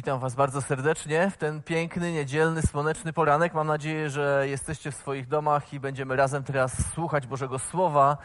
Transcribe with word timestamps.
Witam 0.00 0.20
Was 0.20 0.34
bardzo 0.34 0.62
serdecznie 0.62 1.30
w 1.30 1.36
ten 1.36 1.62
piękny, 1.62 2.12
niedzielny, 2.12 2.62
słoneczny 2.62 3.12
poranek. 3.12 3.54
Mam 3.54 3.66
nadzieję, 3.66 4.10
że 4.10 4.44
jesteście 4.48 4.90
w 4.90 4.94
swoich 4.94 5.28
domach 5.28 5.72
i 5.72 5.80
będziemy 5.80 6.16
razem 6.16 6.44
teraz 6.44 6.92
słuchać 6.94 7.26
Bożego 7.26 7.58
Słowa, 7.58 8.16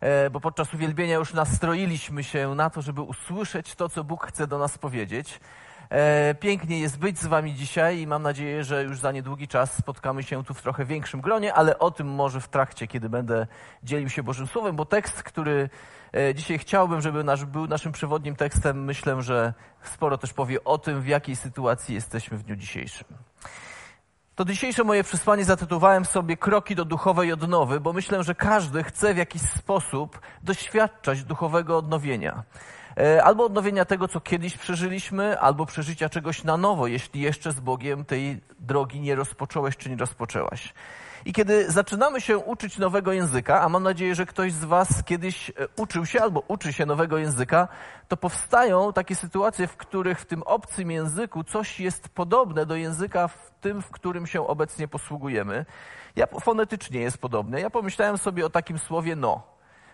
e, 0.00 0.30
bo 0.30 0.40
podczas 0.40 0.74
uwielbienia 0.74 1.14
już 1.14 1.34
nastroiliśmy 1.34 2.24
się 2.24 2.54
na 2.54 2.70
to, 2.70 2.82
żeby 2.82 3.02
usłyszeć 3.02 3.74
to, 3.74 3.88
co 3.88 4.04
Bóg 4.04 4.26
chce 4.26 4.46
do 4.46 4.58
nas 4.58 4.78
powiedzieć. 4.78 5.40
E, 5.90 6.34
pięknie 6.34 6.80
jest 6.80 6.98
być 6.98 7.18
z 7.18 7.26
Wami 7.26 7.54
dzisiaj 7.54 7.98
i 7.98 8.06
mam 8.06 8.22
nadzieję, 8.22 8.64
że 8.64 8.82
już 8.82 8.98
za 8.98 9.12
niedługi 9.12 9.48
czas 9.48 9.76
spotkamy 9.76 10.22
się 10.22 10.44
tu 10.44 10.54
w 10.54 10.62
trochę 10.62 10.84
większym 10.84 11.20
gronie, 11.20 11.54
ale 11.54 11.78
o 11.78 11.90
tym 11.90 12.08
może 12.08 12.40
w 12.40 12.48
trakcie, 12.48 12.86
kiedy 12.86 13.08
będę 13.08 13.46
dzielił 13.82 14.08
się 14.08 14.22
Bożym 14.22 14.46
Słowem, 14.46 14.76
bo 14.76 14.84
tekst, 14.84 15.22
który 15.22 15.70
e, 16.14 16.34
dzisiaj 16.34 16.58
chciałbym, 16.58 17.00
żeby 17.00 17.24
nasz, 17.24 17.44
był 17.44 17.66
naszym 17.66 17.92
przewodnim 17.92 18.36
tekstem, 18.36 18.84
myślę, 18.84 19.22
że 19.22 19.54
sporo 19.82 20.18
też 20.18 20.32
powie 20.32 20.64
o 20.64 20.78
tym, 20.78 21.02
w 21.02 21.06
jakiej 21.06 21.36
sytuacji 21.36 21.94
jesteśmy 21.94 22.38
w 22.38 22.42
dniu 22.42 22.56
dzisiejszym. 22.56 23.06
To 24.38 24.44
dzisiejsze 24.44 24.84
moje 24.84 25.04
przesłanie 25.04 25.44
zatytułowałem 25.44 26.04
sobie 26.04 26.36
Kroki 26.36 26.74
do 26.74 26.84
duchowej 26.84 27.32
odnowy, 27.32 27.80
bo 27.80 27.92
myślę, 27.92 28.24
że 28.24 28.34
każdy 28.34 28.82
chce 28.84 29.14
w 29.14 29.16
jakiś 29.16 29.42
sposób 29.42 30.20
doświadczać 30.42 31.24
duchowego 31.24 31.78
odnowienia. 31.78 32.42
E, 32.98 33.24
albo 33.24 33.44
odnowienia 33.44 33.84
tego, 33.84 34.08
co 34.08 34.20
kiedyś 34.20 34.56
przeżyliśmy, 34.56 35.40
albo 35.40 35.66
przeżycia 35.66 36.08
czegoś 36.08 36.44
na 36.44 36.56
nowo, 36.56 36.86
jeśli 36.86 37.20
jeszcze 37.20 37.52
z 37.52 37.60
Bogiem 37.60 38.04
tej 38.04 38.40
drogi 38.60 39.00
nie 39.00 39.14
rozpocząłeś 39.14 39.76
czy 39.76 39.90
nie 39.90 39.96
rozpoczęłaś. 39.96 40.74
I 41.28 41.32
kiedy 41.32 41.70
zaczynamy 41.70 42.20
się 42.20 42.38
uczyć 42.38 42.78
nowego 42.78 43.12
języka, 43.12 43.60
a 43.60 43.68
mam 43.68 43.82
nadzieję, 43.82 44.14
że 44.14 44.26
ktoś 44.26 44.52
z 44.52 44.64
Was 44.64 45.02
kiedyś 45.04 45.50
e, 45.50 45.52
uczył 45.76 46.06
się 46.06 46.22
albo 46.22 46.42
uczy 46.48 46.72
się 46.72 46.86
nowego 46.86 47.18
języka, 47.18 47.68
to 48.08 48.16
powstają 48.16 48.92
takie 48.92 49.14
sytuacje, 49.14 49.66
w 49.66 49.76
których 49.76 50.20
w 50.20 50.26
tym 50.26 50.42
obcym 50.42 50.90
języku 50.90 51.44
coś 51.44 51.80
jest 51.80 52.08
podobne 52.08 52.66
do 52.66 52.76
języka 52.76 53.28
w 53.28 53.50
tym, 53.60 53.82
w 53.82 53.90
którym 53.90 54.26
się 54.26 54.46
obecnie 54.46 54.88
posługujemy. 54.88 55.66
Ja 56.16 56.26
fonetycznie 56.26 57.00
jest 57.00 57.18
podobne. 57.18 57.60
Ja 57.60 57.70
pomyślałem 57.70 58.18
sobie 58.18 58.46
o 58.46 58.50
takim 58.50 58.78
słowie 58.78 59.16
no. 59.16 59.42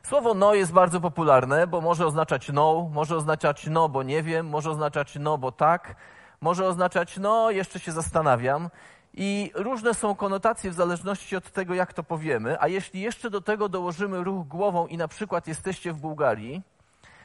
Słowo 0.03 0.35
no 0.35 0.55
jest 0.55 0.73
bardzo 0.73 1.01
popularne, 1.01 1.67
bo 1.67 1.81
może 1.81 2.07
oznaczać 2.07 2.49
no, 2.53 2.91
może 2.93 3.17
oznaczać 3.17 3.67
no, 3.67 3.89
bo 3.89 4.03
nie 4.03 4.23
wiem, 4.23 4.49
może 4.49 4.71
oznaczać 4.71 5.17
no, 5.21 5.39
bo 5.39 5.53
tak, 5.53 5.97
może 6.41 6.67
oznaczać 6.67 7.17
no, 7.19 7.51
jeszcze 7.51 7.81
się 7.81 7.93
zastanawiam. 7.93 8.71
I 9.17 9.51
różne 9.55 9.95
są 9.95 10.15
konotacje 10.15 10.71
w 10.71 10.75
zależności 10.75 11.37
od 11.37 11.51
tego, 11.51 11.75
jak 11.75 11.93
to 11.93 12.03
powiemy. 12.03 12.61
A 12.61 12.69
jeśli 12.69 13.01
jeszcze 13.01 13.31
do 13.31 13.41
tego 13.41 13.69
dołożymy 13.69 14.25
ruch 14.25 14.49
głową 14.49 14.87
i 14.87 14.97
na 14.97 15.09
przykład 15.09 15.49
jesteście 15.49 15.93
w 15.93 15.97
Bułgarii, 15.97 16.63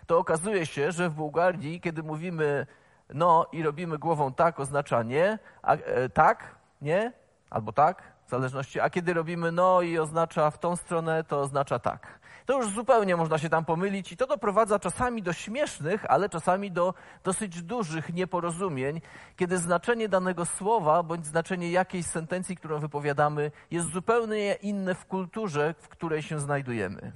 to 0.07 0.17
okazuje 0.17 0.65
się, 0.65 0.91
że 0.91 1.09
w 1.09 1.13
Bułgarii, 1.13 1.81
kiedy 1.81 2.03
mówimy 2.03 2.67
no 3.13 3.47
i 3.51 3.63
robimy 3.63 3.97
głową 3.97 4.33
tak, 4.33 4.59
oznacza 4.59 5.03
nie, 5.03 5.39
a, 5.61 5.73
e, 5.73 6.09
tak, 6.09 6.55
nie, 6.81 7.13
albo 7.49 7.71
tak, 7.71 8.03
w 8.25 8.29
zależności, 8.29 8.79
a 8.79 8.89
kiedy 8.89 9.13
robimy 9.13 9.51
no 9.51 9.81
i 9.81 9.99
oznacza 9.99 10.51
w 10.51 10.57
tą 10.57 10.75
stronę, 10.75 11.23
to 11.23 11.39
oznacza 11.39 11.79
tak 11.79 12.18
to 12.49 12.57
już 12.57 12.73
zupełnie 12.73 13.15
można 13.15 13.37
się 13.37 13.49
tam 13.49 13.65
pomylić 13.65 14.11
i 14.11 14.17
to 14.17 14.27
doprowadza 14.27 14.79
czasami 14.79 15.23
do 15.23 15.33
śmiesznych, 15.33 16.05
ale 16.05 16.29
czasami 16.29 16.71
do 16.71 16.93
dosyć 17.23 17.61
dużych 17.63 18.13
nieporozumień, 18.13 19.01
kiedy 19.35 19.57
znaczenie 19.57 20.09
danego 20.09 20.45
słowa 20.45 21.03
bądź 21.03 21.25
znaczenie 21.25 21.71
jakiejś 21.71 22.05
sentencji, 22.05 22.55
którą 22.55 22.79
wypowiadamy, 22.79 23.51
jest 23.71 23.91
zupełnie 23.91 24.57
inne 24.61 24.95
w 24.95 25.05
kulturze, 25.05 25.75
w 25.79 25.89
której 25.89 26.21
się 26.21 26.39
znajdujemy. 26.39 27.11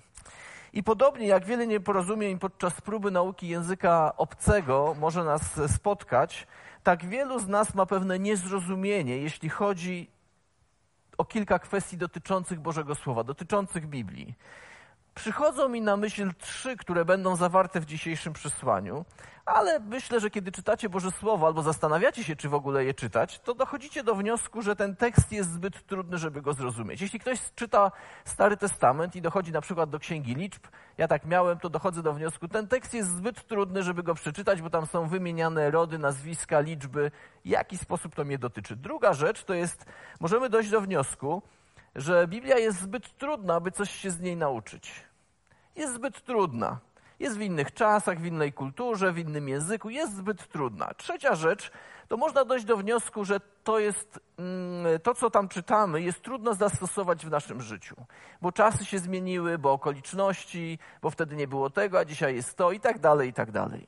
I 0.74 0.84
podobnie 0.84 1.28
jak 1.28 1.46
wiele 1.46 1.68
nieporozumień 1.68 2.40
podczas 2.40 2.82
próby 2.82 3.12
nauki 3.12 3.48
języka 3.48 4.14
obcego 4.18 4.96
może 5.00 5.24
nas 5.24 5.42
spotkać, 5.68 6.48
tak 6.84 7.06
wielu 7.06 7.40
z 7.40 7.48
nas 7.48 7.76
ma 7.76 7.86
pewne 7.86 8.20
niezrozumienie, 8.20 9.18
jeśli 9.18 9.50
chodzi 9.50 10.08
o 11.18 11.26
kilka 11.26 11.60
kwestii 11.60 11.98
dotyczących 11.98 12.60
Bożego 12.60 12.96
Słowa, 12.96 13.24
dotyczących 13.24 13.88
Biblii. 13.88 14.36
Przychodzą 15.16 15.70
mi 15.70 15.82
na 15.82 15.98
myśl 15.98 16.32
trzy, 16.40 16.78
które 16.78 17.06
będą 17.06 17.36
zawarte 17.36 17.80
w 17.80 17.86
dzisiejszym 17.86 18.34
przesłaniu, 18.34 19.06
ale 19.46 19.80
myślę, 19.80 20.20
że 20.20 20.30
kiedy 20.30 20.52
czytacie 20.52 20.90
Boże 20.90 21.12
Słowo 21.12 21.48
albo 21.48 21.62
zastanawiacie 21.62 22.24
się, 22.24 22.36
czy 22.36 22.50
w 22.50 22.54
ogóle 22.54 22.86
je 22.86 22.94
czytać, 22.94 23.40
to 23.40 23.54
dochodzicie 23.54 24.04
do 24.04 24.16
wniosku, 24.16 24.62
że 24.62 24.76
ten 24.76 24.96
tekst 24.96 25.32
jest 25.32 25.52
zbyt 25.52 25.86
trudny, 25.86 26.18
żeby 26.18 26.42
go 26.42 26.54
zrozumieć. 26.54 27.02
Jeśli 27.02 27.20
ktoś 27.20 27.40
czyta 27.56 27.92
Stary 28.26 28.58
Testament 28.58 29.16
i 29.16 29.22
dochodzi 29.22 29.52
na 29.52 29.62
przykład 29.62 29.90
do 29.90 30.00
Księgi 30.00 30.36
Liczb, 30.36 30.64
ja 30.98 31.08
tak 31.08 31.26
miałem, 31.26 31.60
to 31.60 31.70
dochodzę 31.70 32.04
do 32.04 32.14
wniosku, 32.14 32.48
ten 32.48 32.68
tekst 32.68 32.94
jest 32.94 33.10
zbyt 33.10 33.48
trudny, 33.48 33.84
żeby 33.84 34.04
go 34.04 34.16
przeczytać, 34.16 34.62
bo 34.62 34.70
tam 34.70 34.86
są 34.86 35.08
wymieniane 35.08 35.72
rody, 35.72 35.98
nazwiska, 35.98 36.60
liczby. 36.60 37.12
W 37.46 37.48
jaki 37.48 37.78
sposób 37.78 38.16
to 38.16 38.26
mnie 38.26 38.38
dotyczy? 38.38 38.76
Druga 38.76 39.14
rzecz 39.14 39.44
to 39.44 39.54
jest, 39.54 39.86
możemy 40.20 40.50
dojść 40.50 40.70
do 40.70 40.82
wniosku, 40.82 41.42
że 41.96 42.28
Biblia 42.28 42.58
jest 42.58 42.80
zbyt 42.80 43.18
trudna, 43.18 43.56
aby 43.56 43.72
coś 43.72 43.92
się 43.92 44.12
z 44.12 44.20
niej 44.20 44.38
nauczyć. 44.38 44.92
Jest 45.76 45.94
zbyt 45.94 46.24
trudna. 46.24 46.80
Jest 47.20 47.38
w 47.38 47.42
innych 47.42 47.74
czasach, 47.74 48.20
w 48.20 48.26
innej 48.26 48.54
kulturze, 48.54 49.14
w 49.14 49.18
innym 49.18 49.50
języku, 49.50 49.90
jest 49.90 50.16
zbyt 50.16 50.48
trudna. 50.48 50.94
Trzecia 50.94 51.36
rzecz, 51.36 51.72
to 52.08 52.18
można 52.18 52.46
dojść 52.46 52.66
do 52.66 52.78
wniosku, 52.78 53.26
że 53.26 53.40
to 53.64 53.80
jest 53.80 54.20
mm, 54.38 55.00
to, 55.00 55.14
co 55.14 55.30
tam 55.30 55.48
czytamy, 55.48 56.02
jest 56.02 56.22
trudno 56.22 56.54
zastosować 56.54 57.26
w 57.26 57.30
naszym 57.30 57.62
życiu, 57.62 57.96
bo 58.42 58.52
czasy 58.52 58.86
się 58.86 59.00
zmieniły, 59.00 59.58
bo 59.58 59.72
okoliczności, 59.72 60.80
bo 61.02 61.10
wtedy 61.10 61.36
nie 61.36 61.48
było 61.48 61.70
tego, 61.70 62.00
a 62.00 62.06
dzisiaj 62.06 62.36
jest 62.36 62.58
to 62.58 62.72
i 62.72 62.80
tak 62.80 63.00
dalej, 63.00 63.30
i 63.30 63.34
tak 63.34 63.52
dalej. 63.52 63.88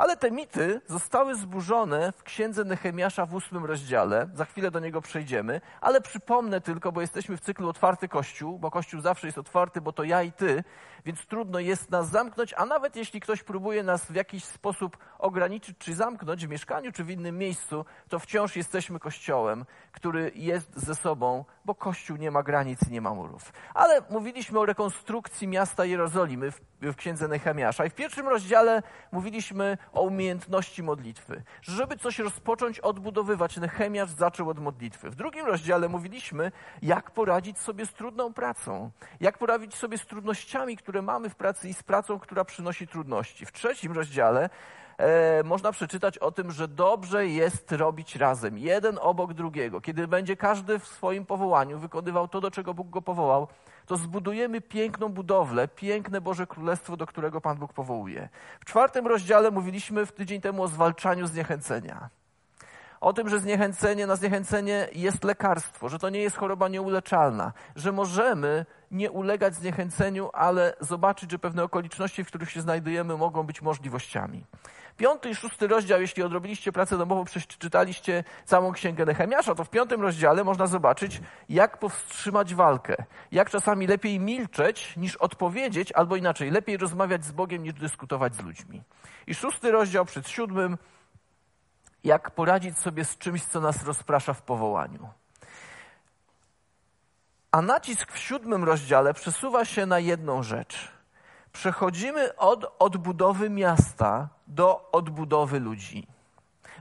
Ale 0.00 0.16
te 0.16 0.30
mity 0.30 0.80
zostały 0.86 1.34
zburzone 1.34 2.12
w 2.12 2.22
księdze 2.22 2.64
Nehemiasza 2.64 3.26
w 3.26 3.34
ósmym 3.34 3.64
rozdziale. 3.64 4.28
Za 4.34 4.44
chwilę 4.44 4.70
do 4.70 4.80
niego 4.80 5.02
przejdziemy, 5.02 5.60
ale 5.80 6.00
przypomnę 6.00 6.60
tylko, 6.60 6.92
bo 6.92 7.00
jesteśmy 7.00 7.36
w 7.36 7.40
cyklu 7.40 7.68
Otwarty 7.68 8.08
Kościół, 8.08 8.58
bo 8.58 8.70
Kościół 8.70 9.00
zawsze 9.00 9.26
jest 9.26 9.38
otwarty, 9.38 9.80
bo 9.80 9.92
to 9.92 10.04
ja 10.04 10.22
i 10.22 10.32
ty, 10.32 10.64
więc 11.04 11.26
trudno 11.26 11.58
jest 11.58 11.90
nas 11.90 12.08
zamknąć, 12.08 12.54
a 12.56 12.66
nawet 12.66 12.96
jeśli 12.96 13.20
ktoś 13.20 13.42
próbuje 13.42 13.82
nas 13.82 14.04
w 14.04 14.14
jakiś 14.14 14.44
sposób 14.44 14.96
ograniczyć 15.18 15.78
czy 15.78 15.94
zamknąć 15.94 16.46
w 16.46 16.50
mieszkaniu 16.50 16.92
czy 16.92 17.04
w 17.04 17.10
innym 17.10 17.38
miejscu, 17.38 17.84
to 18.08 18.18
wciąż 18.18 18.56
jesteśmy 18.56 19.00
Kościołem, 19.00 19.64
który 19.92 20.32
jest 20.34 20.78
ze 20.78 20.94
sobą, 20.94 21.44
bo 21.64 21.74
Kościół 21.74 22.16
nie 22.16 22.30
ma 22.30 22.42
granic 22.42 22.88
i 22.88 22.92
nie 22.92 23.00
ma 23.00 23.14
murów. 23.14 23.52
Ale 23.74 24.02
mówiliśmy 24.10 24.58
o 24.58 24.66
rekonstrukcji 24.66 25.48
miasta 25.48 25.84
Jerozolimy 25.84 26.50
w, 26.50 26.60
w 26.82 26.96
księdze 26.96 27.28
Nehemiasza 27.28 27.84
i 27.84 27.90
w 27.90 27.94
pierwszym 27.94 28.28
rozdziale 28.28 28.82
mówiliśmy 29.12 29.78
o 29.92 30.02
umiejętności 30.02 30.82
modlitwy. 30.82 31.42
Żeby 31.62 31.96
coś 31.96 32.18
rozpocząć, 32.18 32.80
odbudowywać, 32.80 33.56
Nehemiasz 33.56 34.10
zaczął 34.10 34.48
od 34.48 34.58
modlitwy. 34.58 35.10
W 35.10 35.14
drugim 35.14 35.46
rozdziale 35.46 35.88
mówiliśmy, 35.88 36.52
jak 36.82 37.10
poradzić 37.10 37.58
sobie 37.58 37.86
z 37.86 37.92
trudną 37.92 38.32
pracą, 38.32 38.90
jak 39.20 39.38
poradzić 39.38 39.74
sobie 39.74 39.98
z 39.98 40.06
trudnościami, 40.06 40.76
które 40.76 41.02
mamy 41.02 41.30
w 41.30 41.34
pracy 41.34 41.68
i 41.68 41.74
z 41.74 41.82
pracą, 41.82 42.18
która 42.18 42.44
przynosi 42.44 42.86
trudności. 42.86 43.46
W 43.46 43.52
trzecim 43.52 43.92
rozdziale 43.92 44.50
e, 45.00 45.42
można 45.44 45.72
przeczytać 45.72 46.18
o 46.18 46.32
tym, 46.32 46.50
że 46.50 46.68
dobrze 46.68 47.26
jest 47.26 47.72
robić 47.72 48.16
razem, 48.16 48.58
jeden 48.58 48.98
obok 49.00 49.34
drugiego. 49.34 49.80
Kiedy 49.80 50.08
będzie 50.08 50.36
każdy 50.36 50.78
w 50.78 50.86
swoim 50.86 51.26
powołaniu 51.26 51.78
wykonywał 51.78 52.28
to, 52.28 52.40
do 52.40 52.50
czego 52.50 52.74
Bóg 52.74 52.90
go 52.90 53.02
powołał, 53.02 53.48
to 53.86 53.96
zbudujemy 53.96 54.60
piękną 54.60 55.08
budowlę, 55.08 55.68
piękne 55.68 56.20
Boże 56.20 56.46
Królestwo, 56.46 56.96
do 56.96 57.06
którego 57.06 57.40
Pan 57.40 57.58
Bóg 57.58 57.72
powołuje. 57.72 58.28
W 58.60 58.64
czwartym 58.64 59.06
rozdziale 59.06 59.50
mówiliśmy 59.50 60.06
w 60.06 60.12
tydzień 60.12 60.40
temu 60.40 60.62
o 60.62 60.68
zwalczaniu 60.68 61.26
zniechęcenia. 61.26 62.08
O 63.00 63.12
tym, 63.12 63.28
że 63.28 63.40
zniechęcenie 63.40 64.06
na 64.06 64.16
zniechęcenie 64.16 64.88
jest 64.92 65.24
lekarstwo, 65.24 65.88
że 65.88 65.98
to 65.98 66.08
nie 66.08 66.20
jest 66.20 66.36
choroba 66.36 66.68
nieuleczalna, 66.68 67.52
że 67.76 67.92
możemy 67.92 68.66
nie 68.90 69.10
ulegać 69.10 69.54
zniechęceniu, 69.54 70.30
ale 70.32 70.76
zobaczyć, 70.80 71.30
że 71.30 71.38
pewne 71.38 71.64
okoliczności, 71.64 72.24
w 72.24 72.26
których 72.26 72.50
się 72.50 72.60
znajdujemy, 72.60 73.16
mogą 73.16 73.42
być 73.42 73.62
możliwościami. 73.62 74.44
Piąty 74.96 75.30
i 75.30 75.34
szósty 75.34 75.66
rozdział, 75.66 76.00
jeśli 76.00 76.22
odrobiliście 76.22 76.72
pracę 76.72 76.98
domową, 76.98 77.24
przeczytaliście 77.24 78.24
całą 78.44 78.72
księgę 78.72 79.06
Nehemiasza, 79.06 79.54
to 79.54 79.64
w 79.64 79.70
piątym 79.70 80.02
rozdziale 80.02 80.44
można 80.44 80.66
zobaczyć, 80.66 81.20
jak 81.48 81.78
powstrzymać 81.78 82.54
walkę. 82.54 82.96
Jak 83.32 83.50
czasami 83.50 83.86
lepiej 83.86 84.20
milczeć 84.20 84.96
niż 84.96 85.16
odpowiedzieć, 85.16 85.92
albo 85.92 86.16
inaczej, 86.16 86.50
lepiej 86.50 86.76
rozmawiać 86.76 87.24
z 87.24 87.32
Bogiem 87.32 87.62
niż 87.62 87.72
dyskutować 87.72 88.34
z 88.34 88.40
ludźmi. 88.40 88.82
I 89.26 89.34
szósty 89.34 89.70
rozdział 89.70 90.04
przed 90.04 90.28
siódmym, 90.28 90.78
jak 92.04 92.30
poradzić 92.30 92.78
sobie 92.78 93.04
z 93.04 93.18
czymś, 93.18 93.44
co 93.44 93.60
nas 93.60 93.84
rozprasza 93.84 94.32
w 94.32 94.42
powołaniu. 94.42 95.19
A 97.52 97.62
nacisk 97.62 98.12
w 98.12 98.18
siódmym 98.18 98.64
rozdziale 98.64 99.14
przesuwa 99.14 99.64
się 99.64 99.86
na 99.86 99.98
jedną 99.98 100.42
rzecz. 100.42 100.88
Przechodzimy 101.52 102.36
od 102.36 102.76
odbudowy 102.78 103.50
miasta 103.50 104.28
do 104.46 104.88
odbudowy 104.92 105.60
ludzi. 105.60 106.06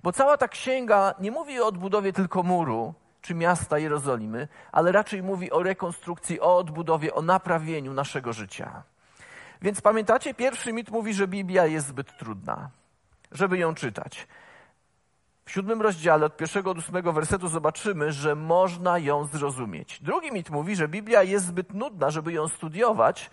Bo 0.03 0.11
cała 0.11 0.37
ta 0.37 0.47
księga 0.47 1.13
nie 1.19 1.31
mówi 1.31 1.61
o 1.61 1.67
odbudowie 1.67 2.13
tylko 2.13 2.43
muru 2.43 2.93
czy 3.21 3.35
miasta 3.35 3.77
Jerozolimy, 3.77 4.47
ale 4.71 4.91
raczej 4.91 5.23
mówi 5.23 5.51
o 5.51 5.63
rekonstrukcji, 5.63 6.41
o 6.41 6.57
odbudowie, 6.57 7.13
o 7.13 7.21
naprawieniu 7.21 7.93
naszego 7.93 8.33
życia. 8.33 8.83
Więc 9.61 9.81
pamiętacie, 9.81 10.33
pierwszy 10.33 10.73
mit 10.73 10.89
mówi, 10.89 11.13
że 11.13 11.27
Biblia 11.27 11.65
jest 11.65 11.87
zbyt 11.87 12.17
trudna, 12.17 12.69
żeby 13.31 13.57
ją 13.57 13.75
czytać. 13.75 14.27
W 15.49 15.51
siódmym 15.51 15.81
rozdziale 15.81 16.25
od 16.25 16.37
pierwszego 16.37 16.73
do 16.73 16.79
ósmego 16.79 17.13
wersetu 17.13 17.47
zobaczymy, 17.47 18.11
że 18.11 18.35
można 18.35 18.97
ją 18.97 19.25
zrozumieć. 19.25 19.99
Drugi 20.01 20.31
mit 20.31 20.49
mówi, 20.49 20.75
że 20.75 20.87
Biblia 20.87 21.23
jest 21.23 21.45
zbyt 21.45 21.73
nudna, 21.73 22.11
żeby 22.11 22.33
ją 22.33 22.47
studiować 22.47 23.29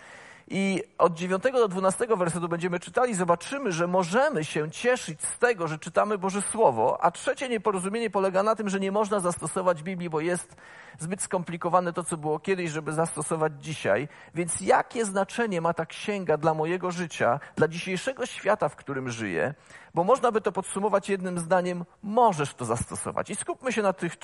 i 0.49 0.83
od 0.99 1.15
9 1.15 1.43
do 1.43 1.69
12 1.69 2.07
wersetu 2.17 2.49
będziemy 2.49 2.81
czytali, 2.81 3.15
zobaczymy, 3.15 3.73
że 3.73 3.87
możemy 3.87 4.45
się 4.45 4.71
cieszyć 4.71 5.23
z 5.23 5.39
tego, 5.39 5.69
że 5.69 5.79
czytamy 5.79 6.19
Boże 6.19 6.43
Słowo, 6.43 7.05
a 7.05 7.11
trzecie 7.11 7.49
nieporozumienie 7.49 8.11
polega 8.11 8.43
na 8.43 8.55
tym, 8.57 8.69
że 8.69 8.81
nie 8.81 8.93
można 8.93 9.21
zastosować 9.21 9.83
Biblii, 9.83 10.11
bo 10.11 10.21
jest 10.21 10.57
zbyt 10.99 11.23
skomplikowane 11.23 11.93
to, 11.93 12.05
co 12.05 12.17
było 12.17 12.39
kiedyś, 12.39 12.71
żeby 12.71 12.93
zastosować 12.93 13.53
dzisiaj. 13.61 14.09
Więc 14.35 14.61
jakie 14.61 15.05
znaczenie 15.05 15.61
ma 15.61 15.75
ta 15.75 15.87
księga 15.87 16.37
dla 16.37 16.55
mojego 16.55 16.91
życia, 16.91 17.41
dla 17.57 17.69
dzisiejszego 17.69 18.27
świata, 18.27 18.69
w 18.69 18.77
którym 18.77 19.11
żyję? 19.11 19.55
Bo 19.95 20.05
można 20.05 20.33
by 20.33 20.41
to 20.41 20.53
podsumować 20.53 21.09
jednym 21.09 21.39
zdaniem, 21.39 21.85
możesz 22.03 22.55
to 22.55 22.65
zastosować. 22.65 23.31
I 23.31 23.37
skupmy 23.37 23.73
się 23.73 23.83
na 23.83 23.93
tych 23.93 24.17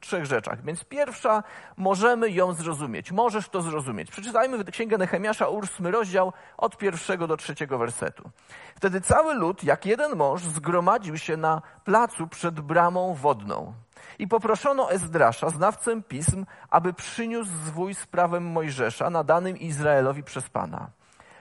trzech, 0.00 0.26
rzeczach. 0.26 0.64
Więc 0.64 0.84
pierwsza, 0.84 1.42
możemy 1.76 2.30
ją 2.30 2.52
zrozumieć. 2.52 3.12
Możesz 3.12 3.48
to 3.48 3.62
zrozumieć. 3.62 4.10
Przeczytajmy 4.10 4.64
Księgę 4.64 4.98
Nehemiasza, 4.98 5.48
ósmy 5.60 5.90
rozdział, 5.90 6.32
od 6.56 6.76
pierwszego 6.76 7.26
do 7.26 7.36
trzeciego 7.36 7.78
wersetu. 7.78 8.30
Wtedy 8.76 9.00
cały 9.00 9.34
lud, 9.34 9.64
jak 9.64 9.86
jeden 9.86 10.16
mąż, 10.16 10.42
zgromadził 10.42 11.18
się 11.18 11.36
na 11.36 11.62
placu 11.84 12.26
przed 12.26 12.60
bramą 12.60 13.14
wodną. 13.14 13.72
I 14.18 14.28
poproszono 14.28 14.90
Ezdrasza, 14.90 15.50
znawcę 15.50 16.02
pism, 16.02 16.46
aby 16.70 16.92
przyniósł 16.92 17.50
zwój 17.66 17.94
z 17.94 18.06
prawem 18.06 18.44
Mojżesza 18.44 19.10
nadanym 19.10 19.56
Izraelowi 19.56 20.22
przez 20.22 20.48
Pana. 20.48 20.90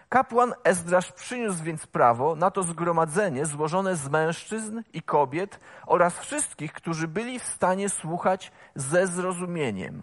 Kapłan 0.09 0.53
Ezdrasz 0.63 1.11
przyniósł 1.11 1.63
więc 1.63 1.87
prawo 1.87 2.35
na 2.35 2.51
to 2.51 2.63
zgromadzenie 2.63 3.45
złożone 3.45 3.95
z 3.95 4.09
mężczyzn 4.09 4.81
i 4.93 5.01
kobiet 5.01 5.59
oraz 5.85 6.19
wszystkich, 6.19 6.73
którzy 6.73 7.07
byli 7.07 7.39
w 7.39 7.43
stanie 7.43 7.89
słuchać 7.89 8.51
ze 8.75 9.07
zrozumieniem. 9.07 10.01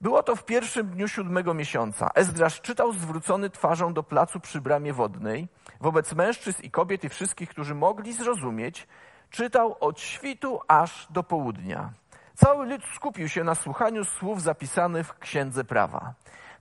Było 0.00 0.22
to 0.22 0.36
w 0.36 0.44
pierwszym 0.44 0.90
dniu 0.90 1.08
siódmego 1.08 1.54
miesiąca. 1.54 2.10
Ezdrasz 2.14 2.60
czytał 2.60 2.92
zwrócony 2.92 3.50
twarzą 3.50 3.94
do 3.94 4.02
placu 4.02 4.40
przy 4.40 4.60
bramie 4.60 4.92
wodnej, 4.92 5.48
wobec 5.80 6.14
mężczyzn 6.14 6.62
i 6.62 6.70
kobiet 6.70 7.04
i 7.04 7.08
wszystkich, 7.08 7.48
którzy 7.48 7.74
mogli 7.74 8.12
zrozumieć, 8.12 8.86
czytał 9.30 9.76
od 9.80 10.00
świtu 10.00 10.60
aż 10.68 11.06
do 11.10 11.22
południa. 11.22 11.92
Cały 12.34 12.66
lud 12.66 12.82
skupił 12.94 13.28
się 13.28 13.44
na 13.44 13.54
słuchaniu 13.54 14.04
słów 14.04 14.42
zapisanych 14.42 15.06
w 15.06 15.18
Księdze 15.18 15.64
Prawa. 15.64 16.14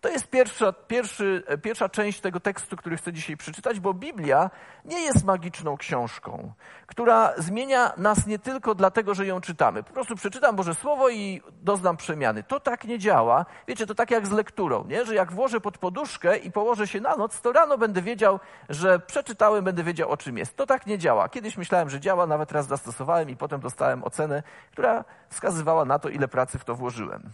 To 0.03 0.09
jest 0.09 0.27
pierwsza, 0.27 0.73
pierwszy, 0.73 1.43
pierwsza 1.61 1.89
część 1.89 2.19
tego 2.19 2.39
tekstu, 2.39 2.77
który 2.77 2.97
chcę 2.97 3.13
dzisiaj 3.13 3.37
przeczytać, 3.37 3.79
bo 3.79 3.93
Biblia 3.93 4.49
nie 4.85 5.01
jest 5.01 5.25
magiczną 5.25 5.77
książką, 5.77 6.53
która 6.87 7.33
zmienia 7.37 7.93
nas 7.97 8.27
nie 8.27 8.39
tylko 8.39 8.75
dlatego, 8.75 9.13
że 9.13 9.25
ją 9.25 9.41
czytamy. 9.41 9.83
Po 9.83 9.93
prostu 9.93 10.15
przeczytam 10.15 10.55
Boże 10.55 10.75
Słowo 10.75 11.09
i 11.09 11.41
doznam 11.61 11.97
przemiany. 11.97 12.43
To 12.43 12.59
tak 12.59 12.83
nie 12.83 12.99
działa. 12.99 13.45
Wiecie, 13.67 13.85
to 13.85 13.95
tak 13.95 14.11
jak 14.11 14.27
z 14.27 14.31
lekturą, 14.31 14.85
nie? 14.87 15.05
że 15.05 15.15
jak 15.15 15.31
włożę 15.31 15.61
pod 15.61 15.77
poduszkę 15.77 16.37
i 16.37 16.51
położę 16.51 16.87
się 16.87 17.01
na 17.01 17.15
noc, 17.15 17.41
to 17.41 17.51
rano 17.51 17.77
będę 17.77 18.01
wiedział, 18.01 18.39
że 18.69 18.99
przeczytałem, 18.99 19.63
będę 19.63 19.83
wiedział 19.83 20.09
o 20.09 20.17
czym 20.17 20.37
jest. 20.37 20.57
To 20.57 20.65
tak 20.65 20.85
nie 20.85 20.97
działa. 20.97 21.29
Kiedyś 21.29 21.57
myślałem, 21.57 21.89
że 21.89 21.99
działa, 21.99 22.27
nawet 22.27 22.51
raz 22.51 22.67
zastosowałem 22.67 23.29
i 23.29 23.35
potem 23.35 23.61
dostałem 23.61 24.03
ocenę, 24.03 24.43
która 24.71 25.05
wskazywała 25.29 25.85
na 25.85 25.99
to, 25.99 26.09
ile 26.09 26.27
pracy 26.27 26.59
w 26.59 26.65
to 26.65 26.75
włożyłem. 26.75 27.29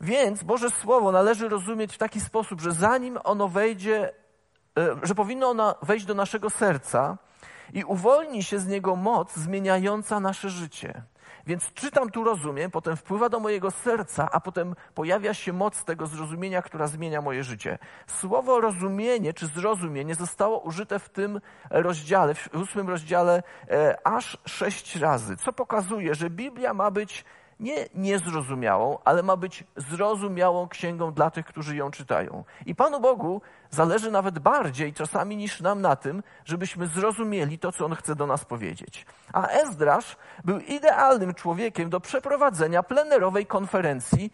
Więc 0.00 0.42
Boże 0.42 0.70
Słowo 0.70 1.12
należy 1.12 1.48
rozumieć 1.48 1.94
w 1.94 1.98
taki 1.98 2.20
sposób, 2.20 2.60
że 2.60 2.72
zanim 2.72 3.18
ono 3.24 3.48
wejdzie, 3.48 4.12
e, 4.78 4.96
że 5.02 5.14
powinno 5.14 5.48
ono 5.48 5.74
wejść 5.82 6.06
do 6.06 6.14
naszego 6.14 6.50
serca 6.50 7.18
i 7.72 7.84
uwolni 7.84 8.42
się 8.42 8.58
z 8.58 8.66
niego 8.66 8.96
moc 8.96 9.34
zmieniająca 9.34 10.20
nasze 10.20 10.50
życie. 10.50 11.02
Więc 11.46 11.72
czytam 11.74 12.10
tu 12.10 12.24
rozumiem, 12.24 12.70
potem 12.70 12.96
wpływa 12.96 13.28
do 13.28 13.40
mojego 13.40 13.70
serca, 13.70 14.28
a 14.32 14.40
potem 14.40 14.74
pojawia 14.94 15.34
się 15.34 15.52
moc 15.52 15.84
tego 15.84 16.06
zrozumienia, 16.06 16.62
która 16.62 16.86
zmienia 16.86 17.22
moje 17.22 17.44
życie. 17.44 17.78
Słowo 18.06 18.60
rozumienie 18.60 19.32
czy 19.32 19.46
zrozumienie 19.46 20.14
zostało 20.14 20.58
użyte 20.60 20.98
w 20.98 21.08
tym 21.08 21.40
rozdziale, 21.70 22.34
w 22.34 22.54
ósmym 22.54 22.88
rozdziale, 22.88 23.42
e, 23.70 23.98
aż 24.06 24.38
sześć 24.46 24.96
razy, 24.96 25.36
co 25.36 25.52
pokazuje, 25.52 26.14
że 26.14 26.30
Biblia 26.30 26.74
ma 26.74 26.90
być 26.90 27.24
nie 27.60 27.86
niezrozumiałą, 27.94 28.98
ale 29.04 29.22
ma 29.22 29.36
być 29.36 29.64
zrozumiałą 29.76 30.68
księgą 30.68 31.12
dla 31.12 31.30
tych, 31.30 31.46
którzy 31.46 31.76
ją 31.76 31.90
czytają. 31.90 32.44
I 32.66 32.74
Panu 32.74 33.00
Bogu 33.00 33.40
zależy 33.70 34.10
nawet 34.10 34.38
bardziej 34.38 34.92
czasami 34.92 35.36
niż 35.36 35.60
nam 35.60 35.80
na 35.80 35.96
tym, 35.96 36.22
żebyśmy 36.44 36.86
zrozumieli 36.86 37.58
to, 37.58 37.72
co 37.72 37.84
On 37.84 37.94
chce 37.94 38.14
do 38.14 38.26
nas 38.26 38.44
powiedzieć. 38.44 39.06
A 39.32 39.46
Ezdrasz 39.46 40.16
był 40.44 40.58
idealnym 40.58 41.34
człowiekiem 41.34 41.90
do 41.90 42.00
przeprowadzenia 42.00 42.82
plenerowej 42.82 43.46
konferencji, 43.46 44.30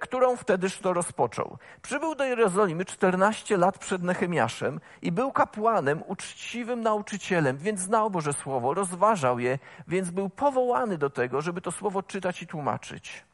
którą 0.00 0.36
wtedyż 0.36 0.78
to 0.78 0.92
rozpoczął. 0.92 1.58
Przybył 1.82 2.14
do 2.14 2.24
Jerozolimy 2.24 2.84
14 2.84 3.56
lat 3.56 3.78
przed 3.78 4.02
Nehemiaszem 4.02 4.80
i 5.02 5.12
był 5.12 5.32
kapłanem, 5.32 6.02
uczciwym 6.06 6.80
nauczycielem, 6.80 7.56
więc 7.56 7.80
znał 7.80 8.10
Boże 8.10 8.32
Słowo, 8.32 8.74
rozważał 8.74 9.38
je, 9.38 9.58
więc 9.88 10.10
był 10.10 10.28
powołany 10.28 10.98
do 10.98 11.10
tego, 11.10 11.40
żeby 11.40 11.60
to 11.60 11.72
Słowo 11.72 12.02
czytać 12.02 12.42
i 12.42 12.46
tłumaczyć. 12.46 13.24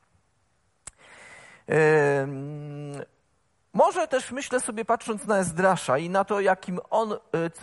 Może 3.74 4.08
też 4.08 4.32
myślę 4.32 4.60
sobie, 4.60 4.84
patrząc 4.84 5.26
na 5.26 5.38
Ezdrasza 5.38 5.98
i 5.98 6.10
na 6.10 6.24
to, 6.24 6.40
jakim 6.40 6.80
on, 6.90 7.12
e, 7.12 7.16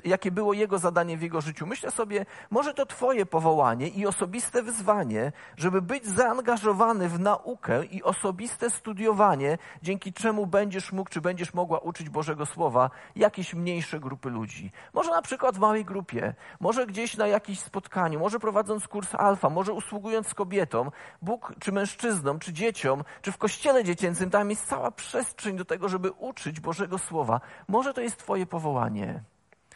jakie 0.06 0.32
było 0.32 0.54
jego 0.54 0.80
zadanie 0.80 1.18
w 1.18 1.22
jego 1.22 1.42
życiu, 1.42 1.68
myślę 1.68 1.92
sobie, 1.92 2.26
może 2.50 2.74
to 2.74 2.86
Twoje 2.86 3.26
powołanie 3.26 3.88
i 3.88 4.08
osobiste 4.08 4.64
wyzwanie, 4.64 5.32
żeby 5.58 5.82
być 5.82 6.06
zaangażowany 6.06 7.10
w 7.10 7.20
naukę 7.20 7.86
i 7.86 8.04
osobiste 8.04 8.70
studiowanie, 8.70 9.58
dzięki 9.82 10.14
czemu 10.14 10.48
będziesz 10.48 10.92
mógł, 10.92 11.10
czy 11.10 11.22
będziesz 11.22 11.54
mogła 11.54 11.80
uczyć 11.80 12.10
Bożego 12.10 12.46
Słowa 12.46 12.90
jakieś 13.16 13.54
mniejsze 13.54 14.00
grupy 14.00 14.30
ludzi. 14.30 14.72
Może 14.94 15.12
na 15.12 15.22
przykład 15.22 15.56
w 15.56 15.60
małej 15.60 15.86
grupie, 15.86 16.34
może 16.60 16.86
gdzieś 16.86 17.18
na 17.18 17.28
jakimś 17.28 17.60
spotkaniu, 17.60 18.20
może 18.20 18.40
prowadząc 18.40 18.88
kurs 18.88 19.16
alfa, 19.16 19.50
może 19.50 19.74
usługując 19.74 20.34
kobietom, 20.34 20.92
Bóg, 21.22 21.54
czy 21.60 21.72
mężczyznom, 21.72 22.40
czy 22.40 22.54
dzieciom, 22.54 23.04
czy 23.22 23.32
w 23.32 23.38
kościele 23.38 23.84
dziecięcym, 23.84 24.30
tam 24.30 24.50
jest 24.50 24.68
cała 24.68 24.92
przestrzeń 24.92 25.58
do 25.58 25.66
tego, 25.66 25.90
żeby 25.90 25.99
żeby 26.00 26.12
uczyć 26.12 26.60
Bożego 26.60 26.98
Słowa. 26.98 27.42
Może 27.68 27.94
to 27.94 28.02
jest 28.02 28.18
Twoje 28.18 28.46
powołanie, 28.46 29.24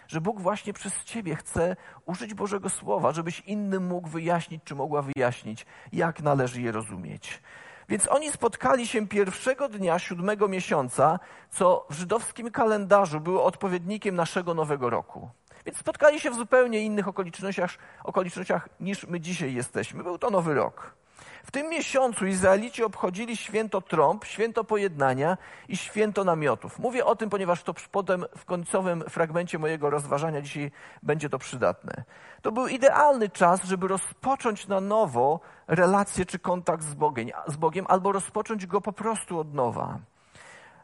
że 0.08 0.22
Bóg 0.22 0.42
właśnie 0.42 0.74
przez 0.74 1.04
Ciebie 1.04 1.36
chce 1.36 1.76
użyć 2.06 2.34
Bożego 2.34 2.70
Słowa, 2.70 3.12
żebyś 3.12 3.40
innym 3.40 3.88
mógł 3.88 4.10
wyjaśnić, 4.10 4.62
czy 4.64 4.76
mogła 4.76 5.02
wyjaśnić, 5.02 5.66
jak 5.94 6.22
należy 6.22 6.62
je 6.62 6.72
rozumieć. 6.72 7.42
Więc 7.90 8.08
oni 8.08 8.32
spotkali 8.32 8.88
się 8.88 9.08
pierwszego 9.08 9.70
dnia 9.70 10.00
siódmego 10.00 10.48
miesiąca, 10.48 11.20
co 11.52 11.86
w 11.90 11.94
żydowskim 11.94 12.52
kalendarzu 12.52 13.20
było 13.20 13.46
odpowiednikiem 13.46 14.16
naszego 14.16 14.54
nowego 14.54 14.90
roku. 14.90 15.30
Więc 15.66 15.78
spotkali 15.78 16.20
się 16.20 16.32
w 16.32 16.36
zupełnie 16.36 16.80
innych 16.80 17.08
okolicznościach, 17.08 17.72
okolicznościach 18.04 18.70
niż 18.80 19.08
my 19.08 19.20
dzisiaj 19.20 19.54
jesteśmy. 19.54 20.04
Był 20.04 20.18
to 20.18 20.30
nowy 20.30 20.54
rok. 20.54 21.03
W 21.46 21.52
tym 21.52 21.70
miesiącu 21.70 22.26
Izraelici 22.26 22.84
obchodzili 22.84 23.38
święto 23.38 23.82
trąb, 23.82 24.26
święto 24.26 24.64
pojednania 24.64 25.38
i 25.68 25.78
święto 25.78 26.24
namiotów. 26.24 26.80
Mówię 26.80 27.06
o 27.06 27.16
tym, 27.16 27.30
ponieważ 27.30 27.64
to 27.64 27.74
potem 27.92 28.26
w 28.38 28.46
końcowym 28.46 29.04
fragmencie 29.10 29.60
mojego 29.60 29.90
rozważania 29.90 30.42
dzisiaj 30.42 30.72
będzie 31.04 31.30
to 31.30 31.40
przydatne. 31.40 32.04
To 32.42 32.52
był 32.52 32.68
idealny 32.68 33.30
czas, 33.30 33.64
żeby 33.64 33.88
rozpocząć 33.88 34.68
na 34.68 34.82
nowo 34.82 35.40
relację 35.68 36.26
czy 36.26 36.40
kontakt 36.40 36.84
z 36.84 36.94
Bogiem, 36.94 37.30
z 37.48 37.56
Bogiem 37.56 37.86
albo 37.90 38.12
rozpocząć 38.12 38.66
go 38.66 38.82
po 38.82 38.94
prostu 38.94 39.40
od 39.40 39.54
nowa. 39.54 40.00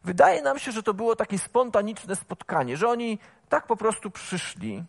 Wydaje 0.04 0.42
nam 0.42 0.60
się, 0.60 0.72
że 0.72 0.84
to 0.84 0.94
było 0.94 1.16
takie 1.16 1.40
spontaniczne 1.40 2.16
spotkanie, 2.16 2.78
że 2.78 2.90
oni 2.90 3.20
tak 3.50 3.68
po 3.68 3.76
prostu 3.76 4.12
przyszli 4.12 4.84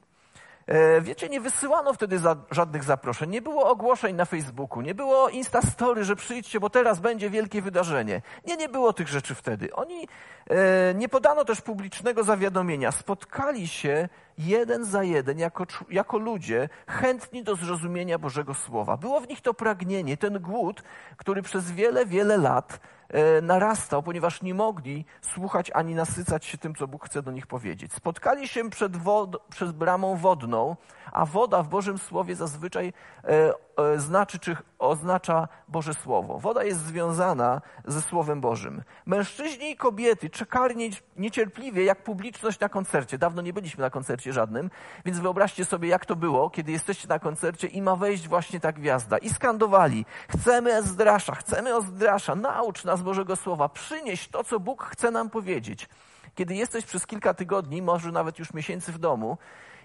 wiecie, 1.00 1.28
nie 1.28 1.40
wysyłano 1.40 1.92
wtedy 1.92 2.18
za, 2.18 2.36
żadnych 2.50 2.84
zaproszeń, 2.84 3.30
nie 3.30 3.42
było 3.42 3.70
ogłoszeń 3.70 4.16
na 4.16 4.24
Facebooku, 4.24 4.82
nie 4.82 4.94
było 4.94 5.28
Instastory, 5.28 6.04
że 6.04 6.16
przyjdźcie, 6.16 6.60
bo 6.60 6.70
teraz 6.70 7.00
będzie 7.00 7.30
wielkie 7.30 7.62
wydarzenie. 7.62 8.22
Nie, 8.46 8.56
nie 8.56 8.68
było 8.68 8.92
tych 8.92 9.08
rzeczy 9.08 9.34
wtedy. 9.34 9.74
Oni, 9.74 10.08
e, 10.50 10.94
nie 10.94 11.08
podano 11.08 11.44
też 11.44 11.60
publicznego 11.60 12.24
zawiadomienia. 12.24 12.92
Spotkali 12.92 13.68
się 13.68 14.08
jeden 14.38 14.84
za 14.84 15.02
jeden 15.02 15.38
jako, 15.38 15.66
jako 15.90 16.18
ludzie 16.18 16.68
chętni 16.86 17.42
do 17.42 17.56
zrozumienia 17.56 18.18
Bożego 18.18 18.54
Słowa. 18.54 18.96
Było 18.96 19.20
w 19.20 19.28
nich 19.28 19.40
to 19.40 19.54
pragnienie, 19.54 20.16
ten 20.16 20.38
głód, 20.38 20.82
który 21.16 21.42
przez 21.42 21.72
wiele, 21.72 22.06
wiele 22.06 22.36
lat 22.36 22.72
e, 22.72 22.99
narastał, 23.42 24.02
ponieważ 24.02 24.42
nie 24.42 24.54
mogli 24.54 25.04
słuchać 25.22 25.70
ani 25.74 25.94
nasycać 25.94 26.44
się 26.44 26.58
tym, 26.58 26.74
co 26.74 26.88
Bóg 26.88 27.06
chce 27.06 27.22
do 27.22 27.30
nich 27.30 27.46
powiedzieć. 27.46 27.92
Spotkali 27.92 28.48
się 28.48 28.70
przed, 28.70 28.96
wod- 28.96 29.36
przed 29.50 29.72
bramą 29.72 30.16
wodną, 30.16 30.76
a 31.12 31.26
woda 31.26 31.62
w 31.62 31.68
Bożym 31.68 31.98
Słowie 31.98 32.36
zazwyczaj 32.36 32.92
e, 33.24 33.28
e, 33.28 33.54
znaczy, 33.96 34.38
czy 34.38 34.56
oznacza 34.78 35.48
Boże 35.68 35.94
Słowo. 35.94 36.38
Woda 36.38 36.64
jest 36.64 36.80
związana 36.80 37.60
ze 37.84 38.02
Słowem 38.02 38.40
Bożym. 38.40 38.82
Mężczyźni 39.06 39.70
i 39.70 39.76
kobiety 39.76 40.30
czekali 40.30 40.90
niecierpliwie 41.16 41.84
jak 41.84 42.02
publiczność 42.02 42.60
na 42.60 42.68
koncercie. 42.68 43.18
Dawno 43.18 43.42
nie 43.42 43.52
byliśmy 43.52 43.82
na 43.82 43.90
koncercie 43.90 44.32
żadnym, 44.32 44.70
więc 45.04 45.18
wyobraźcie 45.18 45.64
sobie, 45.64 45.88
jak 45.88 46.06
to 46.06 46.16
było, 46.16 46.50
kiedy 46.50 46.72
jesteście 46.72 47.08
na 47.08 47.18
koncercie 47.18 47.66
i 47.66 47.82
ma 47.82 47.96
wejść 47.96 48.28
właśnie 48.28 48.60
ta 48.60 48.72
gwiazda. 48.72 49.18
I 49.18 49.30
skandowali, 49.30 50.06
chcemy 50.28 50.74
Ezdrasza, 50.74 51.34
chcemy 51.34 51.74
Ezdrasza, 51.74 52.34
naucz 52.34 52.84
nas 52.84 53.02
Bożego 53.02 53.36
Słowa, 53.36 53.68
przynieś 53.68 54.28
to, 54.28 54.44
co 54.44 54.60
Bóg 54.60 54.84
chce 54.84 55.10
nam 55.10 55.30
powiedzieć. 55.30 55.88
Kiedy 56.34 56.54
jesteś 56.54 56.84
przez 56.84 57.06
kilka 57.06 57.34
tygodni, 57.34 57.82
może 57.82 58.12
nawet 58.12 58.38
już 58.38 58.54
miesięcy 58.54 58.92
w 58.92 58.98
domu 58.98 59.38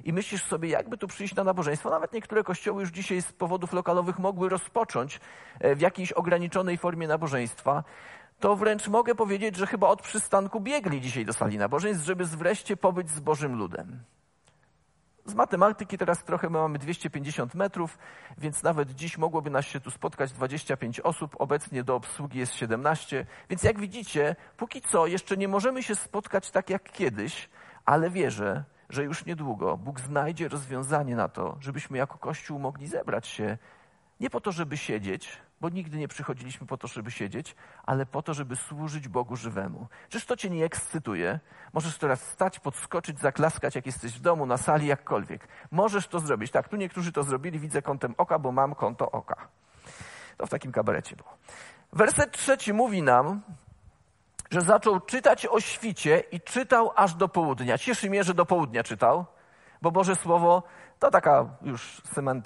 i 0.03 0.13
myślisz 0.13 0.43
sobie, 0.43 0.69
jakby 0.69 0.97
tu 0.97 1.07
przyjść 1.07 1.35
na 1.35 1.43
nabożeństwo, 1.43 1.89
nawet 1.89 2.13
niektóre 2.13 2.43
kościoły 2.43 2.81
już 2.81 2.91
dzisiaj 2.91 3.21
z 3.21 3.33
powodów 3.33 3.73
lokalowych 3.73 4.19
mogły 4.19 4.49
rozpocząć 4.49 5.19
e, 5.59 5.75
w 5.75 5.81
jakiejś 5.81 6.11
ograniczonej 6.11 6.77
formie 6.77 7.07
nabożeństwa, 7.07 7.83
to 8.39 8.55
wręcz 8.55 8.87
mogę 8.87 9.15
powiedzieć, 9.15 9.55
że 9.55 9.67
chyba 9.67 9.87
od 9.87 10.01
przystanku 10.01 10.61
biegli 10.61 11.01
dzisiaj 11.01 11.25
do 11.25 11.33
sali 11.33 11.57
nabożeństw, 11.57 12.05
żeby 12.05 12.25
wreszcie 12.25 12.77
pobyć 12.77 13.09
z 13.09 13.19
Bożym 13.19 13.55
ludem. 13.55 13.99
Z 15.25 15.33
matematyki 15.33 15.97
teraz 15.97 16.23
trochę 16.23 16.49
my 16.49 16.59
mamy 16.59 16.79
250 16.79 17.55
metrów, 17.55 17.97
więc 18.37 18.63
nawet 18.63 18.91
dziś 18.91 19.17
mogłoby 19.17 19.49
nas 19.49 19.65
się 19.65 19.79
tu 19.79 19.91
spotkać 19.91 20.31
25 20.31 20.99
osób. 20.99 21.35
Obecnie 21.39 21.83
do 21.83 21.95
obsługi 21.95 22.39
jest 22.39 22.53
17. 22.53 23.25
Więc 23.49 23.63
jak 23.63 23.79
widzicie, 23.79 24.35
póki 24.57 24.81
co 24.81 25.07
jeszcze 25.07 25.37
nie 25.37 25.47
możemy 25.47 25.83
się 25.83 25.95
spotkać 25.95 26.51
tak 26.51 26.69
jak 26.69 26.91
kiedyś, 26.91 27.49
ale 27.85 28.09
wierzę, 28.09 28.63
że 28.89 29.04
już 29.04 29.25
niedługo 29.25 29.77
Bóg 29.77 30.00
znajdzie 30.00 30.48
rozwiązanie 30.48 31.15
na 31.15 31.30
to, 31.30 31.58
żebyśmy 31.60 31.98
jako 31.98 32.18
Kościół 32.18 32.60
mogli 32.60 32.88
zebrać 32.88 33.27
się 33.27 33.58
nie 34.20 34.30
po 34.30 34.42
to, 34.42 34.51
żeby 34.51 34.77
siedzieć, 34.77 35.38
bo 35.62 35.70
nigdy 35.70 35.98
nie 35.98 36.08
przychodziliśmy 36.08 36.68
po 36.68 36.77
to, 36.77 36.88
żeby 36.88 37.12
siedzieć, 37.12 37.56
ale 37.84 38.06
po 38.06 38.22
to, 38.22 38.34
żeby 38.34 38.56
służyć 38.56 39.08
Bogu 39.08 39.36
żywemu. 39.36 39.88
Czyż 40.10 40.25
to 40.25 40.38
cię 40.38 40.50
nie 40.50 40.65
ekscytuje? 40.65 41.39
Możesz 41.74 41.98
teraz 41.98 42.22
stać, 42.22 42.60
podskoczyć, 42.60 43.20
zaklaskać, 43.20 43.75
jak 43.75 43.86
jesteś 43.86 44.13
w 44.13 44.20
domu, 44.20 44.46
na 44.46 44.58
sali, 44.58 44.88
jakkolwiek. 44.88 45.48
Możesz 45.72 46.08
to 46.08 46.20
zrobić. 46.20 46.51
Tak, 46.51 46.70
tu 46.70 46.75
niektórzy 46.75 47.12
to 47.12 47.24
zrobili, 47.24 47.60
widzę 47.60 47.82
kątem 47.82 48.15
oka, 48.18 48.39
bo 48.39 48.51
mam 48.51 48.75
konto 48.75 49.12
oka. 49.12 49.48
To 50.38 50.46
w 50.46 50.50
takim 50.50 50.72
kabarecie 50.72 51.15
było. 51.15 51.38
Werset 51.94 52.32
trzeci 52.32 52.74
mówi 52.74 53.01
nam, 53.01 53.42
że 54.51 54.61
zaczął 54.61 54.99
czytać 54.99 55.45
o 55.45 55.59
świcie 55.59 56.23
i 56.31 56.41
czytał 56.41 56.91
aż 56.95 57.13
do 57.13 57.27
południa. 57.27 57.77
Cieszy 57.77 58.09
mnie, 58.09 58.23
że 58.23 58.33
do 58.33 58.45
południa 58.45 58.83
czytał, 58.83 59.25
bo 59.81 59.91
Boże 59.91 60.15
Słowo 60.15 60.63
to 60.99 61.11
taka 61.11 61.45
już 61.61 62.01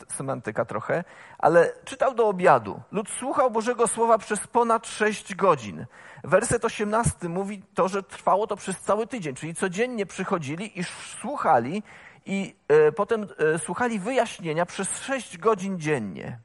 semantyka 0.07 0.65
trochę, 0.65 1.03
ale 1.37 1.73
czytał 1.85 2.13
do 2.13 2.27
obiadu. 2.27 2.81
Lud 2.91 3.09
słuchał 3.09 3.51
Bożego 3.51 3.87
Słowa 3.87 4.17
przez 4.17 4.47
ponad 4.47 4.87
sześć 4.87 5.35
godzin. 5.35 5.85
Werset 6.23 6.65
18 6.65 7.29
mówi 7.29 7.61
to, 7.73 7.87
że 7.87 8.03
trwało 8.03 8.47
to 8.47 8.55
przez 8.55 8.79
cały 8.79 9.07
tydzień, 9.07 9.35
czyli 9.35 9.55
codziennie 9.55 10.05
przychodzili 10.05 10.79
i 10.79 10.83
słuchali 11.21 11.83
i 12.25 12.55
e, 12.67 12.91
potem 12.91 13.27
e, 13.53 13.59
słuchali 13.59 13.99
wyjaśnienia 13.99 14.65
przez 14.65 14.97
sześć 15.01 15.37
godzin 15.37 15.79
dziennie. 15.79 16.39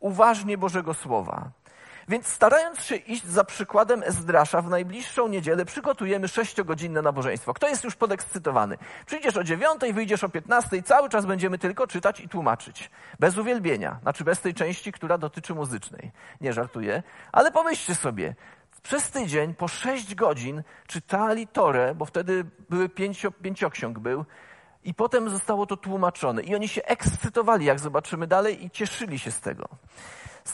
Uważnie 0.00 0.58
Bożego 0.58 0.94
Słowa. 0.94 1.50
Więc 2.08 2.26
starając 2.26 2.82
się 2.82 2.96
iść 2.96 3.26
za 3.26 3.44
przykładem 3.44 4.02
Ezdrasza, 4.02 4.62
w 4.62 4.70
najbliższą 4.70 5.28
niedzielę 5.28 5.64
przygotujemy 5.64 6.28
sześciogodzinne 6.28 7.02
nabożeństwo. 7.02 7.54
Kto 7.54 7.68
jest 7.68 7.84
już 7.84 7.96
podekscytowany? 7.96 8.78
Przyjdziesz 9.06 9.36
o 9.36 9.44
dziewiątej, 9.44 9.92
wyjdziesz 9.92 10.24
o 10.24 10.28
piętnastej, 10.28 10.82
cały 10.82 11.08
czas 11.08 11.26
będziemy 11.26 11.58
tylko 11.58 11.86
czytać 11.86 12.20
i 12.20 12.28
tłumaczyć. 12.28 12.90
Bez 13.20 13.38
uwielbienia, 13.38 13.98
znaczy 14.02 14.24
bez 14.24 14.40
tej 14.40 14.54
części, 14.54 14.92
która 14.92 15.18
dotyczy 15.18 15.54
muzycznej. 15.54 16.10
Nie 16.40 16.52
żartuję, 16.52 17.02
ale 17.32 17.52
pomyślcie 17.52 17.94
sobie, 17.94 18.34
przez 18.82 19.10
tydzień 19.10 19.54
po 19.54 19.68
sześć 19.68 20.14
godzin 20.14 20.62
czytali 20.86 21.46
Torę, 21.46 21.94
bo 21.94 22.04
wtedy 22.04 22.44
były 22.70 22.88
pięcio, 22.88 23.30
pięcioksiąg 23.30 23.98
był, 23.98 24.24
i 24.84 24.94
potem 24.94 25.30
zostało 25.30 25.66
to 25.66 25.76
tłumaczone. 25.76 26.42
I 26.42 26.54
oni 26.54 26.68
się 26.68 26.84
ekscytowali, 26.84 27.64
jak 27.64 27.80
zobaczymy 27.80 28.26
dalej, 28.26 28.64
i 28.64 28.70
cieszyli 28.70 29.18
się 29.18 29.30
z 29.30 29.40
tego. 29.40 29.68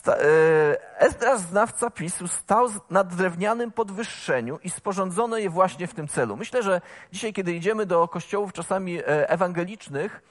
E, 0.08 0.76
Esdras, 0.98 1.40
znawca 1.40 1.90
PiSu, 1.90 2.28
stał 2.28 2.68
na 2.90 3.04
drewnianym 3.04 3.72
podwyższeniu 3.72 4.58
i 4.64 4.70
sporządzono 4.70 5.38
je 5.38 5.50
właśnie 5.50 5.86
w 5.86 5.94
tym 5.94 6.08
celu. 6.08 6.36
Myślę, 6.36 6.62
że 6.62 6.80
dzisiaj, 7.12 7.32
kiedy 7.32 7.52
idziemy 7.52 7.86
do 7.86 8.08
kościołów 8.08 8.52
czasami 8.52 8.98
e, 8.98 9.30
ewangelicznych, 9.30 10.22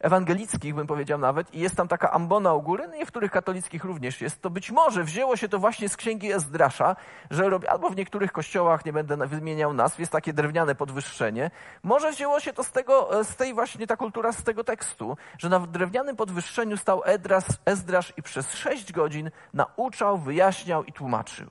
ewangelickich, 0.00 0.74
bym 0.74 0.86
powiedział 0.86 1.18
nawet, 1.18 1.54
i 1.54 1.60
jest 1.60 1.76
tam 1.76 1.88
taka 1.88 2.10
ambona 2.10 2.54
u 2.54 2.62
góry, 2.62 2.88
no 2.88 3.26
w 3.26 3.30
katolickich 3.30 3.84
również 3.84 4.20
jest, 4.20 4.42
to 4.42 4.50
być 4.50 4.70
może 4.70 5.04
wzięło 5.04 5.36
się 5.36 5.48
to 5.48 5.58
właśnie 5.58 5.88
z 5.88 5.96
księgi 5.96 6.32
Ezdrasza, 6.32 6.96
że 7.30 7.50
robi, 7.50 7.66
albo 7.66 7.90
w 7.90 7.96
niektórych 7.96 8.32
kościołach, 8.32 8.84
nie 8.84 8.92
będę 8.92 9.26
wymieniał 9.26 9.72
nazw, 9.72 9.98
jest 9.98 10.12
takie 10.12 10.32
drewniane 10.32 10.74
podwyższenie. 10.74 11.50
Może 11.82 12.12
wzięło 12.12 12.40
się 12.40 12.52
to 12.52 12.64
z 12.64 12.72
tego, 12.72 13.24
z 13.24 13.36
tej 13.36 13.54
właśnie, 13.54 13.86
ta 13.86 13.96
kultura 13.96 14.32
z 14.32 14.42
tego 14.42 14.64
tekstu, 14.64 15.16
że 15.38 15.48
na 15.48 15.60
drewnianym 15.60 16.16
podwyższeniu 16.16 16.76
stał 16.76 17.02
Edras, 17.04 17.44
Ezdrasz 17.64 18.12
i 18.16 18.22
przez 18.22 18.54
sześć 18.54 18.92
godzin 18.92 19.30
nauczał, 19.54 20.18
wyjaśniał 20.18 20.84
i 20.84 20.92
tłumaczył. 20.92 21.48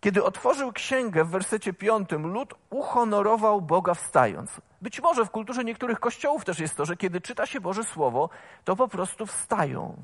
Kiedy 0.00 0.24
otworzył 0.24 0.72
księgę 0.72 1.24
w 1.24 1.30
wersecie 1.30 1.72
piątym, 1.72 2.26
lud 2.26 2.54
uhonorował 2.70 3.60
Boga 3.60 3.94
wstając. 3.94 4.60
Być 4.82 5.00
może 5.00 5.24
w 5.24 5.30
kulturze 5.30 5.64
niektórych 5.64 6.00
kościołów 6.00 6.44
też 6.44 6.58
jest 6.58 6.76
to, 6.76 6.84
że 6.84 6.96
kiedy 6.96 7.20
czyta 7.20 7.46
się 7.46 7.60
Boże 7.60 7.84
Słowo, 7.84 8.28
to 8.64 8.76
po 8.76 8.88
prostu 8.88 9.26
wstają. 9.26 9.96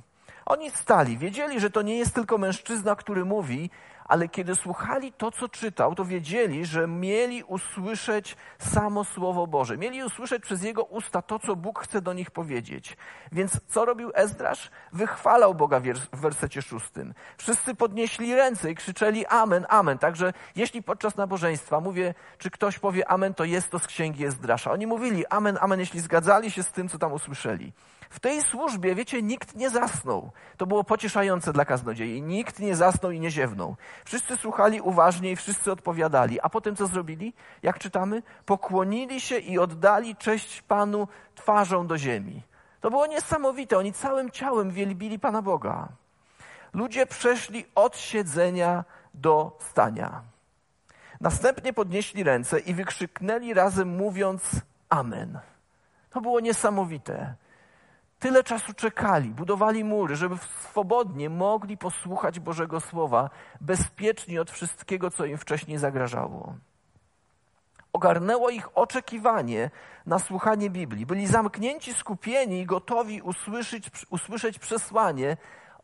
Oni 0.47 0.71
stali, 0.71 1.19
wiedzieli, 1.19 1.61
że 1.61 1.71
to 1.71 1.83
nie 1.83 1.99
jest 1.99 2.15
tylko 2.15 2.39
mężczyzna, 2.39 2.97
który 2.97 3.25
mówi, 3.25 3.71
ale 4.09 4.29
kiedy 4.29 4.55
słuchali 4.55 5.13
to, 5.13 5.31
co 5.31 5.49
czytał, 5.49 5.95
to 5.95 6.05
wiedzieli, 6.05 6.67
że 6.67 6.87
mieli 6.87 7.43
usłyszeć 7.43 8.37
samo 8.59 9.05
Słowo 9.05 9.47
Boże. 9.47 9.79
Mieli 9.79 10.05
usłyszeć 10.05 10.43
przez 10.43 10.63
jego 10.63 10.85
usta 10.85 11.23
to, 11.23 11.39
co 11.39 11.57
Bóg 11.57 11.81
chce 11.81 12.03
do 12.03 12.13
nich 12.13 12.31
powiedzieć. 12.31 12.97
Więc 13.33 13.61
co 13.69 13.85
robił 13.85 14.11
Ezdrasz? 14.15 14.71
Wychwalał 14.93 15.55
Boga 15.55 15.81
w 16.13 16.21
wersecie 16.21 16.63
szóstym. 16.63 17.15
Wszyscy 17.37 17.75
podnieśli 17.75 18.35
ręce 18.35 18.71
i 18.71 18.75
krzyczeli 18.75 19.27
Amen, 19.27 19.67
Amen. 19.69 19.99
Także 19.99 20.33
jeśli 20.57 20.83
podczas 20.83 21.17
nabożeństwa 21.17 21.81
mówię, 21.81 22.15
czy 22.39 22.51
ktoś 22.51 22.79
powie 22.79 23.09
Amen, 23.09 23.35
to 23.35 23.45
jest 23.45 23.71
to 23.71 23.79
z 23.79 23.87
księgi 23.87 24.25
Ezdrasza. 24.25 24.73
Oni 24.73 24.87
mówili 24.87 25.27
Amen, 25.27 25.59
Amen, 25.61 25.81
jeśli 25.81 26.01
zgadzali 26.01 26.51
się 26.51 26.63
z 26.63 26.73
tym, 26.73 26.89
co 26.89 26.99
tam 26.99 27.13
usłyszeli. 27.13 27.73
W 28.11 28.21
tej 28.21 28.43
służbie, 28.43 28.95
wiecie, 28.95 29.23
nikt 29.23 29.57
nie 29.57 29.71
zasnął. 29.71 30.31
To 30.57 30.67
było 30.67 30.85
pocieszające 30.85 31.53
dla 31.53 31.65
kaznodziei. 31.65 32.23
Nikt 32.23 32.59
nie 32.59 32.77
zasnął 32.77 33.13
i 33.13 33.21
nie 33.21 33.31
ziewnął. 33.31 33.77
Wszyscy 34.05 34.37
słuchali 34.37 34.81
uważnie 34.81 35.31
i 35.31 35.37
wszyscy 35.37 35.73
odpowiadali. 35.73 36.41
A 36.41 36.49
potem 36.49 36.77
co 36.77 36.87
zrobili? 36.87 37.35
Jak 37.63 37.79
czytamy? 37.79 38.23
Pokłonili 38.47 39.21
się 39.21 39.39
i 39.39 39.59
oddali 39.59 40.17
cześć 40.17 40.63
Panu 40.63 41.09
twarzą 41.35 41.87
do 41.87 41.99
ziemi. 41.99 42.43
To 42.81 42.91
było 42.91 43.07
niesamowite. 43.07 43.79
Oni 43.79 43.93
całym 43.93 44.31
ciałem 44.31 44.71
wielbili 44.71 45.19
Pana 45.19 45.43
Boga. 45.43 45.89
Ludzie 46.73 47.07
przeszli 47.07 47.65
od 47.75 47.99
siedzenia 47.99 48.85
do 49.15 49.59
stania. 49.61 50.23
Następnie 51.21 51.73
podnieśli 51.73 52.25
ręce 52.25 52.61
i 52.61 52.75
wykrzyknęli 52.75 53.55
razem, 53.55 53.97
mówiąc 53.97 54.43
Amen. 54.89 55.39
To 56.11 56.21
było 56.21 56.41
niesamowite. 56.41 57.35
Tyle 58.27 58.45
czasu 58.45 58.75
czekali, 58.75 59.31
budowali 59.31 59.85
mury, 59.85 60.17
żeby 60.17 60.37
swobodnie 60.37 61.31
mogli 61.31 61.79
posłuchać 61.79 62.41
Bożego 62.41 62.81
Słowa, 62.81 63.31
bezpiecznie 63.61 64.41
od 64.41 64.51
wszystkiego, 64.51 65.11
co 65.11 65.25
im 65.25 65.39
wcześniej 65.39 65.79
zagrażało. 65.79 66.55
Ogarnęło 67.93 68.51
ich 68.51 68.79
oczekiwanie 68.79 69.71
na 70.07 70.19
słuchanie 70.19 70.71
Biblii. 70.71 71.07
Byli 71.07 71.27
zamknięci, 71.27 71.95
skupieni 71.95 72.61
i 72.61 72.67
gotowi 72.67 73.23
usłyszeć, 73.23 73.91
usłyszeć 74.11 74.59
przesłanie, 74.59 75.37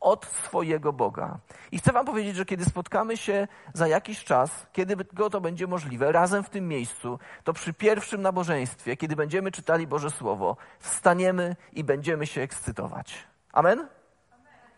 od 0.03 0.27
swojego 0.27 0.93
Boga. 0.93 1.39
I 1.73 1.79
chcę 1.79 1.93
Wam 1.93 2.07
powiedzieć, 2.07 2.37
że 2.37 2.45
kiedy 2.45 2.65
spotkamy 2.65 3.17
się 3.17 3.49
za 3.75 3.89
jakiś 3.89 4.25
czas, 4.25 4.67
kiedy 4.73 5.05
to 5.31 5.41
będzie 5.41 5.67
możliwe, 5.67 6.13
razem 6.13 6.45
w 6.45 6.51
tym 6.51 6.69
miejscu, 6.69 7.19
to 7.45 7.53
przy 7.53 7.73
pierwszym 7.73 8.23
nabożeństwie, 8.23 8.97
kiedy 8.97 9.17
będziemy 9.17 9.51
czytali 9.51 9.87
Boże 9.87 10.11
Słowo, 10.11 10.57
wstaniemy 10.79 11.57
i 11.73 11.85
będziemy 11.85 12.27
się 12.27 12.41
ekscytować. 12.41 13.15
Amen? 13.53 13.79
Amen? 13.79 13.89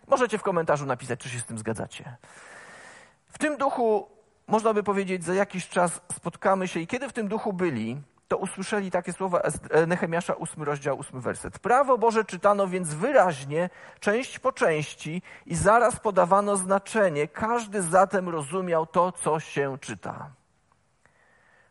Możecie 0.08 0.38
w 0.38 0.42
komentarzu 0.42 0.86
napisać, 0.86 1.20
czy 1.20 1.28
się 1.28 1.38
z 1.38 1.44
tym 1.44 1.58
zgadzacie. 1.58 2.16
W 3.28 3.38
tym 3.38 3.56
duchu, 3.56 4.08
można 4.46 4.74
by 4.74 4.82
powiedzieć, 4.82 5.24
za 5.24 5.34
jakiś 5.34 5.68
czas 5.68 6.00
spotkamy 6.12 6.68
się 6.68 6.80
i 6.80 6.86
kiedy 6.86 7.08
w 7.08 7.12
tym 7.12 7.28
duchu 7.28 7.52
byli, 7.52 8.02
to 8.34 8.38
usłyszeli 8.38 8.90
takie 8.90 9.12
słowa 9.12 9.40
e, 9.70 9.86
Nehemiasza, 9.86 10.34
ósmy 10.34 10.64
rozdział, 10.64 10.98
ósmy 10.98 11.20
werset. 11.20 11.58
Prawo 11.58 11.98
Boże 11.98 12.24
czytano 12.24 12.66
więc 12.66 12.94
wyraźnie, 12.94 13.70
część 14.00 14.38
po 14.38 14.52
części 14.52 15.22
i 15.46 15.54
zaraz 15.54 16.00
podawano 16.00 16.56
znaczenie. 16.56 17.28
Każdy 17.28 17.82
zatem 17.82 18.28
rozumiał 18.28 18.86
to, 18.86 19.12
co 19.12 19.40
się 19.40 19.78
czyta. 19.80 20.30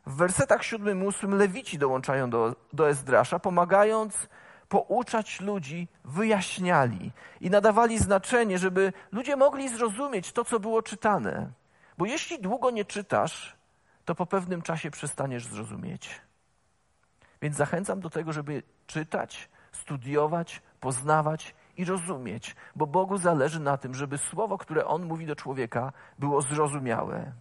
W 0.05 0.15
wersetach 0.15 0.63
siódmym 0.63 1.03
i 1.03 1.05
ósmym 1.05 1.37
Lewici 1.37 1.77
dołączają 1.77 2.29
do, 2.29 2.55
do 2.73 2.89
Ezdrasza, 2.89 3.39
pomagając 3.39 4.27
pouczać 4.69 5.41
ludzi, 5.41 5.87
wyjaśniali 6.05 7.11
i 7.41 7.49
nadawali 7.49 7.99
znaczenie, 7.99 8.57
żeby 8.57 8.93
ludzie 9.11 9.35
mogli 9.35 9.69
zrozumieć 9.69 10.31
to, 10.31 10.45
co 10.45 10.59
było 10.59 10.81
czytane. 10.81 11.51
Bo 11.97 12.05
jeśli 12.05 12.39
długo 12.39 12.71
nie 12.71 12.85
czytasz, 12.85 13.55
to 14.05 14.15
po 14.15 14.25
pewnym 14.25 14.61
czasie 14.61 14.91
przestaniesz 14.91 15.45
zrozumieć. 15.45 16.21
Więc 17.43 17.55
zachęcam 17.55 17.99
do 17.99 18.09
tego, 18.09 18.33
żeby 18.33 18.63
czytać, 18.87 19.49
studiować, 19.71 20.61
poznawać 20.79 21.55
i 21.77 21.85
rozumieć, 21.85 22.55
bo 22.75 22.87
Bogu 22.87 23.17
zależy 23.17 23.59
na 23.59 23.77
tym, 23.77 23.95
żeby 23.95 24.17
słowo, 24.17 24.57
które 24.57 24.85
On 24.85 25.05
mówi 25.05 25.25
do 25.25 25.35
człowieka, 25.35 25.93
było 26.19 26.41
zrozumiałe. 26.41 27.31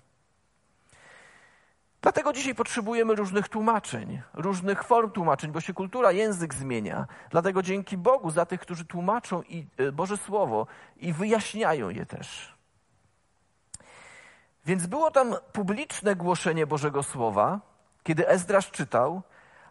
Dlatego 2.00 2.32
dzisiaj 2.32 2.54
potrzebujemy 2.54 3.14
różnych 3.14 3.48
tłumaczeń, 3.48 4.22
różnych 4.34 4.84
form 4.84 5.10
tłumaczeń, 5.10 5.52
bo 5.52 5.60
się 5.60 5.74
kultura, 5.74 6.12
język 6.12 6.54
zmienia. 6.54 7.06
Dlatego 7.30 7.62
dzięki 7.62 7.96
Bogu 7.96 8.30
za 8.30 8.46
tych, 8.46 8.60
którzy 8.60 8.84
tłumaczą 8.84 9.42
i 9.42 9.66
e, 9.76 9.92
Boże 9.92 10.16
Słowo 10.16 10.66
i 10.96 11.12
wyjaśniają 11.12 11.88
je 11.88 12.06
też. 12.06 12.54
Więc 14.66 14.86
było 14.86 15.10
tam 15.10 15.34
publiczne 15.52 16.16
głoszenie 16.16 16.66
Bożego 16.66 17.02
Słowa, 17.02 17.60
kiedy 18.02 18.28
Ezdrasz 18.28 18.70
czytał, 18.70 19.22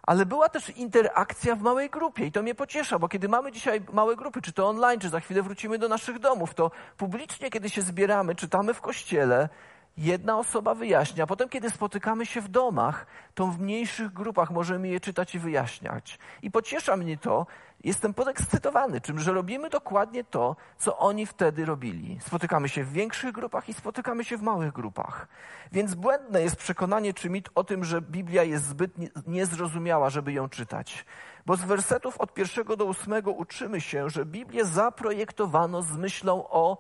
ale 0.04 0.26
była 0.26 0.50
też 0.50 0.70
interakcja 0.70 1.56
w 1.56 1.62
małej 1.62 1.90
grupie 1.90 2.26
i 2.26 2.32
to 2.32 2.42
mnie 2.42 2.56
pociesza, 2.56 3.00
bo 3.00 3.08
kiedy 3.08 3.30
mamy 3.30 3.52
dzisiaj 3.52 3.82
małe 3.94 4.16
grupy, 4.16 4.42
czy 4.42 4.54
to 4.54 4.70
online, 4.70 5.00
czy 5.00 5.10
za 5.10 5.20
chwilę 5.20 5.42
wrócimy 5.42 5.80
do 5.80 5.90
naszych 5.90 6.20
domów, 6.20 6.54
to 6.54 6.72
publicznie, 6.98 7.50
kiedy 7.50 7.70
się 7.70 7.82
zbieramy, 7.82 8.36
czytamy 8.36 8.74
w 8.74 8.82
kościele, 8.82 9.50
jedna 9.98 10.38
osoba 10.38 10.76
wyjaśnia. 10.76 11.28
Potem, 11.28 11.50
kiedy 11.50 11.70
spotykamy 11.70 12.26
się 12.26 12.42
w 12.42 12.48
domach, 12.48 13.06
to 13.36 13.48
w 13.48 13.60
mniejszych 13.60 14.14
grupach 14.14 14.52
możemy 14.52 14.88
je 14.88 15.00
czytać 15.00 15.36
i 15.36 15.40
wyjaśniać. 15.40 16.20
I 16.42 16.52
pociesza 16.52 16.98
mnie 16.98 17.18
to, 17.18 17.46
jestem 17.84 18.14
podekscytowany, 18.14 19.02
czym, 19.02 19.20
że 19.20 19.34
robimy 19.34 19.70
dokładnie 19.70 20.24
to, 20.24 20.56
co 20.78 20.98
oni 20.98 21.26
wtedy 21.26 21.66
robili. 21.66 22.20
Spotykamy 22.22 22.70
się 22.70 22.84
w 22.84 22.92
większych 22.92 23.32
grupach 23.32 23.70
i 23.70 23.74
spotykamy 23.74 24.24
się 24.24 24.38
w 24.38 24.42
małych 24.42 24.74
grupach. 24.74 25.28
Więc 25.72 25.96
błędne 25.96 26.42
jest 26.42 26.56
przekonanie 26.56 27.14
czy 27.14 27.30
mit 27.30 27.50
o 27.56 27.64
tym, 27.64 27.84
że 27.84 28.02
Biblia 28.02 28.44
jest 28.44 28.66
zbyt 28.66 28.92
niezrozumiała, 29.28 30.10
żeby 30.10 30.34
ją 30.34 30.50
czytać. 30.50 31.06
Bo 31.46 31.56
z 31.56 31.62
wersetów 31.62 32.18
od 32.18 32.34
pierwszego 32.34 32.78
do 32.78 32.86
ósmego 32.86 33.32
uczymy 33.32 33.82
się, 33.82 34.10
że 34.10 34.26
Biblię 34.26 34.66
zaprojektowano 34.66 35.82
z 35.82 35.98
myślą 35.98 36.50
o 36.50 36.78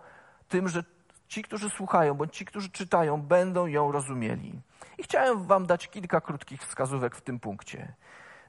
tym, 0.50 0.70
że 0.70 0.84
ci, 1.28 1.44
którzy 1.44 1.70
słuchają, 1.70 2.14
bądź 2.14 2.38
ci, 2.38 2.46
którzy 2.46 2.70
czytają, 2.70 3.22
będą 3.22 3.66
ją 3.66 3.92
rozumieli. 3.92 4.62
I 4.98 5.04
chciałem 5.04 5.44
Wam 5.44 5.66
dać 5.66 5.88
kilka 5.88 6.22
krótkich 6.22 6.62
wskazówek 6.62 7.16
w 7.16 7.22
tym 7.22 7.40
punkcie. 7.40 7.94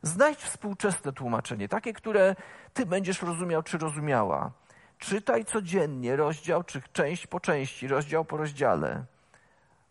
Znajdź 0.02 0.38
współczesne 0.38 1.12
tłumaczenie, 1.12 1.68
takie, 1.68 1.92
które 1.92 2.36
Ty 2.74 2.86
będziesz 2.86 3.22
rozumiał 3.22 3.62
czy 3.62 3.78
rozumiała. 3.78 4.50
Czytaj 4.98 5.44
codziennie 5.44 6.16
rozdział, 6.16 6.62
czy 6.62 6.82
część 6.92 7.26
po 7.26 7.40
części, 7.40 7.88
rozdział 7.88 8.24
po 8.24 8.36
rozdziale. 8.36 9.04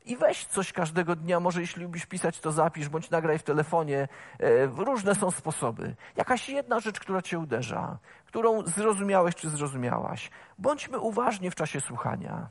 I 0.05 0.17
weź 0.17 0.45
coś 0.45 0.73
każdego 0.73 1.15
dnia, 1.15 1.39
może 1.39 1.61
jeśli 1.61 1.83
lubisz 1.83 2.05
pisać, 2.05 2.39
to 2.39 2.51
zapisz, 2.51 2.89
bądź 2.89 3.09
nagraj 3.09 3.39
w 3.39 3.43
telefonie. 3.43 4.07
E, 4.39 4.65
różne 4.65 5.15
są 5.15 5.31
sposoby. 5.31 5.95
Jakaś 6.15 6.49
jedna 6.49 6.79
rzecz, 6.79 6.99
która 6.99 7.21
cię 7.21 7.39
uderza, 7.39 7.97
którą 8.25 8.61
zrozumiałeś 8.61 9.35
czy 9.35 9.49
zrozumiałaś. 9.49 10.29
Bądźmy 10.57 10.99
uważni 10.99 11.51
w 11.51 11.55
czasie 11.55 11.81
słuchania. 11.81 12.49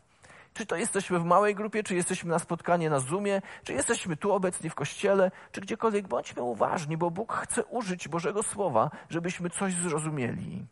Czy 0.54 0.66
to 0.66 0.76
jesteśmy 0.76 1.18
w 1.18 1.24
małej 1.24 1.54
grupie, 1.54 1.82
czy 1.82 1.94
jesteśmy 1.94 2.30
na 2.30 2.38
spotkanie 2.38 2.90
na 2.90 3.00
Zoomie, 3.00 3.42
czy 3.64 3.72
jesteśmy 3.72 4.16
tu 4.16 4.32
obecni 4.32 4.70
w 4.70 4.74
kościele, 4.74 5.30
czy 5.52 5.60
gdziekolwiek, 5.60 6.08
bądźmy 6.08 6.42
uważni, 6.42 6.96
bo 6.96 7.10
Bóg 7.10 7.32
chce 7.32 7.64
użyć 7.64 8.08
Bożego 8.08 8.42
Słowa, 8.42 8.90
żebyśmy 9.08 9.50
coś 9.50 9.74
zrozumieli. 9.74 10.66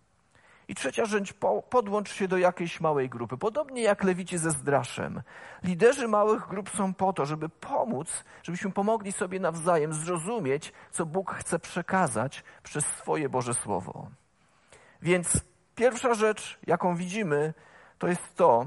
I 0.68 0.75
trzecia 0.75 1.04
rzecz, 1.04 1.35
podłącz 1.70 2.12
się 2.12 2.28
do 2.28 2.38
jakiejś 2.38 2.80
małej 2.80 3.08
grupy. 3.08 3.37
Podobnie 3.37 3.82
jak 3.82 4.04
lewici 4.04 4.38
ze 4.38 4.50
Zdraszem. 4.50 5.23
Liderzy 5.64 6.08
małych 6.08 6.47
grup 6.47 6.70
są 6.70 6.94
po 6.94 7.12
to, 7.12 7.26
żeby 7.26 7.49
pomóc, 7.49 8.25
żebyśmy 8.42 8.70
pomogli 8.70 9.12
sobie 9.12 9.40
nawzajem 9.40 9.92
zrozumieć, 9.92 10.73
co 10.90 11.06
Bóg 11.06 11.35
chce 11.35 11.58
przekazać 11.58 12.44
przez 12.62 12.87
swoje 12.87 13.29
Boże 13.29 13.55
Słowo. 13.55 14.09
Więc 15.03 15.44
pierwsza 15.74 16.14
rzecz, 16.14 16.59
jaką 16.66 16.96
widzimy, 16.96 17.55
to 17.98 18.09
jest 18.09 18.35
to, 18.37 18.66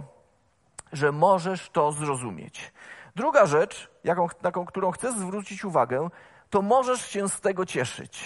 że 0.93 1.11
możesz 1.11 1.69
to 1.69 1.91
zrozumieć. 1.91 2.73
Druga 3.15 3.45
rzecz, 3.45 3.91
jaką, 4.03 4.27
na 4.41 4.51
którą 4.65 4.91
chcę 4.91 5.19
zwrócić 5.19 5.65
uwagę, 5.65 6.09
to 6.49 6.61
możesz 6.61 7.07
się 7.07 7.29
z 7.29 7.41
tego 7.41 7.65
cieszyć. 7.65 8.23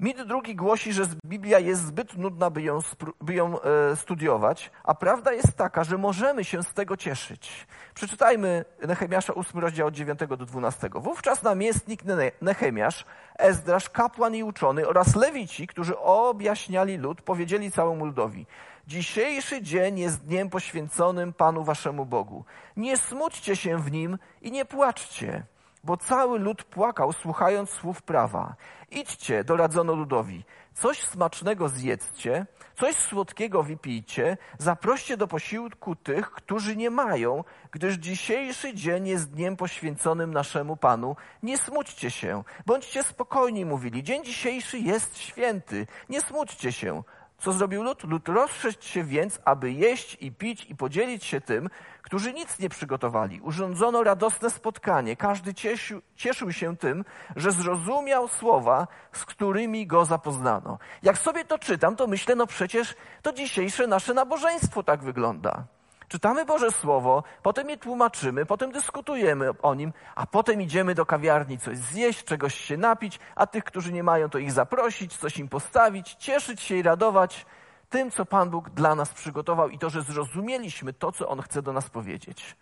Mit 0.00 0.22
drugi 0.22 0.56
głosi, 0.56 0.92
że 0.92 1.02
Biblia 1.26 1.58
jest 1.58 1.86
zbyt 1.86 2.18
nudna, 2.18 2.50
by 2.50 2.62
ją, 2.62 2.78
by 3.20 3.34
ją 3.34 3.60
e, 3.60 3.96
studiować, 3.96 4.70
a 4.84 4.94
prawda 4.94 5.32
jest 5.32 5.56
taka, 5.56 5.84
że 5.84 5.98
możemy 5.98 6.44
się 6.44 6.62
z 6.62 6.72
tego 6.72 6.96
cieszyć. 6.96 7.66
Przeczytajmy 7.94 8.64
Nehemiasza 8.86 9.34
8 9.34 9.60
rozdział 9.60 9.86
od 9.86 9.94
9 9.94 10.20
do 10.28 10.36
12. 10.36 10.90
Wówczas 10.94 11.42
namiestnik 11.42 12.02
Nehemiasz, 12.40 13.04
Ezdrasz, 13.38 13.90
kapłan 13.90 14.34
i 14.34 14.42
uczony 14.42 14.88
oraz 14.88 15.16
lewici, 15.16 15.66
którzy 15.66 15.98
objaśniali 15.98 16.96
lud, 16.96 17.22
powiedzieli 17.22 17.70
całemu 17.70 18.04
ludowi– 18.04 18.46
Dzisiejszy 18.90 19.62
dzień 19.62 19.98
jest 19.98 20.24
dniem 20.24 20.50
poświęconym 20.50 21.32
Panu 21.32 21.64
Waszemu 21.64 22.06
Bogu. 22.06 22.44
Nie 22.76 22.96
smućcie 22.96 23.56
się 23.56 23.78
w 23.78 23.92
nim 23.92 24.18
i 24.42 24.52
nie 24.52 24.64
płaczcie, 24.64 25.42
bo 25.84 25.96
cały 25.96 26.38
lud 26.38 26.64
płakał, 26.64 27.12
słuchając 27.12 27.70
słów 27.70 28.02
prawa. 28.02 28.54
Idźcie, 28.90 29.44
doradzono 29.44 29.94
ludowi, 29.94 30.44
coś 30.74 31.02
smacznego 31.02 31.68
zjedzcie, 31.68 32.46
coś 32.76 32.96
słodkiego 32.96 33.62
wypijcie, 33.62 34.36
zaproście 34.58 35.16
do 35.16 35.28
posiłku 35.28 35.96
tych, 35.96 36.30
którzy 36.30 36.76
nie 36.76 36.90
mają, 36.90 37.44
gdyż 37.70 37.94
dzisiejszy 37.94 38.74
dzień 38.74 39.08
jest 39.08 39.30
dniem 39.30 39.56
poświęconym 39.56 40.34
naszemu 40.34 40.76
Panu. 40.76 41.16
Nie 41.42 41.58
smućcie 41.58 42.10
się, 42.10 42.42
bądźcie 42.66 43.02
spokojni, 43.02 43.64
mówili. 43.64 44.02
Dzień 44.02 44.24
dzisiejszy 44.24 44.78
jest 44.78 45.18
święty, 45.18 45.86
nie 46.08 46.20
smućcie 46.20 46.72
się. 46.72 47.02
Co 47.40 47.52
zrobił 47.52 47.82
lud? 47.82 48.04
Lud 48.04 48.28
rozszedł 48.28 48.82
się 48.82 49.04
więc, 49.04 49.40
aby 49.44 49.72
jeść 49.72 50.16
i 50.20 50.32
pić 50.32 50.66
i 50.70 50.76
podzielić 50.76 51.24
się 51.24 51.40
tym, 51.40 51.68
którzy 52.02 52.32
nic 52.32 52.58
nie 52.58 52.68
przygotowali. 52.68 53.40
Urządzono 53.40 54.04
radosne 54.04 54.50
spotkanie. 54.50 55.16
Każdy 55.16 55.54
cieszył, 55.54 56.00
cieszył 56.16 56.52
się 56.52 56.76
tym, 56.76 57.04
że 57.36 57.52
zrozumiał 57.52 58.28
słowa, 58.28 58.86
z 59.12 59.24
którymi 59.24 59.86
go 59.86 60.04
zapoznano. 60.04 60.78
Jak 61.02 61.18
sobie 61.18 61.44
to 61.44 61.58
czytam, 61.58 61.96
to 61.96 62.06
myślę, 62.06 62.34
no 62.34 62.46
przecież 62.46 62.94
to 63.22 63.32
dzisiejsze 63.32 63.86
nasze 63.86 64.14
nabożeństwo 64.14 64.82
tak 64.82 65.02
wygląda. 65.02 65.64
Czytamy 66.10 66.44
Boże 66.44 66.70
Słowo, 66.70 67.22
potem 67.42 67.70
je 67.70 67.76
tłumaczymy, 67.76 68.46
potem 68.46 68.72
dyskutujemy 68.72 69.50
o 69.62 69.74
nim, 69.74 69.92
a 70.14 70.26
potem 70.26 70.62
idziemy 70.62 70.94
do 70.94 71.06
kawiarni 71.06 71.58
coś 71.58 71.78
zjeść, 71.78 72.24
czegoś 72.24 72.54
się 72.54 72.76
napić, 72.76 73.18
a 73.34 73.46
tych, 73.46 73.64
którzy 73.64 73.92
nie 73.92 74.02
mają, 74.02 74.30
to 74.30 74.38
ich 74.38 74.52
zaprosić, 74.52 75.16
coś 75.16 75.38
im 75.38 75.48
postawić, 75.48 76.14
cieszyć 76.14 76.60
się 76.60 76.76
i 76.76 76.82
radować 76.82 77.46
tym, 77.90 78.10
co 78.10 78.26
Pan 78.26 78.50
Bóg 78.50 78.70
dla 78.70 78.94
nas 78.94 79.14
przygotował 79.14 79.68
i 79.68 79.78
to, 79.78 79.90
że 79.90 80.02
zrozumieliśmy 80.02 80.92
to, 80.92 81.12
co 81.12 81.28
On 81.28 81.42
chce 81.42 81.62
do 81.62 81.72
nas 81.72 81.90
powiedzieć. 81.90 82.56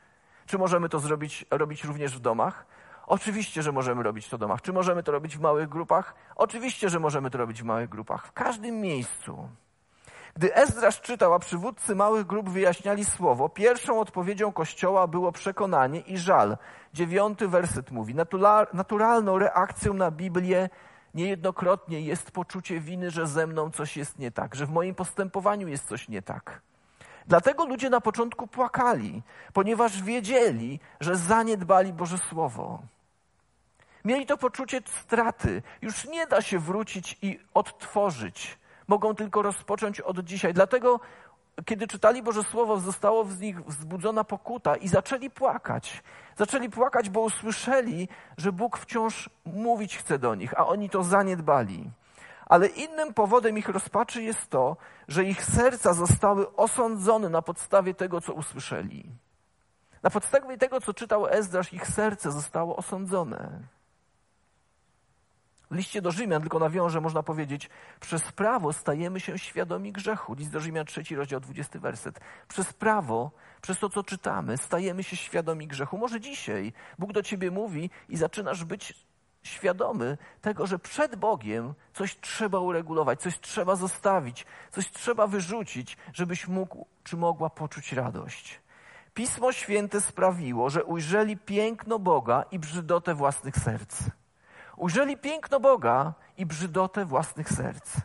Czy 0.47 0.59
możemy 0.59 0.89
to 0.89 0.99
zrobić, 0.99 1.45
robić 1.51 1.85
również 1.85 2.17
w 2.17 2.21
domach? 2.21 2.67
Oczywiście, 3.07 3.63
że 3.63 3.73
możemy 3.73 4.03
robić 4.03 4.29
to 4.29 4.37
w 4.37 4.41
domach. 4.41 4.63
Czy 4.63 4.73
możemy 4.73 5.03
to 5.03 5.13
robić 5.13 5.37
w 5.37 5.41
małych 5.41 5.69
grupach? 5.69 6.15
Oczywiście, 6.37 6.89
że 6.89 7.01
możemy 7.01 7.31
to 7.31 7.39
robić 7.39 7.63
w 7.63 7.65
małych 7.65 7.89
grupach. 7.89 8.27
W 8.27 8.33
każdym 8.33 8.81
miejscu. 8.81 9.49
Gdy 10.39 10.55
Ezdrasz 10.55 11.01
czytał, 11.01 11.35
a 11.35 11.39
przywódcy 11.39 11.95
małych 11.95 12.27
grup 12.27 12.49
wyjaśniali 12.49 13.05
słowo, 13.05 13.49
pierwszą 13.49 14.01
odpowiedzią 14.01 14.53
Kościoła 14.53 15.07
było 15.07 15.33
przekonanie 15.33 16.01
i 16.01 16.19
żal. 16.19 16.57
Dziewiąty 16.95 17.49
werset 17.49 17.91
mówi, 17.91 18.15
naturalną 18.73 19.39
reakcją 19.39 19.95
na 19.95 20.11
Biblię 20.11 20.69
niejednokrotnie 21.15 22.01
jest 22.01 22.31
poczucie 22.31 22.81
winy, 22.81 23.11
że 23.11 23.27
ze 23.27 23.47
mną 23.47 23.71
coś 23.71 23.97
jest 23.97 24.19
nie 24.19 24.31
tak, 24.31 24.55
że 24.55 24.67
w 24.67 24.71
moim 24.71 24.95
postępowaniu 24.95 25.69
jest 25.69 25.89
coś 25.89 26.09
nie 26.09 26.23
tak. 26.23 26.61
Dlatego 27.27 27.67
ludzie 27.67 27.91
na 27.91 28.01
początku 28.01 28.47
płakali, 28.47 29.23
ponieważ 29.53 30.03
wiedzieli, 30.03 30.81
że 31.01 31.17
zaniedbali 31.17 31.93
Boże 31.93 32.19
Słowo. 32.19 32.83
Mieli 34.05 34.27
to 34.27 34.37
poczucie 34.37 34.81
straty. 35.03 35.63
Już 35.83 36.05
nie 36.05 36.27
da 36.27 36.43
się 36.43 36.59
wrócić 36.59 37.19
i 37.23 37.41
odtworzyć 37.55 38.59
mogą 38.89 39.15
tylko 39.15 39.43
rozpocząć 39.43 40.01
od 40.01 40.21
dzisiaj. 40.21 40.55
Dlatego, 40.55 41.01
kiedy 41.65 41.87
czytali 41.87 42.23
Boże 42.23 42.43
Słowo, 42.43 42.81
zostało 42.81 43.25
w 43.25 43.41
nich 43.41 43.65
wzbudzona 43.65 44.25
pokuta 44.25 44.77
i 44.77 44.89
zaczęli 44.89 45.31
płakać. 45.31 46.03
Zaczęli 46.37 46.71
płakać, 46.71 47.11
bo 47.11 47.21
usłyszeli, 47.21 48.09
że 48.37 48.53
Bóg 48.53 48.79
wciąż 48.79 49.31
mówić 49.47 49.99
chce 49.99 50.19
do 50.19 50.35
nich, 50.35 50.61
a 50.61 50.67
oni 50.67 50.91
to 50.91 51.03
zaniedbali. 51.03 51.91
Ale 52.47 52.67
innym 52.67 53.15
powodem 53.15 53.59
ich 53.59 53.69
rozpaczy 53.69 54.23
jest 54.23 54.49
to, 54.49 54.77
że 55.09 55.25
ich 55.25 55.45
serca 55.45 55.93
zostały 55.93 56.57
osądzone 56.57 57.29
na 57.29 57.43
podstawie 57.43 57.95
tego, 57.95 58.21
co 58.21 58.33
usłyszeli. 58.33 59.05
Na 60.03 60.11
podstawie 60.11 60.59
tego, 60.59 60.81
co 60.81 60.95
czytał 60.95 61.27
Ezdrasz, 61.27 61.73
ich 61.73 61.87
serce 61.87 62.33
zostało 62.33 62.77
osądzone. 62.77 63.61
W 65.71 65.75
liście 65.75 66.03
do 66.03 66.11
Rzymian, 66.11 66.41
tylko 66.41 66.59
nawiążę, 66.59 67.01
można 67.01 67.23
powiedzieć, 67.23 67.71
przez 68.01 68.33
prawo 68.33 68.73
stajemy 68.73 69.21
się 69.21 69.39
świadomi 69.39 69.93
grzechu. 69.93 70.35
List 70.35 70.51
do 70.51 70.61
Rzymian, 70.61 70.87
trzeci 70.87 71.17
rozdział, 71.17 71.41
dwudziesty 71.41 71.81
werset. 71.81 72.21
Przez 72.49 72.73
prawo, 72.73 73.31
przez 73.63 73.79
to, 73.79 73.89
co 73.89 74.03
czytamy, 74.03 74.59
stajemy 74.59 75.05
się 75.05 75.17
świadomi 75.17 75.67
grzechu. 75.67 75.99
Może 75.99 76.21
dzisiaj 76.21 76.73
Bóg 76.99 77.13
do 77.13 77.23
ciebie 77.23 77.51
mówi 77.51 77.91
i 78.09 78.17
zaczynasz 78.17 78.65
być 78.65 78.95
świadomy 79.43 80.19
tego, 80.41 80.67
że 80.67 80.79
przed 80.79 81.17
Bogiem 81.17 81.75
coś 81.93 82.21
trzeba 82.21 82.59
uregulować, 82.59 83.21
coś 83.21 83.41
trzeba 83.41 83.77
zostawić, 83.77 84.47
coś 84.71 84.91
trzeba 84.91 85.27
wyrzucić, 85.27 85.97
żebyś 86.13 86.49
mógł 86.49 86.87
czy 87.05 87.17
mogła 87.17 87.51
poczuć 87.51 87.93
radość. 87.93 88.61
Pismo 89.15 89.53
Święte 89.53 90.01
sprawiło, 90.01 90.71
że 90.71 90.85
ujrzeli 90.85 91.37
piękno 91.37 91.99
Boga 91.99 92.45
i 92.51 92.59
brzydotę 92.59 93.15
własnych 93.15 93.57
serc. 93.57 94.03
Ujrzeli 94.79 95.17
piękno 95.17 95.61
Boga 95.61 96.13
i 96.37 96.47
brzydotę 96.47 97.05
własnych 97.05 97.49
serc. 97.49 97.97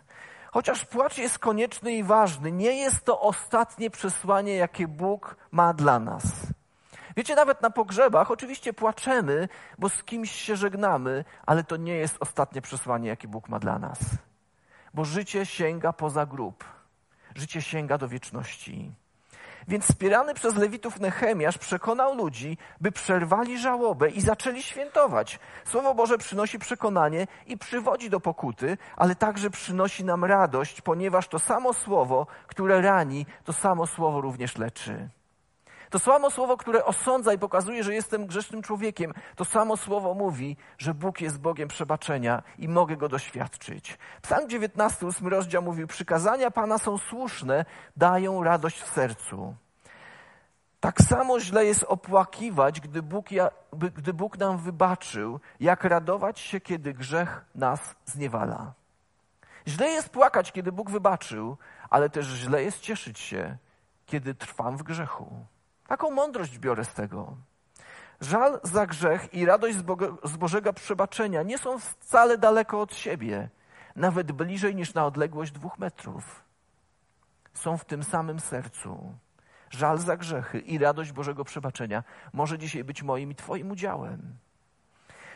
Chociaż 0.51 0.85
płacz 0.85 1.17
jest 1.17 1.39
konieczny 1.39 1.93
i 1.93 2.03
ważny, 2.03 2.51
nie 2.51 2.73
jest 2.73 3.05
to 3.05 3.21
ostatnie 3.21 3.89
przesłanie, 3.89 4.55
jakie 4.55 4.87
Bóg 4.87 5.35
ma 5.51 5.73
dla 5.73 5.99
nas. 5.99 6.23
Wiecie, 7.17 7.35
nawet 7.35 7.61
na 7.61 7.69
pogrzebach 7.69 8.31
oczywiście 8.31 8.73
płaczemy, 8.73 9.49
bo 9.79 9.89
z 9.89 10.03
kimś 10.03 10.31
się 10.31 10.55
żegnamy, 10.55 11.25
ale 11.45 11.63
to 11.63 11.77
nie 11.77 11.95
jest 11.95 12.17
ostatnie 12.19 12.61
przesłanie, 12.61 13.09
jakie 13.09 13.27
Bóg 13.27 13.49
ma 13.49 13.59
dla 13.59 13.79
nas. 13.79 13.99
Bo 14.93 15.05
życie 15.05 15.45
sięga 15.45 15.93
poza 15.93 16.25
grób. 16.25 16.63
Życie 17.35 17.61
sięga 17.61 17.97
do 17.97 18.07
wieczności. 18.07 18.91
Więc 19.67 19.85
wspierany 19.85 20.33
przez 20.33 20.55
Lewitów 20.55 20.99
Nehemiasz 20.99 21.57
przekonał 21.57 22.15
ludzi, 22.15 22.57
by 22.81 22.91
przerwali 22.91 23.59
żałobę 23.59 24.09
i 24.09 24.21
zaczęli 24.21 24.63
świętować. 24.63 25.39
Słowo 25.65 25.93
Boże 25.93 26.17
przynosi 26.17 26.59
przekonanie 26.59 27.27
i 27.47 27.57
przywodzi 27.57 28.09
do 28.09 28.19
pokuty, 28.19 28.77
ale 28.97 29.15
także 29.15 29.49
przynosi 29.49 30.03
nam 30.03 30.25
radość, 30.25 30.81
ponieważ 30.81 31.27
to 31.27 31.39
samo 31.39 31.73
słowo, 31.73 32.27
które 32.47 32.81
rani, 32.81 33.25
to 33.43 33.53
samo 33.53 33.87
słowo 33.87 34.21
również 34.21 34.57
leczy. 34.57 35.09
To 35.93 35.99
samo 35.99 36.31
słowo, 36.31 36.57
które 36.57 36.85
osądza 36.85 37.33
i 37.33 37.37
pokazuje, 37.37 37.83
że 37.83 37.93
jestem 37.93 38.25
grzesznym 38.25 38.61
człowiekiem, 38.61 39.13
to 39.35 39.45
samo 39.45 39.77
słowo 39.77 40.13
mówi, 40.13 40.57
że 40.77 40.93
Bóg 40.93 41.21
jest 41.21 41.39
Bogiem 41.39 41.67
przebaczenia 41.67 42.43
i 42.57 42.67
mogę 42.67 42.97
go 42.97 43.09
doświadczyć. 43.09 43.97
Psalm 44.21 44.49
19, 44.49 45.07
8 45.07 45.27
rozdział 45.27 45.63
mówił: 45.63 45.87
Przykazania 45.87 46.51
Pana 46.51 46.77
są 46.77 46.97
słuszne, 46.97 47.65
dają 47.97 48.43
radość 48.43 48.81
w 48.81 48.93
sercu. 48.93 49.55
Tak 50.79 51.01
samo 51.01 51.39
źle 51.39 51.65
jest 51.65 51.83
opłakiwać, 51.83 52.81
gdy 52.81 53.01
Bóg, 53.01 53.25
gdy 53.73 54.13
Bóg 54.13 54.37
nam 54.37 54.57
wybaczył, 54.57 55.39
jak 55.59 55.83
radować 55.83 56.39
się, 56.39 56.59
kiedy 56.61 56.93
grzech 56.93 57.45
nas 57.55 57.95
zniewala. 58.05 58.73
Źle 59.67 59.89
jest 59.89 60.09
płakać, 60.09 60.51
kiedy 60.51 60.71
Bóg 60.71 60.89
wybaczył, 60.89 61.57
ale 61.89 62.09
też 62.09 62.25
źle 62.25 62.63
jest 62.63 62.79
cieszyć 62.79 63.19
się, 63.19 63.57
kiedy 64.05 64.35
trwam 64.35 64.77
w 64.77 64.83
grzechu. 64.83 65.45
Taką 65.93 66.11
mądrość 66.11 66.59
biorę 66.59 66.85
z 66.85 66.93
tego. 66.93 67.37
Żal 68.21 68.59
za 68.63 68.85
grzech 68.85 69.33
i 69.33 69.45
radość 69.45 69.77
z, 69.77 69.81
Boga, 69.81 70.07
z 70.23 70.37
Bożego 70.37 70.73
przebaczenia 70.73 71.43
nie 71.43 71.57
są 71.57 71.79
wcale 71.79 72.37
daleko 72.37 72.81
od 72.81 72.95
siebie, 72.95 73.49
nawet 73.95 74.31
bliżej 74.31 74.75
niż 74.75 74.93
na 74.93 75.05
odległość 75.05 75.51
dwóch 75.51 75.79
metrów. 75.79 76.43
Są 77.53 77.77
w 77.77 77.85
tym 77.85 78.03
samym 78.03 78.39
sercu. 78.39 79.13
Żal 79.69 79.97
za 79.97 80.17
grzechy 80.17 80.59
i 80.59 80.77
radość 80.77 81.11
Bożego 81.11 81.43
przebaczenia 81.43 82.03
może 82.33 82.57
dzisiaj 82.57 82.83
być 82.83 83.03
moim 83.03 83.31
i 83.31 83.35
Twoim 83.35 83.71
udziałem. 83.71 84.37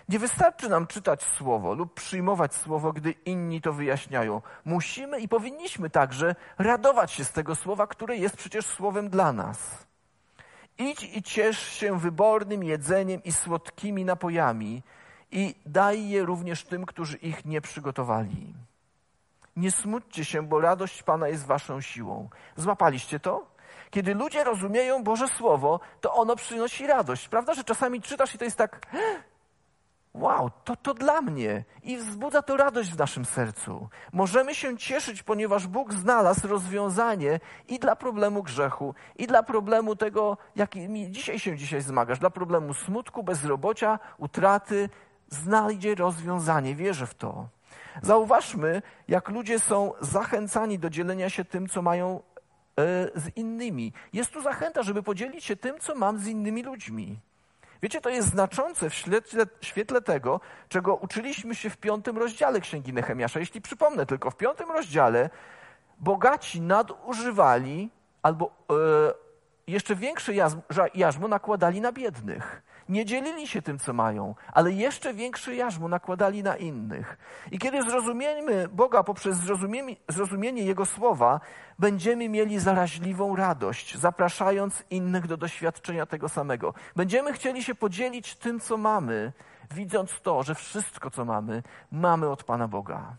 Nie 0.09 0.19
wystarczy 0.19 0.69
nam 0.69 0.87
czytać 0.87 1.23
słowo 1.23 1.73
lub 1.73 1.93
przyjmować 1.93 2.55
słowo, 2.55 2.93
gdy 2.93 3.11
inni 3.11 3.61
to 3.61 3.73
wyjaśniają. 3.73 4.41
Musimy 4.65 5.19
i 5.19 5.27
powinniśmy 5.27 5.89
także 5.89 6.35
radować 6.57 7.11
się 7.11 7.25
z 7.25 7.31
tego 7.31 7.55
słowa, 7.55 7.87
które 7.87 8.17
jest 8.17 8.37
przecież 8.37 8.65
słowem 8.65 9.09
dla 9.09 9.33
nas. 9.33 9.87
Idź 10.77 11.03
i 11.03 11.23
ciesz 11.23 11.69
się 11.71 11.99
wybornym 11.99 12.63
jedzeniem 12.63 13.23
i 13.23 13.31
słodkimi 13.31 14.05
napojami 14.05 14.83
i 15.31 15.55
daj 15.65 16.09
je 16.09 16.25
również 16.25 16.63
tym, 16.63 16.85
którzy 16.85 17.17
ich 17.17 17.45
nie 17.45 17.61
przygotowali. 17.61 18.53
Nie 19.55 19.71
smućcie 19.71 20.25
się, 20.25 20.41
bo 20.41 20.61
radość 20.61 21.03
Pana 21.03 21.27
jest 21.27 21.45
waszą 21.45 21.81
siłą. 21.81 22.29
Złapaliście 22.55 23.19
to? 23.19 23.45
Kiedy 23.89 24.13
ludzie 24.13 24.43
rozumieją 24.43 25.03
Boże 25.03 25.27
Słowo, 25.27 25.79
to 26.01 26.13
ono 26.13 26.35
przynosi 26.35 26.87
radość. 26.87 27.27
Prawda, 27.27 27.53
że 27.53 27.63
czasami 27.63 28.01
czytasz 28.01 28.35
i 28.35 28.37
to 28.37 28.45
jest 28.45 28.57
tak, 28.57 28.87
wow, 30.19 30.51
to 30.63 30.75
to 30.75 30.93
dla 30.93 31.21
mnie. 31.21 31.63
I 31.83 31.97
wzbudza 31.97 32.41
to 32.41 32.57
radość 32.57 32.91
w 32.91 32.97
naszym 32.97 33.25
sercu. 33.25 33.89
Możemy 34.13 34.55
się 34.55 34.77
cieszyć, 34.77 35.23
ponieważ 35.23 35.67
Bóg 35.67 35.93
znalazł 35.93 36.47
rozwiązanie 36.47 37.39
i 37.67 37.79
dla 37.79 37.95
problemu 37.95 38.43
grzechu, 38.43 38.93
i 39.15 39.27
dla 39.27 39.43
problemu 39.43 39.95
tego, 39.95 40.37
jaki 40.55 40.87
dzisiaj 41.09 41.39
się 41.39 41.57
dzisiaj 41.57 41.81
zmagasz, 41.81 42.19
dla 42.19 42.29
problemu 42.29 42.73
smutku, 42.73 43.23
bezrobocia, 43.23 43.99
utraty. 44.17 44.89
Znajdzie 45.29 45.95
rozwiązanie, 45.95 46.75
wierzę 46.75 47.07
w 47.07 47.13
to. 47.13 47.47
Zauważmy, 48.01 48.81
jak 49.07 49.29
ludzie 49.29 49.59
są 49.59 49.93
zachęcani 50.01 50.79
do 50.79 50.89
dzielenia 50.89 51.29
się 51.29 51.45
tym, 51.45 51.67
co 51.67 51.81
mają 51.81 52.15
e, 52.15 52.21
z 53.15 53.29
innymi. 53.35 53.93
Jest 54.13 54.31
tu 54.31 54.41
zachęta, 54.41 54.83
żeby 54.83 55.03
podzielić 55.03 55.45
się 55.45 55.55
tym, 55.55 55.79
co 55.79 55.95
mam 55.95 56.17
z 56.17 56.27
innymi 56.27 56.63
ludźmi. 56.63 57.19
Wiecie, 57.81 58.01
to 58.01 58.09
jest 58.09 58.29
znaczące 58.29 58.89
w 58.89 58.93
świetle, 58.93 59.45
świetle, 59.61 60.01
tego, 60.01 60.39
czego 60.69 60.95
uczyliśmy 60.95 61.55
się 61.55 61.69
w 61.69 61.77
piątym 61.77 62.17
rozdziale 62.17 62.59
Księgi 62.59 62.93
Nehemiasza. 62.93 63.39
Jeśli 63.39 63.61
przypomnę 63.61 64.05
tylko, 64.05 64.31
w 64.31 64.35
piątym 64.35 64.71
rozdziale 64.71 65.29
bogaci 65.99 66.61
nadużywali 66.61 67.89
albo 68.23 68.45
e, 68.45 68.73
jeszcze 69.67 69.95
większe 69.95 70.33
jarzmo 70.93 71.27
nakładali 71.27 71.81
na 71.81 71.91
biednych. 71.91 72.61
Nie 72.89 73.05
dzielili 73.05 73.47
się 73.47 73.61
tym, 73.61 73.79
co 73.79 73.93
mają, 73.93 74.35
ale 74.53 74.71
jeszcze 74.71 75.13
większe 75.13 75.55
jarzmo 75.55 75.87
nakładali 75.87 76.43
na 76.43 76.55
innych. 76.55 77.17
I 77.51 77.59
kiedy 77.59 77.83
zrozumiemy 77.83 78.67
Boga 78.67 79.03
poprzez 79.03 79.37
zrozumienie, 79.37 79.95
zrozumienie 80.07 80.63
Jego 80.63 80.85
słowa, 80.85 81.39
będziemy 81.79 82.29
mieli 82.29 82.59
zaraźliwą 82.59 83.35
radość, 83.35 83.97
zapraszając 83.97 84.83
innych 84.89 85.27
do 85.27 85.37
doświadczenia 85.37 86.05
tego 86.05 86.29
samego. 86.29 86.73
Będziemy 86.95 87.33
chcieli 87.33 87.63
się 87.63 87.75
podzielić 87.75 88.35
tym, 88.35 88.59
co 88.59 88.77
mamy, 88.77 89.33
widząc 89.71 90.21
to, 90.21 90.43
że 90.43 90.55
wszystko, 90.55 91.11
co 91.11 91.25
mamy, 91.25 91.63
mamy 91.91 92.29
od 92.29 92.43
Pana 92.43 92.67
Boga. 92.67 93.15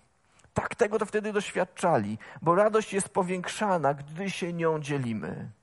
Tak 0.55 0.75
tego 0.75 0.99
to 0.99 1.07
wtedy 1.07 1.33
doświadczali, 1.33 2.19
bo 2.43 2.55
radość 2.55 2.93
jest 2.93 3.09
powiększana, 3.09 3.95
gdy 3.95 4.31
się 4.31 4.53
nią 4.53 4.81
dzielimy. 4.81 5.58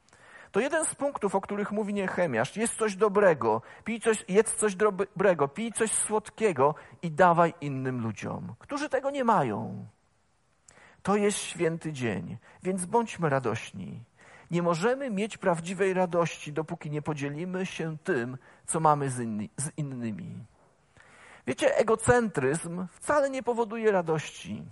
To 0.56 0.60
jeden 0.60 0.86
z 0.86 0.96
punktów, 0.96 1.36
o 1.36 1.42
których 1.42 1.72
mówi 1.72 1.94
Niechemiasz. 1.94 2.58
Jest 2.58 2.76
coś 2.76 2.96
dobrego, 2.96 3.62
pij 3.84 4.00
coś, 4.00 4.26
jedz 4.28 4.56
coś 4.56 4.76
dobrego, 4.76 5.48
pij 5.48 5.72
coś 5.72 5.92
słodkiego 5.92 6.76
i 7.02 7.12
dawaj 7.12 7.54
innym 7.62 8.02
ludziom, 8.02 8.56
którzy 8.60 8.90
tego 8.90 9.12
nie 9.12 9.24
mają. 9.24 9.86
To 11.04 11.16
jest 11.16 11.38
święty 11.38 11.94
dzień, 11.94 12.38
więc 12.64 12.86
bądźmy 12.86 13.30
radośni. 13.30 14.04
Nie 14.52 14.62
możemy 14.62 15.10
mieć 15.10 15.38
prawdziwej 15.38 15.94
radości, 15.94 16.54
dopóki 16.54 16.92
nie 16.92 17.02
podzielimy 17.02 17.66
się 17.66 17.98
tym, 17.98 18.38
co 18.66 18.80
mamy 18.80 19.10
z, 19.10 19.20
inni, 19.20 19.50
z 19.58 19.72
innymi. 19.78 20.46
Wiecie, 21.48 21.78
egocentryzm 21.78 22.88
wcale 22.92 23.30
nie 23.30 23.44
powoduje 23.44 23.92
radości. 23.92 24.66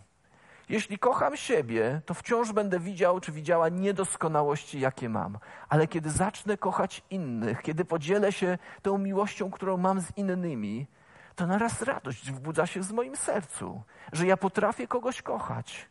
Jeśli 0.69 0.97
kocham 0.97 1.37
siebie, 1.37 2.01
to 2.05 2.13
wciąż 2.13 2.51
będę 2.51 2.79
widział 2.79 3.19
czy 3.19 3.31
widziała 3.31 3.69
niedoskonałości, 3.69 4.79
jakie 4.79 5.09
mam. 5.09 5.37
Ale 5.69 5.87
kiedy 5.87 6.09
zacznę 6.09 6.57
kochać 6.57 7.01
innych, 7.09 7.61
kiedy 7.61 7.85
podzielę 7.85 8.31
się 8.31 8.57
tą 8.81 8.97
miłością, 8.97 9.51
którą 9.51 9.77
mam 9.77 10.01
z 10.01 10.17
innymi, 10.17 10.87
to 11.35 11.47
naraz 11.47 11.81
radość 11.81 12.31
wbudza 12.31 12.67
się 12.67 12.81
w 12.81 12.91
moim 12.91 13.15
sercu, 13.15 13.81
że 14.13 14.27
ja 14.27 14.37
potrafię 14.37 14.87
kogoś 14.87 15.21
kochać. 15.21 15.89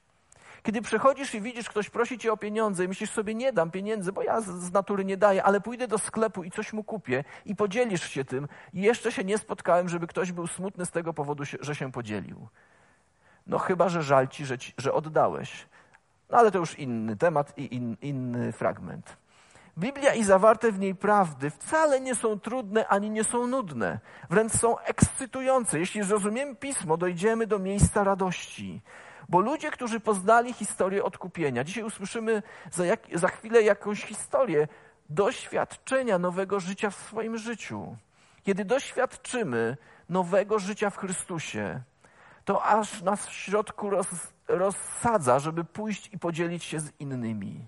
Kiedy 0.62 0.82
przechodzisz 0.82 1.34
i 1.34 1.40
widzisz, 1.40 1.68
ktoś 1.68 1.90
prosi 1.90 2.18
cię 2.18 2.32
o 2.32 2.36
pieniądze 2.36 2.84
i 2.84 2.88
myślisz 2.88 3.10
sobie, 3.10 3.34
nie 3.34 3.52
dam 3.52 3.70
pieniędzy, 3.70 4.12
bo 4.12 4.22
ja 4.22 4.40
z 4.40 4.72
natury 4.72 5.04
nie 5.04 5.16
daję, 5.16 5.44
ale 5.44 5.60
pójdę 5.60 5.88
do 5.88 5.98
sklepu 5.98 6.44
i 6.44 6.50
coś 6.50 6.72
mu 6.72 6.84
kupię 6.84 7.24
i 7.44 7.56
podzielisz 7.56 8.10
się 8.10 8.24
tym. 8.24 8.48
I 8.74 8.82
jeszcze 8.82 9.12
się 9.12 9.24
nie 9.24 9.38
spotkałem, 9.38 9.88
żeby 9.88 10.06
ktoś 10.06 10.32
był 10.32 10.46
smutny 10.46 10.86
z 10.86 10.90
tego 10.90 11.14
powodu, 11.14 11.44
że 11.60 11.74
się 11.74 11.92
podzielił. 11.92 12.48
No 13.46 13.58
chyba, 13.58 13.88
że 13.88 14.02
żal 14.02 14.28
ci, 14.28 14.46
że, 14.46 14.58
ci, 14.58 14.72
że 14.78 14.92
oddałeś. 14.92 15.66
No 16.30 16.38
ale 16.38 16.50
to 16.50 16.58
już 16.58 16.78
inny 16.78 17.16
temat 17.16 17.58
i 17.58 17.74
in, 17.74 17.96
inny 18.02 18.52
fragment. 18.52 19.16
Biblia 19.78 20.14
i 20.14 20.24
zawarte 20.24 20.72
w 20.72 20.78
niej 20.78 20.94
prawdy 20.94 21.50
wcale 21.50 22.00
nie 22.00 22.14
są 22.14 22.40
trudne 22.40 22.88
ani 22.88 23.10
nie 23.10 23.24
są 23.24 23.46
nudne. 23.46 23.98
Wręcz 24.30 24.52
są 24.52 24.78
ekscytujące. 24.78 25.78
Jeśli 25.78 26.02
zrozumiemy 26.02 26.56
pismo, 26.56 26.96
dojdziemy 26.96 27.46
do 27.46 27.58
miejsca 27.58 28.04
radości. 28.04 28.80
Bo 29.28 29.40
ludzie, 29.40 29.70
którzy 29.70 30.00
poznali 30.00 30.52
historię 30.52 31.04
odkupienia, 31.04 31.64
dzisiaj 31.64 31.84
usłyszymy 31.84 32.42
za, 32.70 32.86
jak, 32.86 33.00
za 33.14 33.28
chwilę 33.28 33.62
jakąś 33.62 34.04
historię 34.04 34.68
doświadczenia 35.10 36.18
nowego 36.18 36.60
życia 36.60 36.90
w 36.90 36.94
swoim 36.94 37.38
życiu. 37.38 37.96
Kiedy 38.42 38.64
doświadczymy 38.64 39.76
nowego 40.08 40.58
życia 40.58 40.90
w 40.90 40.96
Chrystusie, 40.96 41.80
to 42.44 42.64
aż 42.64 43.02
nas 43.02 43.26
w 43.26 43.32
środku 43.32 43.90
roz, 43.90 44.06
rozsadza, 44.48 45.38
żeby 45.38 45.64
pójść 45.64 46.10
i 46.12 46.18
podzielić 46.18 46.64
się 46.64 46.80
z 46.80 46.92
innymi. 47.00 47.66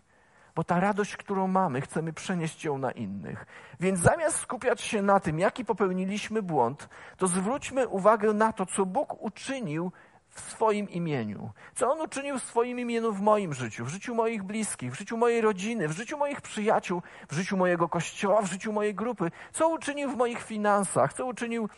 Bo 0.55 0.65
ta 0.65 0.81
radość, 0.81 1.17
którą 1.17 1.47
mamy, 1.49 1.81
chcemy 1.81 2.13
przenieść 2.13 2.65
ją 2.65 2.79
na 2.79 2.91
innych. 2.91 3.47
Więc 3.81 4.01
zamiast 4.01 4.37
skupiać 4.37 4.81
się 4.81 5.03
na 5.03 5.21
tym, 5.21 5.39
jaki 5.39 5.65
popełniliśmy 5.65 6.43
błąd, 6.43 6.89
to 7.17 7.27
zwróćmy 7.27 7.89
uwagę 7.89 8.33
na 8.33 8.53
to, 8.53 8.67
co 8.67 8.87
Bóg 8.87 9.23
uczynił 9.23 9.93
w 10.29 10.41
swoim 10.41 10.91
imieniu. 10.91 11.51
Co 11.75 11.93
On 11.93 12.01
uczynił 12.01 12.39
w 12.39 12.43
swoim 12.43 12.81
imieniu 12.81 13.13
w 13.13 13.21
moim 13.21 13.55
życiu, 13.55 13.85
w 13.85 13.89
życiu 13.89 14.15
moich 14.15 14.43
bliskich, 14.43 14.93
w 14.93 14.99
życiu 14.99 15.17
mojej 15.17 15.41
rodziny, 15.41 15.89
w 15.89 15.93
życiu 15.93 16.19
moich 16.19 16.41
przyjaciół, 16.41 17.03
w 17.29 17.35
życiu 17.35 17.57
mojego 17.57 17.89
kościoła, 17.89 18.43
w 18.43 18.51
życiu 18.51 18.73
mojej 18.73 18.95
grupy. 18.95 19.31
Co 19.53 19.69
uczynił 19.69 20.11
w 20.11 20.17
moich 20.17 20.43
finansach, 20.43 21.13
co 21.13 21.27
uczynił 21.27 21.69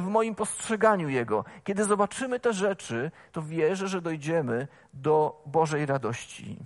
w 0.00 0.06
moim 0.06 0.34
postrzeganiu 0.34 1.08
Jego. 1.08 1.44
Kiedy 1.64 1.84
zobaczymy 1.84 2.40
te 2.40 2.52
rzeczy, 2.52 3.10
to 3.32 3.42
wierzę, 3.42 3.88
że 3.88 4.00
dojdziemy 4.02 4.68
do 4.94 5.42
Bożej 5.46 5.86
radości. 5.86 6.58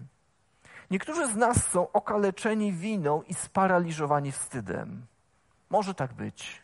Niektórzy 0.91 1.27
z 1.27 1.37
nas 1.37 1.67
są 1.71 1.93
okaleczeni 1.93 2.73
winą 2.73 3.23
i 3.23 3.35
sparaliżowani 3.35 4.33
wstydem. 4.33 5.07
Może 5.71 5.95
tak 5.95 6.13
być. 6.13 6.63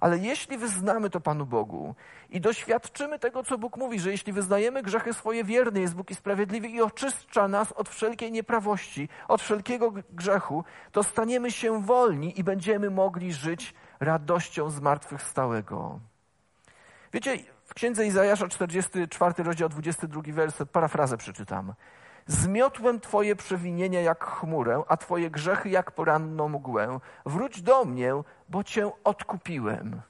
Ale 0.00 0.18
jeśli 0.18 0.58
wyznamy 0.58 1.10
to 1.10 1.20
Panu 1.20 1.46
Bogu 1.46 1.94
i 2.30 2.40
doświadczymy 2.40 3.18
tego, 3.18 3.42
co 3.42 3.58
Bóg 3.58 3.76
mówi, 3.76 4.00
że 4.00 4.10
jeśli 4.10 4.32
wyznajemy 4.32 4.82
grzechy 4.82 5.14
swoje, 5.14 5.44
wierny 5.44 5.80
jest 5.80 5.94
Bóg 5.94 6.10
i 6.10 6.14
sprawiedliwy 6.14 6.68
i 6.68 6.82
oczyszcza 6.82 7.48
nas 7.48 7.72
od 7.72 7.88
wszelkiej 7.88 8.32
nieprawości, 8.32 9.08
od 9.28 9.42
wszelkiego 9.42 9.92
grzechu, 10.10 10.64
to 10.92 11.02
staniemy 11.02 11.50
się 11.50 11.82
wolni 11.82 12.40
i 12.40 12.44
będziemy 12.44 12.90
mogli 12.90 13.32
żyć 13.32 13.74
radością 14.00 14.70
zmartwychwstałego. 14.70 16.00
Wiecie, 17.12 17.38
w 17.64 17.74
księdze 17.74 18.06
Izajasza 18.06 18.48
44 18.48 19.42
rozdział 19.42 19.68
22 19.68 20.22
werset, 20.26 20.70
parafrazę 20.70 21.16
przeczytam. 21.16 21.74
Zmiotłem 22.26 23.00
Twoje 23.00 23.36
przewinienia 23.36 24.00
jak 24.00 24.24
chmurę, 24.24 24.82
a 24.88 24.96
Twoje 24.96 25.30
grzechy 25.30 25.68
jak 25.68 25.90
poranną 25.90 26.48
mgłę. 26.48 27.00
Wróć 27.26 27.62
do 27.62 27.84
mnie, 27.84 28.12
bo 28.48 28.64
Cię 28.64 28.90
odkupiłem. 29.04 30.02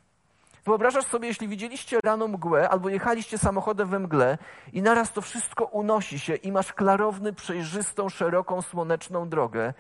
Wyobrażasz 0.67 1.07
sobie, 1.07 1.29
jeśli 1.29 1.49
widzieliście 1.49 1.99
rano 2.05 2.29
mgłę 2.29 2.69
albo 2.69 2.89
jechaliście 2.89 3.39
samochodem 3.39 3.89
we 3.89 3.99
mgle 3.99 4.39
i 4.73 4.83
naraz 4.83 5.13
to 5.13 5.21
wszystko 5.23 5.65
unosi 5.65 6.19
się 6.19 6.35
i 6.35 6.53
masz 6.53 6.73
klarowny, 6.73 7.33
przejrzystą, 7.33 8.09
szeroką, 8.09 8.63
słoneczną 8.63 9.29
drogę, 9.29 9.75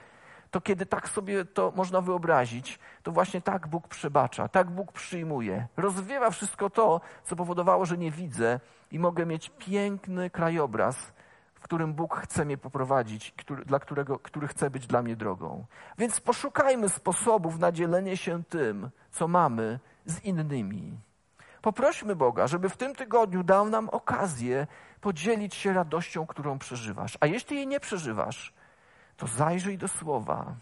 to 0.50 0.60
kiedy 0.60 0.86
tak 0.86 1.08
sobie 1.08 1.44
to 1.44 1.72
można 1.76 2.00
wyobrazić, 2.00 2.78
to 3.02 3.12
właśnie 3.12 3.40
tak 3.40 3.68
Bóg 3.68 3.88
przebacza, 3.88 4.48
tak 4.48 4.70
Bóg 4.70 4.92
przyjmuje. 4.92 5.66
Rozwiewa 5.76 6.30
wszystko 6.30 6.70
to, 6.70 7.00
co 7.24 7.36
powodowało, 7.36 7.86
że 7.86 7.98
nie 7.98 8.10
widzę 8.10 8.60
i 8.92 8.98
mogę 8.98 9.26
mieć 9.26 9.50
piękny 9.58 10.30
krajobraz, 10.30 11.12
którym 11.66 11.94
Bóg 11.94 12.16
chce 12.16 12.44
mnie 12.44 12.58
poprowadzić, 12.58 13.32
który, 13.36 13.64
dla 13.64 13.78
którego, 13.78 14.18
który 14.18 14.48
chce 14.48 14.70
być 14.70 14.86
dla 14.86 15.02
mnie 15.02 15.16
drogą. 15.16 15.64
Więc 15.98 16.20
poszukajmy 16.20 16.88
sposobów 16.88 17.58
na 17.58 17.72
dzielenie 17.72 18.16
się 18.16 18.44
tym, 18.44 18.90
co 19.10 19.28
mamy 19.28 19.78
z 20.04 20.24
innymi. 20.24 20.98
Poprośmy 21.62 22.16
Boga, 22.16 22.46
żeby 22.46 22.68
w 22.68 22.76
tym 22.76 22.94
tygodniu 22.94 23.42
dał 23.42 23.70
nam 23.70 23.88
okazję 23.88 24.66
podzielić 25.00 25.54
się 25.54 25.72
radością, 25.72 26.26
którą 26.26 26.58
przeżywasz. 26.58 27.18
A 27.20 27.26
jeśli 27.26 27.56
jej 27.56 27.66
nie 27.66 27.80
przeżywasz, 27.80 28.52
to 29.16 29.26
zajrzyj 29.26 29.78
do 29.78 29.88
słowa. 29.88 30.54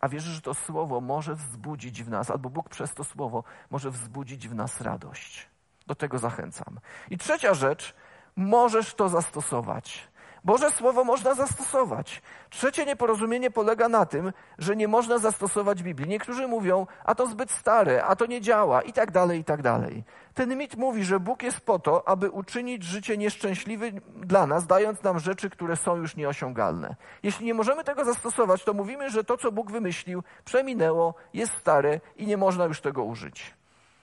A 0.00 0.08
wierzę, 0.08 0.30
że 0.30 0.40
to 0.40 0.54
słowo 0.54 1.00
może 1.00 1.34
wzbudzić 1.34 2.02
w 2.02 2.08
nas, 2.08 2.30
albo 2.30 2.50
Bóg 2.50 2.68
przez 2.68 2.94
to 2.94 3.04
słowo 3.04 3.44
może 3.70 3.90
wzbudzić 3.90 4.48
w 4.48 4.54
nas 4.54 4.80
radość. 4.80 5.48
Do 5.86 5.94
tego 5.94 6.18
zachęcam. 6.18 6.80
I 7.10 7.18
trzecia 7.18 7.54
rzecz, 7.54 7.94
możesz 8.36 8.94
to 8.94 9.08
zastosować. 9.08 10.13
Boże 10.44 10.70
Słowo 10.70 11.04
można 11.04 11.34
zastosować. 11.34 12.22
Trzecie 12.50 12.86
nieporozumienie 12.86 13.50
polega 13.50 13.88
na 13.88 14.06
tym, 14.06 14.32
że 14.58 14.76
nie 14.76 14.88
można 14.88 15.18
zastosować 15.18 15.82
Biblii. 15.82 16.08
Niektórzy 16.08 16.48
mówią, 16.48 16.86
a 17.04 17.14
to 17.14 17.26
zbyt 17.26 17.50
stare, 17.50 18.04
a 18.04 18.16
to 18.16 18.26
nie 18.26 18.40
działa 18.40 18.82
i 18.82 18.92
tak 18.92 19.10
dalej, 19.10 19.40
i 19.40 19.44
tak 19.44 19.62
dalej. 19.62 20.04
Ten 20.34 20.56
mit 20.56 20.76
mówi, 20.76 21.04
że 21.04 21.20
Bóg 21.20 21.42
jest 21.42 21.60
po 21.60 21.78
to, 21.78 22.08
aby 22.08 22.30
uczynić 22.30 22.82
życie 22.82 23.16
nieszczęśliwe 23.16 23.90
dla 24.16 24.46
nas, 24.46 24.66
dając 24.66 25.02
nam 25.02 25.18
rzeczy, 25.18 25.50
które 25.50 25.76
są 25.76 25.96
już 25.96 26.16
nieosiągalne. 26.16 26.96
Jeśli 27.22 27.46
nie 27.46 27.54
możemy 27.54 27.84
tego 27.84 28.04
zastosować, 28.04 28.64
to 28.64 28.74
mówimy, 28.74 29.10
że 29.10 29.24
to, 29.24 29.36
co 29.36 29.52
Bóg 29.52 29.70
wymyślił, 29.70 30.22
przeminęło, 30.44 31.14
jest 31.34 31.52
stare 31.52 32.00
i 32.16 32.26
nie 32.26 32.36
można 32.36 32.64
już 32.64 32.80
tego 32.80 33.04
użyć. 33.04 33.54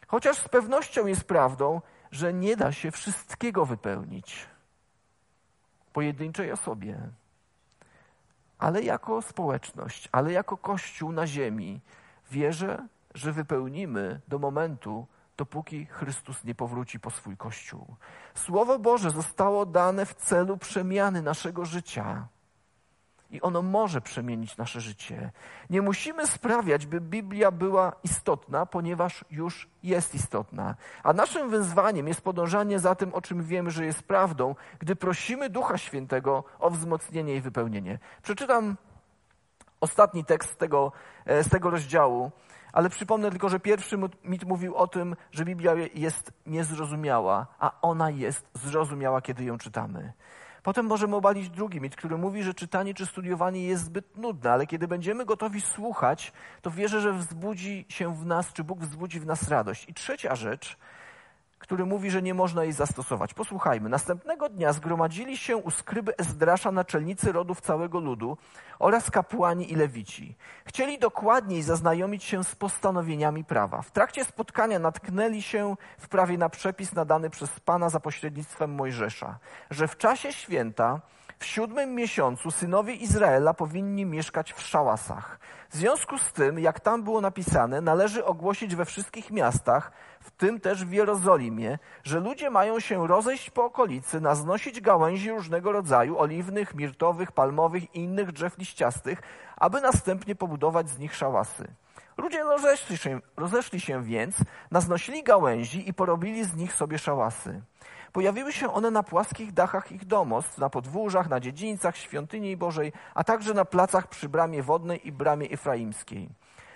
Chociaż 0.08 0.38
z 0.38 0.50
pewnością 0.50 1.06
jest 1.06 1.24
prawdą, 1.24 1.82
że 2.12 2.34
nie 2.34 2.56
da 2.58 2.72
się 2.72 2.92
wszystkiego 2.92 3.66
wypełnić 3.66 4.51
pojedynczej 5.94 6.52
osobie, 6.52 6.98
ale 8.60 8.82
jako 8.82 9.22
społeczność, 9.22 10.10
ale 10.12 10.32
jako 10.32 10.58
Kościół 10.58 11.12
na 11.12 11.28
ziemi, 11.28 11.82
wierzę, 12.32 12.88
że 13.14 13.32
wypełnimy 13.32 14.22
do 14.28 14.40
momentu, 14.40 15.08
dopóki 15.38 15.86
Chrystus 15.86 16.44
nie 16.44 16.56
powróci 16.56 17.00
po 17.00 17.10
swój 17.12 17.38
Kościół. 17.38 17.96
Słowo 18.36 18.80
Boże 18.80 19.12
zostało 19.12 19.66
dane 19.66 20.06
w 20.06 20.14
celu 20.14 20.58
przemiany 20.58 21.22
naszego 21.22 21.66
życia 21.66 22.28
i 23.32 23.42
ono 23.42 23.62
może 23.62 24.02
przemienić 24.02 24.58
nasze 24.58 24.82
życie. 24.82 25.32
Nie 25.70 25.82
musimy 25.82 26.28
sprawiać, 26.28 26.86
by 26.86 27.02
Biblia 27.02 27.52
była 27.52 27.92
istotna, 28.04 28.66
ponieważ 28.66 29.26
już 29.32 29.70
jest 29.84 30.16
istotna. 30.16 30.76
A 31.04 31.14
naszym 31.14 31.50
wyzwaniem 31.50 32.08
jest 32.08 32.22
podążanie 32.22 32.80
za 32.80 32.96
tym, 32.96 33.14
o 33.14 33.22
czym 33.22 33.44
wiemy, 33.44 33.72
że 33.72 33.86
jest 33.86 34.04
prawdą, 34.04 34.56
gdy 34.80 34.96
prosimy 34.96 35.50
Ducha 35.50 35.78
Świętego 35.78 36.44
o 36.60 36.70
wzmocnienie 36.70 37.36
i 37.36 37.42
wypełnienie. 37.42 38.00
Przeczytam 38.24 38.78
ostatni 39.82 40.26
tekst 40.26 40.60
tego, 40.60 40.92
e, 41.26 41.44
z 41.44 41.50
tego 41.50 41.70
rozdziału, 41.70 42.32
ale 42.74 42.90
przypomnę 42.90 43.32
tylko, 43.32 43.50
że 43.50 43.60
pierwszy 43.60 43.98
mit 44.24 44.44
mówił 44.44 44.76
o 44.76 44.88
tym, 44.88 45.16
że 45.32 45.46
Biblia 45.46 45.74
jest 45.94 46.34
niezrozumiała, 46.46 47.48
a 47.60 47.72
ona 47.82 48.10
jest 48.10 48.48
zrozumiała, 48.54 49.22
kiedy 49.22 49.44
ją 49.44 49.58
czytamy. 49.58 50.14
Potem 50.64 50.86
możemy 50.86 51.16
obalić 51.16 51.50
drugi 51.50 51.82
mit, 51.82 51.96
który 51.96 52.18
mówi, 52.18 52.44
że 52.44 52.54
czytanie 52.54 52.94
czy 52.94 53.06
studiowanie 53.06 53.66
jest 53.66 53.86
zbyt 53.86 54.18
nudne, 54.18 54.52
ale 54.52 54.68
kiedy 54.68 54.88
będziemy 54.88 55.26
gotowi 55.26 55.62
słuchać, 55.62 56.32
to 56.62 56.72
wierzę, 56.72 57.02
że 57.02 57.14
wzbudzi 57.14 57.86
się 57.90 58.16
w 58.16 58.26
nas, 58.26 58.54
czy 58.54 58.64
Bóg 58.64 58.80
wzbudzi 58.80 59.20
w 59.20 59.26
nas 59.26 59.50
radość. 59.50 59.90
I 59.90 59.94
trzecia 59.94 60.36
rzecz, 60.36 60.78
który 61.62 61.86
mówi, 61.86 62.12
że 62.12 62.22
nie 62.22 62.34
można 62.34 62.64
jej 62.64 62.74
zastosować. 62.74 63.34
Posłuchajmy. 63.34 63.90
Następnego 63.90 64.50
dnia 64.50 64.74
zgromadzili 64.74 65.38
się 65.38 65.58
u 65.58 65.72
skryby 65.72 66.18
Ezdrasza 66.18 66.72
naczelnicy 66.72 67.32
rodów 67.32 67.62
całego 67.62 68.00
ludu 68.00 68.38
oraz 68.80 69.12
kapłani 69.12 69.72
i 69.72 69.76
lewici. 69.76 70.36
Chcieli 70.66 71.00
dokładniej 71.00 71.62
zaznajomić 71.62 72.24
się 72.24 72.44
z 72.44 72.56
postanowieniami 72.56 73.44
prawa. 73.44 73.82
W 73.82 73.92
trakcie 73.92 74.26
spotkania 74.26 74.80
natknęli 74.80 75.42
się 75.42 75.76
w 76.00 76.08
prawie 76.08 76.38
na 76.38 76.50
przepis 76.50 76.94
nadany 76.94 77.30
przez 77.30 77.60
Pana 77.60 77.90
za 77.90 78.00
pośrednictwem 78.00 78.76
Mojżesza, 78.76 79.40
że 79.70 79.88
w 79.88 79.98
czasie 79.98 80.34
święta 80.34 81.02
w 81.42 81.46
siódmym 81.46 81.96
miesiącu 81.96 82.52
synowie 82.52 82.94
Izraela 82.94 83.54
powinni 83.54 84.06
mieszkać 84.06 84.54
w 84.54 84.62
szałasach. 84.62 85.40
W 85.70 85.76
związku 85.76 86.18
z 86.18 86.34
tym, 86.34 86.60
jak 86.60 86.80
tam 86.80 87.04
było 87.04 87.22
napisane, 87.22 87.82
należy 87.82 88.26
ogłosić 88.26 88.76
we 88.76 88.86
wszystkich 88.86 89.32
miastach, 89.32 89.92
w 90.20 90.32
tym 90.32 90.60
też 90.60 90.86
w 90.86 90.92
Jerozolimie, 90.92 91.80
że 92.04 92.20
ludzie 92.20 92.50
mają 92.50 92.80
się 92.80 93.08
rozejść 93.08 93.50
po 93.50 93.66
okolicy, 93.66 94.22
naznosić 94.22 94.82
gałęzi 94.82 95.32
różnego 95.32 95.72
rodzaju, 95.72 96.20
oliwnych, 96.20 96.76
mirtowych, 96.76 97.32
palmowych 97.32 97.96
i 97.96 98.00
innych 98.00 98.32
drzew 98.32 98.58
liściastych, 98.58 99.22
aby 99.58 99.82
następnie 99.82 100.36
pobudować 100.36 100.90
z 100.90 101.00
nich 101.00 101.16
szałasy. 101.16 101.68
Ludzie 102.18 102.44
rozeszli 102.44 102.98
się, 102.98 103.20
rozeszli 103.38 103.80
się 103.80 104.04
więc, 104.04 104.36
naznosili 104.72 105.24
gałęzi 105.24 105.90
i 105.90 105.94
porobili 105.94 106.46
z 106.46 106.56
nich 106.56 106.74
sobie 106.74 107.00
szałasy. 107.00 107.62
Pojawiły 108.14 108.54
się 108.54 108.74
one 108.74 108.92
na 108.92 109.04
płaskich 109.04 109.54
dachach 109.54 109.92
ich 109.92 110.06
domostw, 110.06 110.58
na 110.58 110.70
podwórzach, 110.70 111.30
na 111.30 111.40
dziedzińcach 111.40 111.98
świątyni 111.98 112.58
Bożej, 112.58 112.94
a 113.16 113.24
także 113.24 113.54
na 113.54 113.66
placach 113.66 114.08
przy 114.08 114.30
bramie 114.30 114.64
wodnej 114.64 115.08
i 115.08 115.12
bramie 115.12 115.50
efraimskiej. 115.50 116.30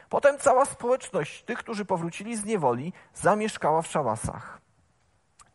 Potem 0.10 0.38
cała 0.38 0.66
społeczność 0.66 1.44
tych, 1.44 1.58
którzy 1.58 1.86
powrócili 1.86 2.38
z 2.38 2.46
niewoli, 2.46 2.94
zamieszkała 3.14 3.82
w 3.82 3.88
szałasach. 3.88 4.62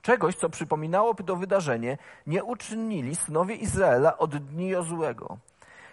Czegoś, 0.03 0.35
co 0.37 0.49
przypominałoby 0.49 1.25
to 1.25 1.37
wydarzenie, 1.37 1.99
nie 2.27 2.45
uczynili 2.45 3.17
synowie 3.17 3.55
Izraela 3.55 4.19
od 4.19 4.37
dni 4.37 4.69
Jozułego. 4.69 5.39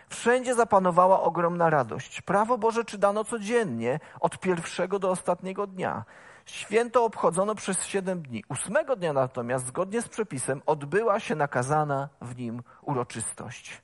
Wszędzie 0.09 0.55
zapanowała 0.55 1.21
ogromna 1.21 1.69
radość. 1.69 2.21
Prawo 2.21 2.57
Boże 2.57 2.85
czytano 2.85 3.23
codziennie, 3.23 3.99
od 4.19 4.39
pierwszego 4.39 4.99
do 4.99 5.11
ostatniego 5.11 5.67
dnia. 5.67 6.05
Święto 6.47 7.05
obchodzono 7.05 7.55
przez 7.55 7.85
siedem 7.85 8.21
dni. 8.21 8.43
Ósmego 8.49 8.95
dnia 8.95 9.13
natomiast, 9.13 9.67
zgodnie 9.67 10.01
z 10.01 10.09
przepisem, 10.09 10.61
odbyła 10.65 11.19
się 11.19 11.35
nakazana 11.35 12.09
w 12.21 12.37
nim 12.37 12.63
uroczystość. 12.81 13.81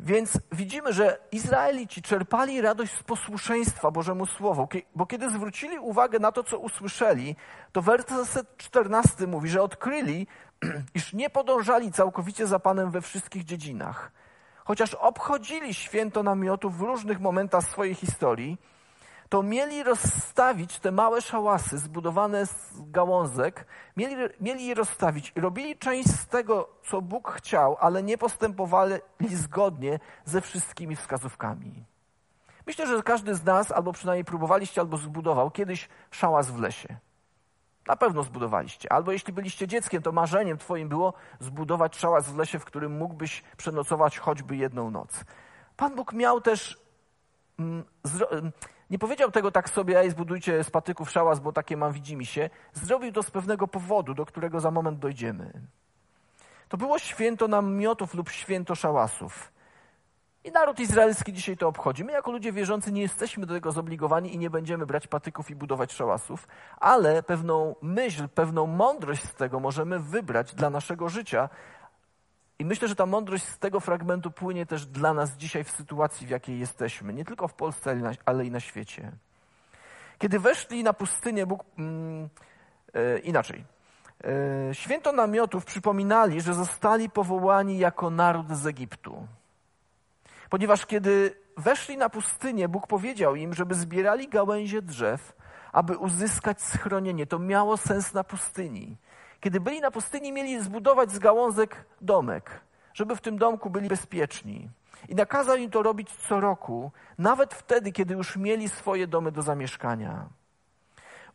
Więc 0.00 0.38
widzimy, 0.52 0.92
że 0.92 1.18
Izraelici 1.32 2.02
czerpali 2.02 2.60
radość 2.60 2.92
z 2.92 3.02
posłuszeństwa 3.02 3.90
Bożemu 3.90 4.26
Słowu, 4.26 4.68
bo 4.94 5.06
kiedy 5.06 5.30
zwrócili 5.30 5.78
uwagę 5.78 6.18
na 6.18 6.32
to, 6.32 6.44
co 6.44 6.58
usłyszeli, 6.58 7.36
to 7.72 7.82
werset 7.82 8.56
14 8.56 9.26
mówi, 9.26 9.48
że 9.48 9.62
odkryli, 9.62 10.26
iż 10.94 11.12
nie 11.12 11.30
podążali 11.30 11.92
całkowicie 11.92 12.46
za 12.46 12.58
Panem 12.58 12.90
we 12.90 13.00
wszystkich 13.00 13.44
dziedzinach. 13.44 14.12
Chociaż 14.64 14.94
obchodzili 14.94 15.74
święto 15.74 16.22
namiotów 16.22 16.78
w 16.78 16.80
różnych 16.80 17.20
momentach 17.20 17.64
swojej 17.64 17.94
historii, 17.94 18.58
to 19.28 19.42
mieli 19.42 19.82
rozstawić 19.82 20.78
te 20.78 20.92
małe 20.92 21.22
szałasy 21.22 21.78
zbudowane 21.78 22.46
z 22.46 22.90
gałązek, 22.90 23.66
mieli, 23.96 24.16
mieli 24.40 24.66
je 24.66 24.74
rozstawić 24.74 25.32
i 25.36 25.40
robili 25.40 25.76
część 25.76 26.08
z 26.08 26.26
tego, 26.26 26.68
co 26.82 27.02
Bóg 27.02 27.32
chciał, 27.32 27.76
ale 27.80 28.02
nie 28.02 28.18
postępowali 28.18 28.94
zgodnie 29.20 29.98
ze 30.24 30.40
wszystkimi 30.40 30.96
wskazówkami. 30.96 31.84
Myślę, 32.66 32.86
że 32.86 33.02
każdy 33.02 33.34
z 33.34 33.44
nas, 33.44 33.72
albo 33.72 33.92
przynajmniej 33.92 34.24
próbowaliście, 34.24 34.80
albo 34.80 34.96
zbudował 34.96 35.50
kiedyś 35.50 35.88
szałas 36.10 36.50
w 36.50 36.60
lesie. 36.60 36.96
Na 37.86 37.96
pewno 37.96 38.22
zbudowaliście. 38.22 38.92
Albo 38.92 39.12
jeśli 39.12 39.32
byliście 39.32 39.66
dzieckiem, 39.66 40.02
to 40.02 40.12
marzeniem 40.12 40.58
twoim 40.58 40.88
było 40.88 41.12
zbudować 41.40 41.96
szałas 41.96 42.28
w 42.28 42.36
lesie, 42.36 42.58
w 42.58 42.64
którym 42.64 42.96
mógłbyś 42.96 43.42
przenocować 43.56 44.18
choćby 44.18 44.56
jedną 44.56 44.90
noc. 44.90 45.24
Pan 45.76 45.94
Bóg 45.94 46.12
miał 46.12 46.40
też 46.40 46.78
mm, 47.58 47.84
mm, 48.30 48.52
nie 48.90 48.98
powiedział 48.98 49.30
tego 49.30 49.50
tak 49.50 49.70
sobie, 49.70 50.00
ej, 50.00 50.10
zbudujcie 50.10 50.64
z 50.64 50.70
patyków 50.70 51.10
szałas, 51.10 51.40
bo 51.40 51.52
takie 51.52 51.76
mam 51.76 51.92
widzimy 51.92 52.26
się. 52.26 52.50
Zrobił 52.72 53.12
to 53.12 53.22
z 53.22 53.30
pewnego 53.30 53.68
powodu, 53.68 54.14
do 54.14 54.26
którego 54.26 54.60
za 54.60 54.70
moment 54.70 54.98
dojdziemy. 54.98 55.52
To 56.68 56.76
było 56.76 56.98
święto 56.98 57.48
namiotów 57.48 58.14
lub 58.14 58.30
święto 58.30 58.74
szałasów. 58.74 59.52
I 60.44 60.50
naród 60.50 60.80
izraelski 60.80 61.32
dzisiaj 61.32 61.56
to 61.56 61.68
obchodzi. 61.68 62.04
My 62.04 62.12
jako 62.12 62.32
ludzie 62.32 62.52
wierzący 62.52 62.92
nie 62.92 63.02
jesteśmy 63.02 63.46
do 63.46 63.54
tego 63.54 63.72
zobligowani 63.72 64.34
i 64.34 64.38
nie 64.38 64.50
będziemy 64.50 64.86
brać 64.86 65.06
patyków 65.06 65.50
i 65.50 65.54
budować 65.54 65.92
szałasów, 65.92 66.48
ale 66.76 67.22
pewną 67.22 67.74
myśl, 67.82 68.28
pewną 68.28 68.66
mądrość 68.66 69.24
z 69.24 69.34
tego 69.34 69.60
możemy 69.60 69.98
wybrać 69.98 70.54
dla 70.54 70.70
naszego 70.70 71.08
życia, 71.08 71.48
i 72.58 72.64
myślę, 72.64 72.88
że 72.88 72.94
ta 72.94 73.06
mądrość 73.06 73.44
z 73.44 73.58
tego 73.58 73.80
fragmentu 73.80 74.30
płynie 74.30 74.66
też 74.66 74.86
dla 74.86 75.14
nas 75.14 75.36
dzisiaj 75.36 75.64
w 75.64 75.70
sytuacji, 75.70 76.26
w 76.26 76.30
jakiej 76.30 76.58
jesteśmy, 76.58 77.14
nie 77.14 77.24
tylko 77.24 77.48
w 77.48 77.54
Polsce, 77.54 77.96
ale 78.24 78.46
i 78.46 78.50
na 78.50 78.60
świecie. 78.60 79.12
Kiedy 80.18 80.38
weszli 80.38 80.82
na 80.84 80.92
pustynię, 80.92 81.46
Bóg 81.46 81.64
mm, 81.78 82.28
e, 82.94 83.18
inaczej. 83.18 83.64
E, 84.24 84.74
święto 84.74 85.12
namiotów 85.12 85.64
przypominali, 85.64 86.40
że 86.40 86.54
zostali 86.54 87.10
powołani 87.10 87.78
jako 87.78 88.10
naród 88.10 88.56
z 88.56 88.66
Egiptu. 88.66 89.26
Ponieważ 90.50 90.86
kiedy 90.86 91.34
weszli 91.56 91.96
na 91.96 92.08
pustynię, 92.08 92.68
Bóg 92.68 92.86
powiedział 92.86 93.36
im, 93.36 93.54
żeby 93.54 93.74
zbierali 93.74 94.28
gałęzie 94.28 94.82
drzew, 94.82 95.32
aby 95.72 95.96
uzyskać 95.98 96.62
schronienie. 96.62 97.26
To 97.26 97.38
miało 97.38 97.76
sens 97.76 98.14
na 98.14 98.24
pustyni. 98.24 98.96
Kiedy 99.40 99.60
byli 99.60 99.80
na 99.80 99.90
pustyni, 99.90 100.32
mieli 100.32 100.62
zbudować 100.62 101.10
z 101.10 101.18
gałązek 101.18 101.84
domek, 102.00 102.60
żeby 102.94 103.16
w 103.16 103.20
tym 103.20 103.38
domku 103.38 103.70
byli 103.70 103.88
bezpieczni. 103.88 104.70
I 105.08 105.14
nakazał 105.14 105.56
im 105.56 105.70
to 105.70 105.82
robić 105.82 106.10
co 106.28 106.40
roku, 106.40 106.92
nawet 107.18 107.54
wtedy, 107.54 107.92
kiedy 107.92 108.14
już 108.14 108.36
mieli 108.36 108.68
swoje 108.68 109.06
domy 109.06 109.32
do 109.32 109.42
zamieszkania. 109.42 110.28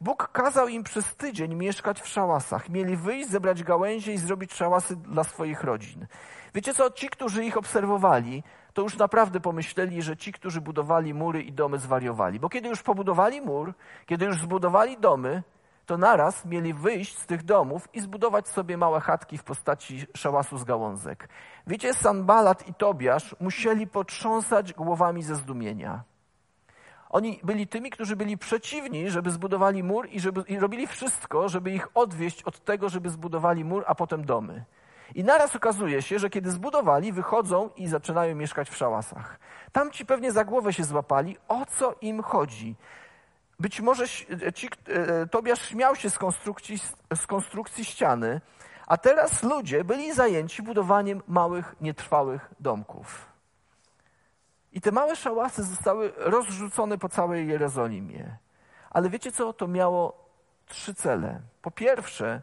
Bóg 0.02 0.30
kazał 0.32 0.68
im 0.68 0.84
przez 0.84 1.16
tydzień 1.16 1.56
mieszkać 1.56 2.02
w 2.02 2.08
szałasach. 2.08 2.70
Mieli 2.70 2.98
wyjść, 2.98 3.30
zebrać 3.30 3.64
gałęzie 3.64 4.14
i 4.14 4.18
zrobić 4.18 4.54
szałasy 4.54 4.96
dla 4.96 5.24
swoich 5.24 5.64
rodzin. 5.64 6.08
Wiecie 6.54 6.74
co? 6.74 6.92
Ci, 6.92 7.10
którzy 7.10 7.46
ich 7.46 7.58
obserwowali, 7.58 8.44
to 8.74 8.82
już 8.82 8.98
naprawdę 8.98 9.40
pomyśleli, 9.40 10.02
że 10.02 10.18
ci, 10.18 10.34
którzy 10.34 10.62
budowali 10.62 11.14
mury 11.14 11.42
i 11.42 11.52
domy, 11.52 11.80
zwariowali. 11.80 12.40
Bo 12.40 12.50
kiedy 12.50 12.70
już 12.70 12.84
pobudowali 12.84 13.42
mur, 13.42 13.74
kiedy 14.06 14.26
już 14.26 14.42
zbudowali 14.42 14.98
domy, 14.98 15.44
to 15.86 15.98
naraz 15.98 16.46
mieli 16.46 16.74
wyjść 16.74 17.18
z 17.18 17.26
tych 17.26 17.44
domów 17.44 17.88
i 17.94 18.02
zbudować 18.02 18.48
sobie 18.48 18.78
małe 18.78 19.00
chatki 19.00 19.38
w 19.38 19.44
postaci 19.44 20.06
szałasu 20.16 20.58
z 20.58 20.64
gałązek. 20.64 21.30
Wiecie, 21.68 21.94
Sanbalat 21.94 22.68
i 22.68 22.74
Tobiasz 22.74 23.36
musieli 23.40 23.88
potrząsać 23.88 24.74
głowami 24.74 25.24
ze 25.24 25.36
zdumienia. 25.36 26.04
Oni 27.10 27.40
byli 27.44 27.68
tymi, 27.68 27.90
którzy 27.90 28.16
byli 28.16 28.38
przeciwni, 28.38 29.10
żeby 29.10 29.32
zbudowali 29.32 29.84
mur 29.84 30.08
i, 30.10 30.20
żeby, 30.20 30.42
i 30.48 30.60
robili 30.60 30.88
wszystko, 30.88 31.50
żeby 31.50 31.72
ich 31.72 31.88
odwieść 31.94 32.44
od 32.44 32.60
tego, 32.60 32.90
żeby 32.90 33.10
zbudowali 33.10 33.66
mur, 33.66 33.84
a 33.88 33.96
potem 33.96 34.26
domy. 34.26 34.66
I 35.16 35.24
naraz 35.24 35.56
okazuje 35.56 36.02
się, 36.02 36.20
że 36.20 36.30
kiedy 36.30 36.52
zbudowali, 36.52 37.12
wychodzą 37.12 37.70
i 37.76 37.88
zaczynają 37.88 38.36
mieszkać 38.36 38.70
w 38.70 38.76
szałasach. 38.76 39.40
Tam 39.72 39.92
ci 39.92 40.06
pewnie 40.06 40.32
za 40.32 40.46
głowę 40.46 40.74
się 40.74 40.84
złapali, 40.84 41.38
o 41.48 41.66
co 41.66 41.96
im 42.02 42.24
chodzi. 42.24 42.76
Być 43.60 43.82
może 43.82 44.08
ci, 44.54 44.68
e, 44.88 45.28
Tobiasz 45.28 45.62
śmiał 45.62 45.96
się 45.96 46.10
z 46.10 46.18
konstrukcji, 46.18 46.78
z 47.16 47.28
konstrukcji 47.28 47.86
ściany, 47.86 48.42
a 48.88 48.98
teraz 48.98 49.44
ludzie 49.44 49.84
byli 49.84 50.14
zajęci 50.14 50.62
budowaniem 50.62 51.22
małych, 51.28 51.76
nietrwałych 51.82 52.50
domków. 52.60 53.26
I 54.74 54.82
te 54.82 54.92
małe 54.92 55.16
szałasy 55.16 55.64
zostały 55.64 56.14
rozrzucone 56.18 56.98
po 56.98 57.10
całej 57.10 57.48
Jerozolimie. 57.48 58.38
Ale 58.90 59.10
wiecie 59.10 59.32
co? 59.32 59.54
To 59.54 59.68
miało 59.68 60.30
trzy 60.68 60.96
cele. 60.96 61.42
Po 61.62 61.72
pierwsze, 61.72 62.42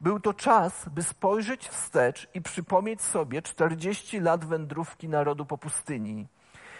był 0.00 0.20
to 0.20 0.34
czas, 0.34 0.88
by 0.88 1.02
spojrzeć 1.02 1.68
wstecz 1.68 2.28
i 2.34 2.42
przypomnieć 2.42 3.02
sobie 3.02 3.42
40 3.42 4.20
lat 4.20 4.44
wędrówki 4.44 5.08
narodu 5.08 5.46
po 5.46 5.58
pustyni 5.58 6.26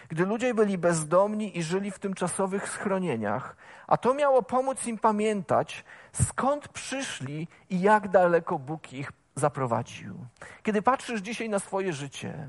gdy 0.09 0.27
ludzie 0.27 0.55
byli 0.55 0.79
bezdomni 0.79 1.59
i 1.59 1.63
żyli 1.63 1.91
w 1.91 1.99
tymczasowych 1.99 2.69
schronieniach, 2.69 3.57
a 3.87 3.97
to 3.97 4.15
miało 4.15 4.43
pomóc 4.43 4.87
im 4.87 4.99
pamiętać, 4.99 5.85
skąd 6.13 6.69
przyszli 6.69 7.49
i 7.71 7.81
jak 7.81 8.09
daleko 8.09 8.59
Bóg 8.59 8.93
ich 8.93 9.13
zaprowadził. 9.35 10.15
Kiedy 10.63 10.83
patrzysz 10.83 11.21
dzisiaj 11.21 11.49
na 11.49 11.59
swoje 11.59 11.93
życie, 11.93 12.49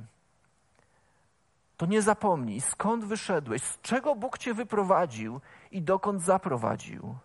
to 1.78 1.86
nie 1.86 2.02
zapomnij, 2.02 2.62
skąd 2.62 3.06
wyszedłeś, 3.06 3.64
z 3.64 3.82
czego 3.82 4.16
Bóg 4.16 4.38
cię 4.38 4.54
wyprowadził 4.54 5.42
i 5.72 5.82
dokąd 5.82 6.22
zaprowadził. 6.22 7.16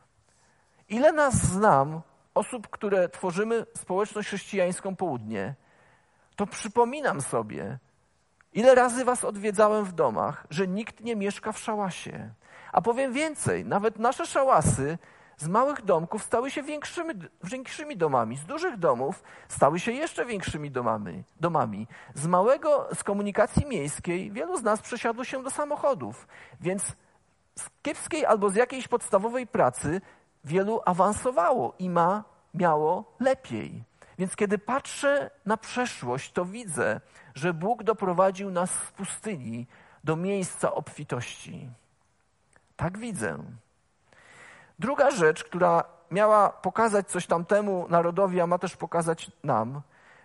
Ile 0.88 1.12
nas 1.12 1.34
znam, 1.34 2.00
osób, 2.34 2.68
które 2.68 3.08
tworzymy 3.08 3.66
społeczność 3.76 4.28
chrześcijańską 4.28 4.96
południe, 4.96 5.54
to 6.36 6.46
przypominam 6.46 7.20
sobie, 7.20 7.78
Ile 8.54 8.74
razy 8.74 9.04
was 9.04 9.24
odwiedzałem 9.24 9.84
w 9.84 9.92
domach, 9.92 10.46
że 10.50 10.68
nikt 10.68 11.00
nie 11.00 11.16
mieszka 11.16 11.52
w 11.52 11.58
szałasie. 11.58 12.30
A 12.72 12.82
powiem 12.82 13.12
więcej, 13.12 13.64
nawet 13.64 13.98
nasze 13.98 14.26
szałasy 14.26 14.98
z 15.36 15.48
małych 15.48 15.82
domków 15.82 16.22
stały 16.22 16.50
się 16.50 16.62
większymi, 16.62 17.14
większymi 17.44 17.96
domami. 17.96 18.36
Z 18.36 18.44
dużych 18.44 18.76
domów 18.76 19.22
stały 19.48 19.80
się 19.80 19.92
jeszcze 19.92 20.26
większymi 20.26 20.70
domami, 20.70 21.24
domami. 21.40 21.86
Z 22.14 22.26
małego, 22.26 22.88
z 22.94 23.04
komunikacji 23.04 23.66
miejskiej 23.66 24.30
wielu 24.30 24.56
z 24.56 24.62
nas 24.62 24.80
przesiadło 24.80 25.24
się 25.24 25.42
do 25.42 25.50
samochodów. 25.50 26.28
Więc 26.60 26.82
z 27.58 27.70
kiepskiej 27.82 28.26
albo 28.26 28.50
z 28.50 28.54
jakiejś 28.54 28.88
podstawowej 28.88 29.46
pracy 29.46 30.00
wielu 30.44 30.80
awansowało 30.84 31.74
i 31.78 31.90
ma, 31.90 32.24
miało 32.54 33.16
lepiej. 33.20 33.84
Więc 34.18 34.36
kiedy 34.36 34.58
patrzę 34.58 35.30
na 35.46 35.56
przeszłość, 35.56 36.32
to 36.32 36.44
widzę, 36.44 37.00
że 37.34 37.54
Bóg 37.54 37.82
doprowadził 37.82 38.50
nas 38.50 38.70
z 38.70 38.90
pustyni 38.90 39.66
do 40.04 40.16
miejsca 40.16 40.74
obfitości. 40.74 41.68
Tak 42.76 42.98
widzę. 42.98 43.38
Druga 44.78 45.10
rzecz, 45.10 45.44
która 45.44 45.84
miała 46.10 46.48
pokazać 46.48 47.10
coś 47.10 47.26
tamtemu 47.26 47.86
narodowi, 47.88 48.40
a 48.40 48.46
ma 48.46 48.58
też 48.58 48.76
pokazać 48.76 49.30
nam, 49.44 49.80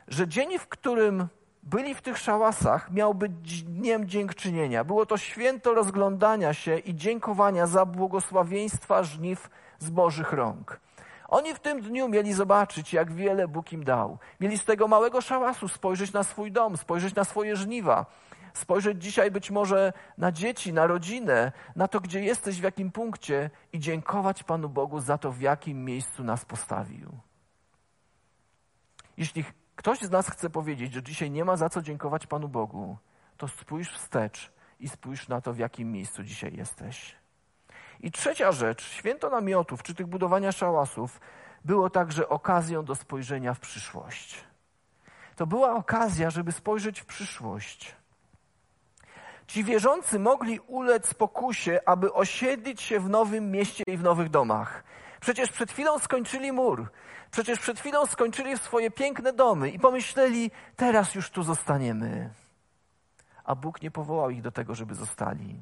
że 0.08 0.28
dzień, 0.28 0.60
w 0.60 0.68
którym 0.68 1.28
byli 1.64 1.96
w 1.96 2.02
tych 2.02 2.18
szałasach, 2.18 2.92
miał 2.92 3.14
być 3.14 3.64
dniem 3.64 4.08
dziękczynienia. 4.08 4.84
Było 4.84 5.06
to 5.06 5.18
święto 5.18 5.74
rozglądania 5.74 6.54
się 6.54 6.78
i 6.78 6.96
dziękowania 6.96 7.68
za 7.68 7.86
błogosławieństwa 7.86 9.04
żniw 9.04 9.50
z 9.80 9.90
Bożych 9.90 10.34
rąk. 10.34 10.80
Oni 11.30 11.54
w 11.54 11.60
tym 11.60 11.82
dniu 11.82 12.08
mieli 12.08 12.34
zobaczyć, 12.34 12.94
jak 12.94 13.12
wiele 13.12 13.48
Bóg 13.48 13.74
im 13.74 13.84
dał. 13.84 14.18
Mieli 14.40 14.58
z 14.58 14.66
tego 14.66 14.88
małego 14.88 15.22
szałasu 15.22 15.68
spojrzeć 15.68 16.14
na 16.14 16.24
swój 16.24 16.52
dom, 16.52 16.78
spojrzeć 16.78 17.16
na 17.16 17.24
swoje 17.24 17.56
żniwa, 17.56 18.06
spojrzeć 18.54 19.04
dzisiaj 19.04 19.32
być 19.32 19.52
może 19.52 19.94
na 20.18 20.32
dzieci, 20.32 20.74
na 20.74 20.88
rodzinę, 20.88 21.52
na 21.76 21.88
to, 21.88 22.00
gdzie 22.00 22.24
jesteś, 22.24 22.60
w 22.60 22.64
jakim 22.64 22.92
punkcie 22.92 23.50
i 23.74 23.80
dziękować 23.80 24.44
Panu 24.44 24.70
Bogu 24.70 25.00
za 25.00 25.18
to, 25.18 25.32
w 25.32 25.42
jakim 25.42 25.86
miejscu 25.86 26.24
nas 26.24 26.46
postawił. 26.46 27.10
Jeśli 29.18 29.46
ktoś 29.76 30.00
z 30.00 30.12
nas 30.12 30.30
chce 30.30 30.50
powiedzieć, 30.50 30.94
że 30.94 31.04
dzisiaj 31.04 31.32
nie 31.32 31.46
ma 31.46 31.58
za 31.58 31.70
co 31.70 31.82
dziękować 31.82 32.28
Panu 32.28 32.48
Bogu, 32.48 32.98
to 33.38 33.48
spójrz 33.48 33.92
wstecz 33.92 34.52
i 34.80 34.90
spójrz 34.90 35.28
na 35.28 35.42
to, 35.42 35.54
w 35.54 35.58
jakim 35.58 35.92
miejscu 35.92 36.24
dzisiaj 36.24 36.56
jesteś. 36.56 37.19
I 38.00 38.12
trzecia 38.12 38.52
rzecz, 38.52 38.84
święto 38.84 39.30
namiotów, 39.30 39.84
czy 39.84 39.96
tych 39.96 40.08
budowania 40.08 40.52
szałasów, 40.52 41.20
było 41.66 41.90
także 41.90 42.30
okazją 42.30 42.86
do 42.86 42.96
spojrzenia 42.96 43.54
w 43.54 43.60
przyszłość. 43.60 44.44
To 45.36 45.48
była 45.48 45.76
okazja, 45.76 46.30
żeby 46.30 46.52
spojrzeć 46.52 47.02
w 47.02 47.06
przyszłość. 47.06 47.96
Ci 49.48 49.64
wierzący 49.64 50.20
mogli 50.20 50.60
ulec 50.60 51.14
pokusie, 51.14 51.80
aby 51.86 52.14
osiedlić 52.14 52.82
się 52.82 53.00
w 53.00 53.10
nowym 53.10 53.52
mieście 53.52 53.84
i 53.88 53.98
w 53.98 54.04
nowych 54.04 54.30
domach. 54.30 54.84
Przecież 55.22 55.52
przed 55.52 55.72
chwilą 55.72 56.00
skończyli 56.00 56.52
mur. 56.52 56.92
Przecież 57.32 57.60
przed 57.60 57.80
chwilą 57.80 58.06
skończyli 58.06 58.58
swoje 58.58 58.92
piękne 58.92 59.34
domy 59.34 59.70
i 59.70 59.80
pomyśleli, 59.80 60.52
teraz 60.76 61.16
już 61.16 61.30
tu 61.30 61.44
zostaniemy. 61.44 62.30
A 63.44 63.56
Bóg 63.56 63.82
nie 63.82 63.92
powołał 63.92 64.30
ich 64.30 64.42
do 64.42 64.52
tego, 64.52 64.76
żeby 64.76 64.96
zostali. 64.96 65.62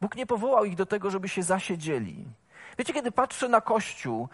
Bóg 0.00 0.16
nie 0.16 0.26
powołał 0.26 0.64
ich 0.64 0.76
do 0.76 0.86
tego, 0.86 1.10
żeby 1.10 1.28
się 1.28 1.42
zasiedzieli. 1.42 2.24
Wiecie, 2.78 2.92
kiedy 2.92 3.12
patrzę 3.12 3.48
na 3.48 3.60
Kościół, 3.60 4.28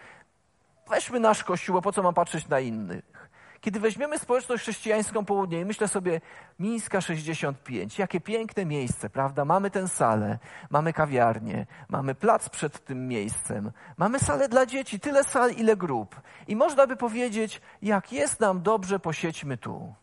weźmy 0.91 1.21
nasz 1.21 1.45
Kościół, 1.45 1.75
bo 1.75 1.83
po 1.83 1.93
co 1.93 2.03
mam 2.03 2.15
patrzeć 2.15 2.49
na 2.49 2.61
innych? 2.61 3.15
Kiedy 3.61 3.81
weźmiemy 3.81 4.19
społeczność 4.19 4.63
chrześcijańską 4.63 5.25
południe 5.25 5.61
i 5.61 5.65
myślę 5.65 5.89
sobie, 5.89 6.21
Mińska 6.59 7.01
65, 7.01 7.99
jakie 7.99 8.21
piękne 8.21 8.67
miejsce, 8.67 9.11
prawda? 9.11 9.45
Mamy 9.45 9.71
tę 9.71 9.89
salę, 9.89 10.39
mamy 10.71 10.93
kawiarnię, 10.93 11.67
mamy 11.89 12.15
plac 12.15 12.49
przed 12.49 12.85
tym 12.85 13.09
miejscem, 13.09 13.73
mamy 13.97 14.19
salę 14.19 14.49
dla 14.49 14.67
dzieci, 14.67 15.01
tyle 15.01 15.25
sal, 15.25 15.51
ile 15.53 15.77
grup. 15.77 16.21
I 16.49 16.57
można 16.57 16.87
by 16.87 16.97
powiedzieć, 16.97 17.61
jak 17.83 18.13
jest 18.13 18.41
nam 18.41 18.63
dobrze, 18.63 18.99
posiedźmy 18.99 19.57
tu. 19.57 19.95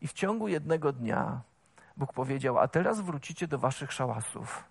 I 0.00 0.08
w 0.08 0.12
ciągu 0.12 0.48
jednego 0.48 0.92
dnia 0.92 1.40
Bóg 1.96 2.12
powiedział, 2.12 2.58
a 2.58 2.68
teraz 2.68 3.00
wrócicie 3.00 3.48
do 3.48 3.58
waszych 3.58 3.92
szałasów. 3.92 4.64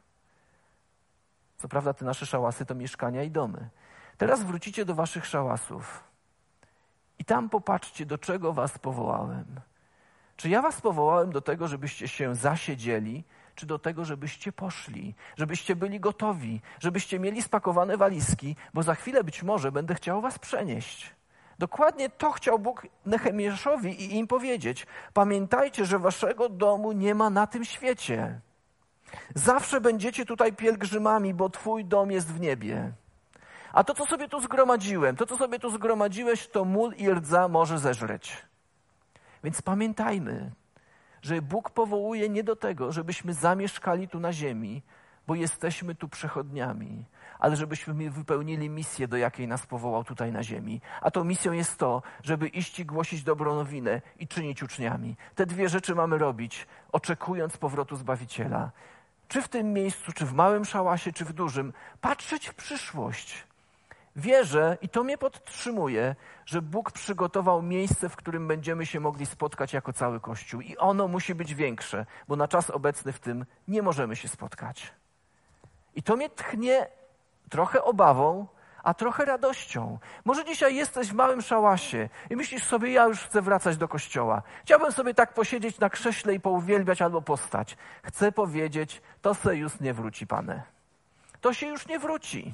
Co 1.57 1.67
prawda 1.67 1.93
te 1.93 2.05
nasze 2.05 2.25
szałasy 2.25 2.65
to 2.65 2.75
mieszkania 2.75 3.23
i 3.23 3.31
domy. 3.31 3.69
Teraz 4.17 4.43
wrócicie 4.43 4.85
do 4.85 4.95
waszych 4.95 5.25
szałasów. 5.25 6.03
I 7.19 7.25
tam 7.25 7.49
popatrzcie, 7.49 8.05
do 8.05 8.17
czego 8.17 8.53
was 8.53 8.77
powołałem. 8.77 9.45
Czy 10.35 10.49
ja 10.49 10.61
was 10.61 10.81
powołałem 10.81 11.31
do 11.31 11.41
tego, 11.41 11.67
żebyście 11.67 12.07
się 12.07 12.35
zasiedzieli, 12.35 13.23
czy 13.55 13.65
do 13.65 13.79
tego, 13.79 14.05
żebyście 14.05 14.51
poszli, 14.51 15.15
żebyście 15.35 15.75
byli 15.75 15.99
gotowi, 15.99 16.61
żebyście 16.79 17.19
mieli 17.19 17.41
spakowane 17.41 17.97
walizki, 17.97 18.55
bo 18.73 18.83
za 18.83 18.95
chwilę 18.95 19.23
być 19.23 19.43
może 19.43 19.71
będę 19.71 19.95
chciał 19.95 20.21
was 20.21 20.39
przenieść. 20.39 21.15
Dokładnie 21.59 22.09
to 22.09 22.31
chciał 22.31 22.59
Bóg 22.59 22.87
Nehemiaszowi 23.05 24.03
i 24.03 24.17
im 24.17 24.27
powiedzieć. 24.27 24.87
Pamiętajcie, 25.13 25.85
że 25.85 25.99
waszego 25.99 26.49
domu 26.49 26.91
nie 26.91 27.15
ma 27.15 27.29
na 27.29 27.47
tym 27.47 27.65
świecie. 27.65 28.39
Zawsze 29.35 29.81
będziecie 29.81 30.25
tutaj 30.25 30.53
pielgrzymami, 30.53 31.33
bo 31.33 31.49
Twój 31.49 31.85
dom 31.85 32.11
jest 32.11 32.33
w 32.33 32.39
niebie. 32.39 32.91
A 33.73 33.83
to, 33.83 33.93
co 33.93 34.05
sobie 34.05 34.29
tu 34.29 34.41
zgromadziłem, 34.41 35.15
to, 35.15 35.25
co 35.25 35.37
sobie 35.37 35.59
tu 35.59 35.69
zgromadziłeś, 35.69 36.47
to 36.47 36.65
mól 36.65 36.93
i 36.93 37.09
rdza 37.09 37.47
może 37.47 37.79
zeżreć. 37.79 38.45
Więc 39.43 39.61
pamiętajmy, 39.61 40.51
że 41.21 41.41
Bóg 41.41 41.69
powołuje 41.69 42.29
nie 42.29 42.43
do 42.43 42.55
tego, 42.55 42.91
żebyśmy 42.91 43.33
zamieszkali 43.33 44.07
tu 44.07 44.19
na 44.19 44.33
ziemi, 44.33 44.81
bo 45.27 45.35
jesteśmy 45.35 45.95
tu 45.95 46.09
przechodniami, 46.09 47.05
ale 47.43 47.55
żebyśmy 47.55 48.09
wypełnili 48.09 48.69
misję, 48.69 49.07
do 49.07 49.17
jakiej 49.17 49.47
nas 49.47 49.65
powołał 49.65 50.03
tutaj 50.03 50.31
na 50.31 50.43
ziemi. 50.43 50.81
A 51.01 51.11
tą 51.11 51.23
misją 51.23 51.51
jest 51.51 51.77
to, 51.77 52.01
żeby 52.23 52.47
iść 52.47 52.79
i 52.79 52.85
głosić 52.85 53.23
dobrą 53.23 53.55
nowinę 53.55 54.01
i 54.19 54.27
czynić 54.27 54.63
uczniami. 54.63 55.15
Te 55.35 55.45
dwie 55.45 55.69
rzeczy 55.69 55.95
mamy 55.95 56.17
robić, 56.17 56.67
oczekując 56.91 57.57
powrotu 57.57 57.95
Zbawiciela. 57.95 58.71
Czy 59.27 59.41
w 59.41 59.47
tym 59.47 59.73
miejscu, 59.73 60.11
czy 60.11 60.25
w 60.25 60.33
małym 60.33 60.65
szałasie, 60.65 61.13
czy 61.13 61.25
w 61.25 61.33
dużym, 61.33 61.73
patrzeć 62.01 62.47
w 62.47 62.53
przyszłość. 62.53 63.47
Wierzę, 64.15 64.77
i 64.81 64.89
to 64.89 65.03
mnie 65.03 65.17
podtrzymuje, 65.17 66.15
że 66.45 66.61
Bóg 66.61 66.91
przygotował 66.91 67.61
miejsce, 67.61 68.09
w 68.09 68.15
którym 68.15 68.47
będziemy 68.47 68.85
się 68.85 68.99
mogli 68.99 69.25
spotkać 69.25 69.73
jako 69.73 69.93
cały 69.93 70.19
Kościół. 70.19 70.61
I 70.61 70.77
ono 70.77 71.07
musi 71.07 71.35
być 71.35 71.55
większe, 71.55 72.05
bo 72.27 72.35
na 72.35 72.47
czas 72.47 72.69
obecny 72.69 73.11
w 73.11 73.19
tym 73.19 73.45
nie 73.67 73.81
możemy 73.81 74.15
się 74.15 74.27
spotkać. 74.27 74.93
I 75.95 76.03
to 76.03 76.15
mnie 76.15 76.29
tchnie 76.29 76.87
trochę 77.49 77.83
obawą, 77.83 78.47
a 78.83 78.93
trochę 78.93 79.25
radością. 79.25 79.99
Może 80.25 80.45
dzisiaj 80.45 80.75
jesteś 80.75 81.07
w 81.07 81.13
małym 81.13 81.41
szałasie 81.41 82.09
i 82.29 82.35
myślisz 82.35 82.63
sobie, 82.63 82.91
ja 82.91 83.05
już 83.05 83.19
chcę 83.19 83.41
wracać 83.41 83.77
do 83.77 83.87
kościoła. 83.87 84.41
Chciałbym 84.63 84.91
sobie 84.91 85.13
tak 85.13 85.33
posiedzieć 85.33 85.79
na 85.79 85.89
krześle 85.89 86.33
i 86.33 86.39
pouwielbiać 86.39 87.01
albo 87.01 87.21
postać. 87.21 87.77
Chcę 88.03 88.31
powiedzieć, 88.31 89.01
to 89.21 89.35
se 89.35 89.55
już 89.55 89.79
nie 89.79 89.93
wróci, 89.93 90.27
Pane. 90.27 90.63
To 91.41 91.53
się 91.53 91.67
już 91.67 91.87
nie 91.87 91.99
wróci. 91.99 92.53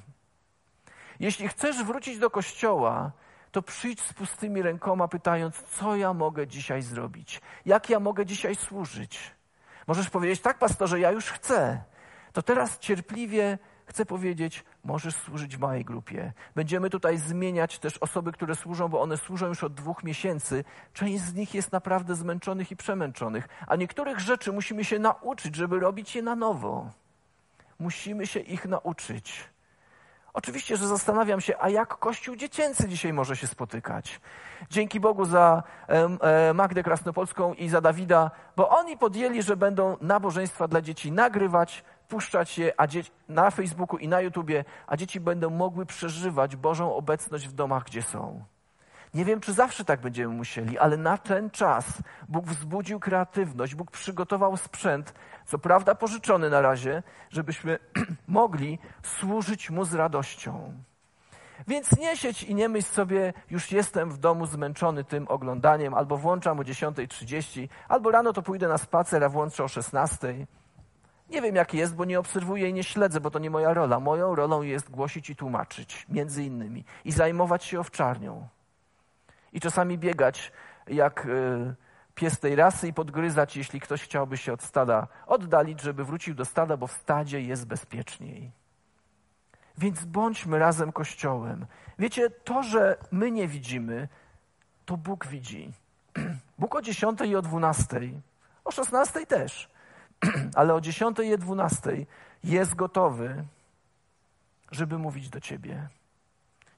Jeśli 1.20 1.48
chcesz 1.48 1.84
wrócić 1.84 2.20
do 2.20 2.30
kościoła, 2.30 3.12
to 3.52 3.62
przyjdź 3.62 4.02
z 4.02 4.14
pustymi 4.14 4.62
rękoma, 4.62 5.08
pytając, 5.08 5.64
co 5.64 5.96
ja 5.96 6.14
mogę 6.14 6.48
dzisiaj 6.48 6.82
zrobić, 6.82 7.42
jak 7.66 7.90
ja 7.90 8.00
mogę 8.00 8.26
dzisiaj 8.26 8.56
służyć. 8.56 9.32
Możesz 9.88 10.10
powiedzieć, 10.10 10.42
tak, 10.42 10.58
pastorze, 10.58 11.00
ja 11.00 11.12
już 11.12 11.26
chcę. 11.26 11.84
To 12.34 12.42
teraz 12.42 12.80
cierpliwie 12.80 13.58
chcę 13.90 14.06
powiedzieć, 14.06 14.64
możesz 14.84 15.16
służyć 15.16 15.58
małej 15.58 15.86
grupie. 15.86 16.34
Będziemy 16.56 16.90
tutaj 16.90 17.18
zmieniać 17.18 17.80
też 17.80 17.98
osoby, 17.98 18.32
które 18.32 18.56
służą, 18.56 18.88
bo 18.88 19.02
one 19.02 19.18
służą 19.18 19.48
już 19.48 19.64
od 19.64 19.74
dwóch 19.74 20.04
miesięcy. 20.04 20.64
Część 20.94 21.24
z 21.24 21.34
nich 21.34 21.54
jest 21.54 21.72
naprawdę 21.72 22.16
zmęczonych 22.16 22.72
i 22.72 22.76
przemęczonych, 22.76 23.48
a 23.68 23.76
niektórych 23.76 24.20
rzeczy 24.20 24.52
musimy 24.52 24.86
się 24.86 25.00
nauczyć, 25.00 25.56
żeby 25.56 25.80
robić 25.80 26.16
je 26.16 26.22
na 26.22 26.36
nowo. 26.36 26.90
Musimy 27.80 28.28
się 28.28 28.40
ich 28.40 28.66
nauczyć. 28.66 29.50
Oczywiście, 30.34 30.78
że 30.78 30.88
zastanawiam 30.88 31.42
się, 31.42 31.54
a 31.60 31.70
jak 31.70 31.98
Kościół 31.98 32.36
dziecięcy 32.36 32.88
dzisiaj 32.88 33.14
może 33.14 33.36
się 33.36 33.48
spotykać? 33.48 34.22
Dzięki 34.70 35.00
Bogu 35.00 35.26
za 35.26 35.64
e, 35.88 36.54
Magdę 36.54 36.84
Krasnopolską 36.84 37.54
i 37.54 37.70
za 37.70 37.82
Dawida, 37.82 38.32
bo 38.56 38.70
oni 38.70 38.98
podjęli, 38.98 39.44
że 39.44 39.58
będą 39.58 39.98
nabożeństwa 40.02 40.68
dla 40.68 40.82
dzieci 40.82 41.12
nagrywać, 41.12 41.84
puszczać 42.10 42.58
je 42.58 42.74
a 42.78 42.88
na 43.30 43.52
Facebooku 43.52 43.98
i 44.00 44.08
na 44.08 44.22
YouTubie, 44.22 44.66
a 44.88 44.98
dzieci 44.98 45.20
będą 45.20 45.50
mogły 45.50 45.86
przeżywać 45.86 46.56
Bożą 46.56 46.96
obecność 46.96 47.48
w 47.48 47.54
domach, 47.54 47.84
gdzie 47.84 48.02
są. 48.02 48.44
Nie 49.14 49.26
wiem, 49.26 49.40
czy 49.40 49.54
zawsze 49.54 49.86
tak 49.86 50.02
będziemy 50.02 50.34
musieli, 50.34 50.78
ale 50.78 50.98
na 50.98 51.18
ten 51.18 51.50
czas 51.50 51.86
Bóg 52.28 52.46
wzbudził 52.46 53.00
kreatywność, 53.00 53.76
Bóg 53.76 53.92
przygotował 53.92 54.58
sprzęt, 54.58 55.14
co 55.46 55.60
prawda 55.60 55.96
pożyczony 55.96 56.50
na 56.50 56.62
razie, 56.62 57.04
żebyśmy 57.30 57.80
mogli 58.28 58.80
służyć 59.04 59.70
Mu 59.70 59.86
z 59.86 59.94
radością. 59.94 60.74
Więc 61.68 61.98
nie 61.98 62.18
siedź 62.18 62.44
i 62.44 62.56
nie 62.56 62.70
myśl 62.70 62.88
sobie, 62.88 63.34
już 63.50 63.72
jestem 63.72 64.12
w 64.12 64.18
domu 64.18 64.46
zmęczony 64.46 65.04
tym 65.04 65.28
oglądaniem, 65.28 65.94
albo 65.94 66.18
włączam 66.18 66.60
o 66.60 66.64
10.30, 66.64 67.68
albo 67.88 68.12
rano 68.12 68.34
to 68.34 68.42
pójdę 68.42 68.68
na 68.68 68.78
spacer, 68.78 69.24
a 69.24 69.30
włączę 69.30 69.64
o 69.64 69.68
16.00. 69.68 70.46
Nie 71.30 71.42
wiem, 71.42 71.56
jak 71.56 71.74
jest, 71.74 71.96
bo 71.96 72.06
nie 72.06 72.20
obserwuję 72.20 72.70
i 72.70 72.74
nie 72.74 72.84
śledzę, 72.84 73.22
bo 73.22 73.32
to 73.32 73.40
nie 73.40 73.50
moja 73.50 73.74
rola. 73.74 74.00
Moją 74.00 74.36
rolą 74.36 74.62
jest 74.62 74.90
głosić 74.90 75.30
i 75.30 75.36
tłumaczyć, 75.36 76.06
między 76.10 76.44
innymi, 76.44 76.86
i 77.06 77.12
zajmować 77.12 77.64
się 77.64 77.80
owczarnią. 77.80 78.48
I 79.54 79.60
czasami 79.60 79.98
biegać 79.98 80.52
jak 80.88 81.26
y, 81.26 81.76
pies 82.16 82.40
tej 82.40 82.56
rasy 82.56 82.88
i 82.88 82.94
podgryzać, 82.94 83.58
jeśli 83.58 83.80
ktoś 83.80 84.04
chciałby 84.04 84.38
się 84.38 84.54
od 84.54 84.64
stada 84.64 85.08
oddalić, 85.28 85.82
żeby 85.82 86.06
wrócił 86.06 86.36
do 86.36 86.46
stada, 86.46 86.78
bo 86.78 86.88
w 86.88 86.92
stadzie 86.92 87.42
jest 87.42 87.68
bezpieczniej. 87.68 88.52
Więc 89.78 90.06
bądźmy 90.06 90.60
razem 90.60 90.92
Kościołem. 90.92 91.66
Wiecie, 92.00 92.30
to, 92.30 92.64
że 92.64 92.98
my 93.12 93.32
nie 93.32 93.48
widzimy, 93.48 94.08
to 94.86 94.98
Bóg 94.98 95.28
widzi. 95.28 95.72
Bóg 96.60 96.76
o 96.76 96.82
10 96.82 97.22
i 97.22 97.36
o 97.36 97.42
12, 97.42 98.00
o 98.66 98.72
16 98.72 99.26
też, 99.26 99.70
ale 100.56 100.74
o 100.74 100.82
10 100.82 101.20
i 101.20 101.34
o 101.34 101.38
12 101.38 102.06
jest 102.44 102.76
gotowy, 102.76 103.44
żeby 104.72 104.98
mówić 104.98 105.30
do 105.30 105.40
Ciebie. 105.40 105.88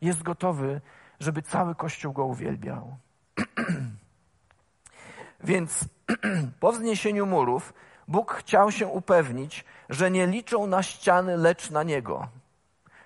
Jest 0.01 0.23
gotowy, 0.23 0.81
żeby 1.19 1.41
cały 1.41 1.75
Kościół 1.75 2.13
go 2.13 2.25
uwielbiał. 2.25 2.97
Więc 5.43 5.85
po 6.59 6.71
wzniesieniu 6.71 7.25
murów 7.25 7.73
Bóg 8.07 8.33
chciał 8.33 8.71
się 8.71 8.87
upewnić, 8.87 9.65
że 9.89 10.11
nie 10.11 10.27
liczą 10.27 10.67
na 10.67 10.83
ściany, 10.83 11.37
lecz 11.37 11.69
na 11.69 11.83
Niego. 11.83 12.27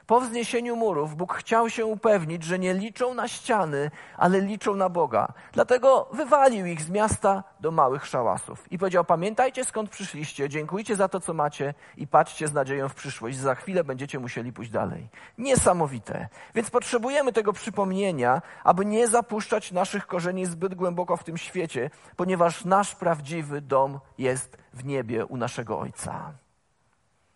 Po 0.08 0.22
wzniesieniu 0.22 0.76
murów 0.76 1.16
Bóg 1.16 1.34
chciał 1.34 1.70
się 1.70 1.86
upewnić, 1.86 2.44
że 2.44 2.60
nie 2.60 2.74
liczą 2.74 3.14
na 3.14 3.28
ściany, 3.28 3.92
ale 4.18 4.42
liczą 4.42 4.76
na 4.76 4.90
Boga. 4.90 5.34
Dlatego 5.52 6.10
wywalił 6.14 6.66
ich 6.66 6.82
z 6.82 6.90
miasta 6.90 7.44
do 7.60 7.72
małych 7.72 8.06
szałasów 8.06 8.72
i 8.72 8.78
powiedział: 8.78 9.06
Pamiętajcie 9.06 9.66
skąd 9.66 9.90
przyszliście, 9.90 10.50
dziękujcie 10.50 10.96
za 10.96 11.08
to, 11.08 11.20
co 11.20 11.34
macie 11.34 11.74
i 11.98 12.08
patrzcie 12.08 12.48
z 12.48 12.54
nadzieją 12.54 12.90
w 12.90 12.96
przyszłość. 12.96 13.38
Za 13.38 13.56
chwilę 13.56 13.84
będziecie 13.84 14.20
musieli 14.20 14.54
pójść 14.54 14.72
dalej. 14.72 15.10
Niesamowite. 15.38 16.30
Więc 16.56 16.70
potrzebujemy 16.70 17.34
tego 17.34 17.54
przypomnienia, 17.54 18.42
aby 18.64 18.86
nie 18.86 19.08
zapuszczać 19.08 19.72
naszych 19.72 20.08
korzeni 20.08 20.46
zbyt 20.46 20.76
głęboko 20.76 21.18
w 21.18 21.24
tym 21.24 21.38
świecie, 21.38 21.90
ponieważ 22.16 22.66
nasz 22.66 22.96
prawdziwy 22.96 23.62
dom 23.62 24.00
jest 24.18 24.58
w 24.74 24.86
niebie 24.86 25.26
u 25.26 25.38
naszego 25.38 25.80
Ojca. 25.80 26.45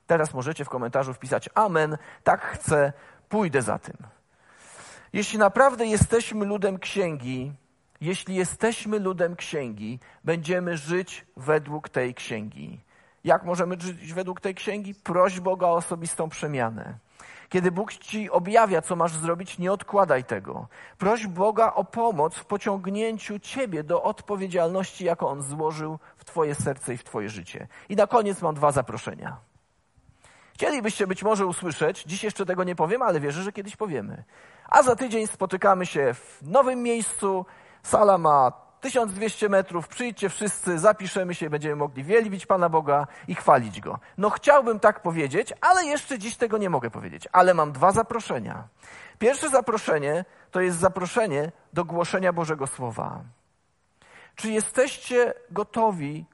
Teraz 0.09 0.33
możecie 0.33 0.65
w 0.65 0.69
komentarzu 0.69 1.13
wpisać 1.13 1.49
Amen, 1.55 1.97
tak 2.23 2.41
chcę, 2.41 2.93
pójdę 3.29 3.61
za 3.61 3.79
tym. 3.79 3.97
Jeśli 5.13 5.39
naprawdę 5.39 5.85
jesteśmy 5.85 6.45
ludem 6.45 6.79
księgi, 6.79 7.51
jeśli 8.01 8.35
jesteśmy 8.35 8.99
ludem 8.99 9.35
księgi, 9.35 9.99
będziemy 10.23 10.77
żyć 10.77 11.25
według 11.37 11.89
tej 11.89 12.13
księgi. 12.13 12.79
Jak 13.23 13.43
możemy 13.43 13.75
żyć 13.79 14.13
według 14.13 14.41
tej 14.41 14.55
księgi? 14.55 14.95
Proś 14.95 15.39
Boga 15.39 15.67
o 15.67 15.73
osobistą 15.73 16.29
przemianę. 16.29 16.97
Kiedy 17.49 17.71
Bóg 17.71 17.93
ci 17.93 18.29
objawia, 18.29 18.81
co 18.81 18.95
masz 18.95 19.15
zrobić, 19.15 19.57
nie 19.57 19.71
odkładaj 19.71 20.23
tego. 20.23 20.67
Proś 20.97 21.27
Boga 21.27 21.73
o 21.73 21.83
pomoc 21.83 22.35
w 22.35 22.45
pociągnięciu 22.45 23.39
ciebie 23.39 23.83
do 23.83 24.03
odpowiedzialności, 24.03 25.05
jaką 25.05 25.27
On 25.27 25.41
złożył 25.41 25.99
w 26.17 26.25
twoje 26.25 26.55
serce 26.55 26.93
i 26.93 26.97
w 26.97 27.03
twoje 27.03 27.29
życie. 27.29 27.67
I 27.89 27.95
na 27.95 28.07
koniec 28.07 28.41
mam 28.41 28.55
dwa 28.55 28.71
zaproszenia. 28.71 29.48
Chcielibyście 30.59 31.07
być 31.07 31.23
może 31.23 31.45
usłyszeć, 31.45 32.03
dziś 32.03 32.23
jeszcze 32.23 32.45
tego 32.45 32.63
nie 32.63 32.75
powiem, 32.75 33.01
ale 33.01 33.19
wierzę, 33.19 33.43
że 33.43 33.51
kiedyś 33.51 33.75
powiemy. 33.75 34.23
A 34.65 34.83
za 34.83 34.95
tydzień 34.95 35.27
spotykamy 35.27 35.85
się 35.85 36.13
w 36.13 36.39
nowym 36.41 36.83
miejscu. 36.83 37.45
Sala 37.83 38.17
ma 38.17 38.51
1200 38.81 39.49
metrów, 39.49 39.87
przyjdźcie 39.87 40.29
wszyscy, 40.29 40.79
zapiszemy 40.79 41.35
się, 41.35 41.49
będziemy 41.49 41.75
mogli 41.75 42.03
wielbić 42.03 42.45
Pana 42.45 42.69
Boga 42.69 43.07
i 43.27 43.35
chwalić 43.35 43.81
Go. 43.81 43.99
No 44.17 44.29
chciałbym 44.29 44.79
tak 44.79 45.01
powiedzieć, 45.01 45.53
ale 45.61 45.85
jeszcze 45.85 46.19
dziś 46.19 46.37
tego 46.37 46.57
nie 46.57 46.69
mogę 46.69 46.91
powiedzieć. 46.91 47.27
Ale 47.31 47.53
mam 47.53 47.71
dwa 47.71 47.91
zaproszenia. 47.91 48.67
Pierwsze 49.19 49.49
zaproszenie 49.49 50.25
to 50.51 50.61
jest 50.61 50.79
zaproszenie 50.79 51.51
do 51.73 51.85
głoszenia 51.85 52.33
Bożego 52.33 52.67
Słowa. 52.67 53.21
Czy 54.35 54.51
jesteście 54.51 55.33
gotowi 55.51 56.25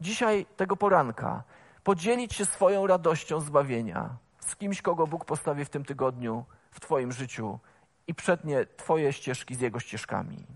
dzisiaj, 0.00 0.46
tego 0.56 0.76
poranka, 0.76 1.42
podzielić 1.84 2.34
się 2.34 2.44
swoją 2.44 2.86
radością 2.86 3.40
zbawienia 3.40 4.16
z 4.40 4.56
kimś, 4.56 4.82
kogo 4.82 5.06
Bóg 5.06 5.24
postawi 5.24 5.64
w 5.64 5.70
tym 5.70 5.84
tygodniu 5.84 6.44
w 6.70 6.80
Twoim 6.80 7.12
życiu 7.12 7.58
i 8.06 8.14
przetnie 8.14 8.66
Twoje 8.76 9.12
ścieżki 9.12 9.54
z 9.54 9.60
Jego 9.60 9.80
ścieżkami? 9.80 10.46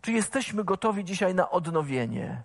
Czy 0.00 0.12
jesteśmy 0.12 0.64
gotowi 0.64 1.04
dzisiaj 1.04 1.34
na 1.34 1.50
odnowienie, 1.50 2.42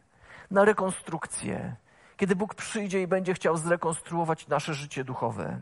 na 0.51 0.65
rekonstrukcję, 0.65 1.75
kiedy 2.17 2.35
Bóg 2.35 2.55
przyjdzie 2.55 3.01
i 3.01 3.07
będzie 3.07 3.33
chciał 3.33 3.57
zrekonstruować 3.57 4.47
nasze 4.47 4.73
życie 4.73 5.03
duchowe? 5.03 5.59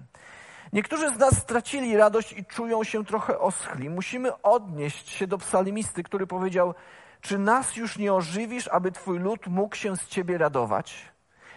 Niektórzy 0.74 1.15
z 1.15 1.17
nas 1.17 1.38
stracili 1.38 1.97
radość 1.97 2.34
i 2.34 2.45
czują 2.45 2.84
się 2.84 3.05
trochę 3.05 3.39
oschli. 3.39 3.89
Musimy 3.89 4.41
odnieść 4.41 5.09
się 5.09 5.28
do 5.28 5.38
psalmisty, 5.38 6.03
który 6.03 6.28
powiedział: 6.28 6.74
Czy 7.22 7.38
nas 7.38 7.76
już 7.76 7.97
nie 7.97 8.13
ożywisz, 8.13 8.67
aby 8.67 8.91
Twój 8.91 9.19
lud 9.19 9.47
mógł 9.47 9.76
się 9.76 9.97
z 9.97 10.07
Ciebie 10.07 10.38
radować? 10.38 11.11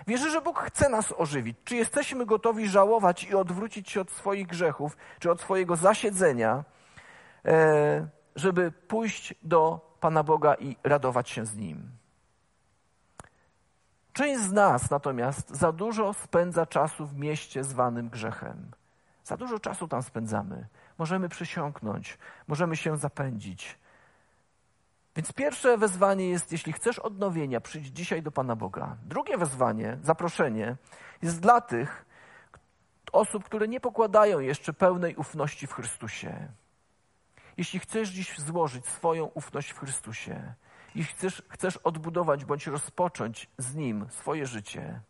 Wierzę, 0.07 0.31
że 0.31 0.41
Bóg 0.41 0.59
chce 0.59 0.89
nas 0.89 1.15
ożywić. 1.17 1.57
Czy 1.65 1.77
jesteśmy 1.77 2.27
gotowi 2.27 2.69
żałować 2.69 3.25
i 3.25 3.35
odwrócić 3.35 3.91
się 3.91 4.01
od 4.01 4.11
swoich 4.11 4.47
grzechów, 4.47 4.97
czy 5.19 5.31
od 5.31 5.41
swojego 5.41 5.77
zasiedzenia, 5.77 6.65
e, 7.45 8.09
żeby 8.37 8.73
pójść 8.73 9.35
do 9.43 9.81
Pana 10.01 10.23
Boga 10.23 10.55
i 10.55 10.77
radować 10.83 11.31
się 11.31 11.47
z 11.47 11.57
Nim. 11.57 11.91
Część 14.13 14.41
z 14.41 14.53
nas 14.53 14.91
natomiast 14.91 15.51
za 15.51 15.73
dużo 15.73 16.15
spędza 16.15 16.67
czasu 16.67 17.07
w 17.07 17.17
mieście 17.17 17.65
zwanym 17.65 18.09
grzechem. 18.09 18.71
Za 19.25 19.37
dużo 19.37 19.59
czasu 19.59 19.89
tam 19.89 20.03
spędzamy. 20.03 20.67
Możemy 20.99 21.29
przysiąknąć, 21.29 22.19
możemy 22.47 22.77
się 22.77 22.97
zapędzić. 22.97 23.79
Więc 25.17 25.33
pierwsze 25.33 25.79
wezwanie 25.79 26.29
jest, 26.29 26.53
jeśli 26.53 26.73
chcesz 26.73 26.99
odnowienia, 26.99 27.61
przyjdź 27.61 27.87
dzisiaj 27.87 28.23
do 28.23 28.31
Pana 28.31 28.57
Boga. 28.57 28.97
Drugie 29.03 29.39
wezwanie, 29.39 29.99
zaproszenie 30.03 30.77
jest 31.23 31.41
dla 31.41 31.61
tych 31.61 32.07
osób, 33.12 33.45
które 33.45 33.69
nie 33.69 33.81
pokładają 33.81 34.41
jeszcze 34.41 34.73
pełnej 34.73 35.17
ufności 35.17 35.67
w 35.67 35.73
Chrystusie. 35.73 36.49
Jeśli 37.57 37.79
chcesz 37.79 38.09
dziś 38.09 38.39
złożyć 38.39 38.87
swoją 38.87 39.25
ufność 39.25 39.71
w 39.71 39.79
Chrystusie, 39.79 40.55
jeśli 40.95 41.15
chcesz, 41.15 41.43
chcesz 41.49 41.77
odbudować 41.77 42.45
bądź 42.45 42.67
rozpocząć 42.67 43.51
z 43.59 43.75
Nim 43.75 44.07
swoje 44.11 44.47
życie, 44.47 45.01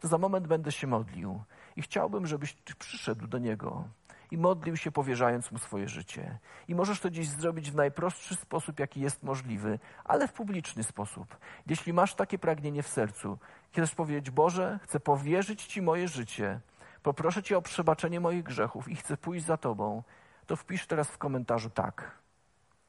to 0.00 0.08
za 0.08 0.18
moment 0.18 0.46
będę 0.46 0.72
się 0.72 0.86
modlił 0.86 1.42
i 1.76 1.82
chciałbym, 1.82 2.26
żebyś 2.26 2.52
przyszedł 2.78 3.26
do 3.26 3.38
Niego 3.38 3.84
i 4.30 4.38
modlił 4.38 4.76
się, 4.76 4.92
powierzając 4.92 5.52
Mu 5.52 5.58
swoje 5.58 5.88
życie. 5.88 6.38
I 6.68 6.74
możesz 6.74 7.00
to 7.00 7.10
dziś 7.10 7.28
zrobić 7.28 7.70
w 7.70 7.74
najprostszy 7.74 8.36
sposób, 8.36 8.80
jaki 8.80 9.00
jest 9.00 9.22
możliwy, 9.22 9.78
ale 10.04 10.28
w 10.28 10.32
publiczny 10.32 10.84
sposób. 10.84 11.36
Jeśli 11.66 11.92
masz 11.92 12.14
takie 12.14 12.38
pragnienie 12.38 12.82
w 12.82 12.88
sercu, 12.88 13.38
chcesz 13.72 13.94
powiedzieć, 13.94 14.30
Boże, 14.30 14.78
chcę 14.82 15.00
powierzyć 15.00 15.66
Ci 15.66 15.82
moje 15.82 16.08
życie, 16.08 16.60
poproszę 17.02 17.42
Cię 17.42 17.58
o 17.58 17.62
przebaczenie 17.62 18.20
moich 18.20 18.42
grzechów 18.42 18.88
i 18.88 18.96
chcę 18.96 19.16
pójść 19.16 19.46
za 19.46 19.56
Tobą, 19.56 20.02
to 20.46 20.56
wpisz 20.56 20.86
teraz 20.86 21.08
w 21.08 21.18
komentarzu 21.18 21.70
tak. 21.70 22.18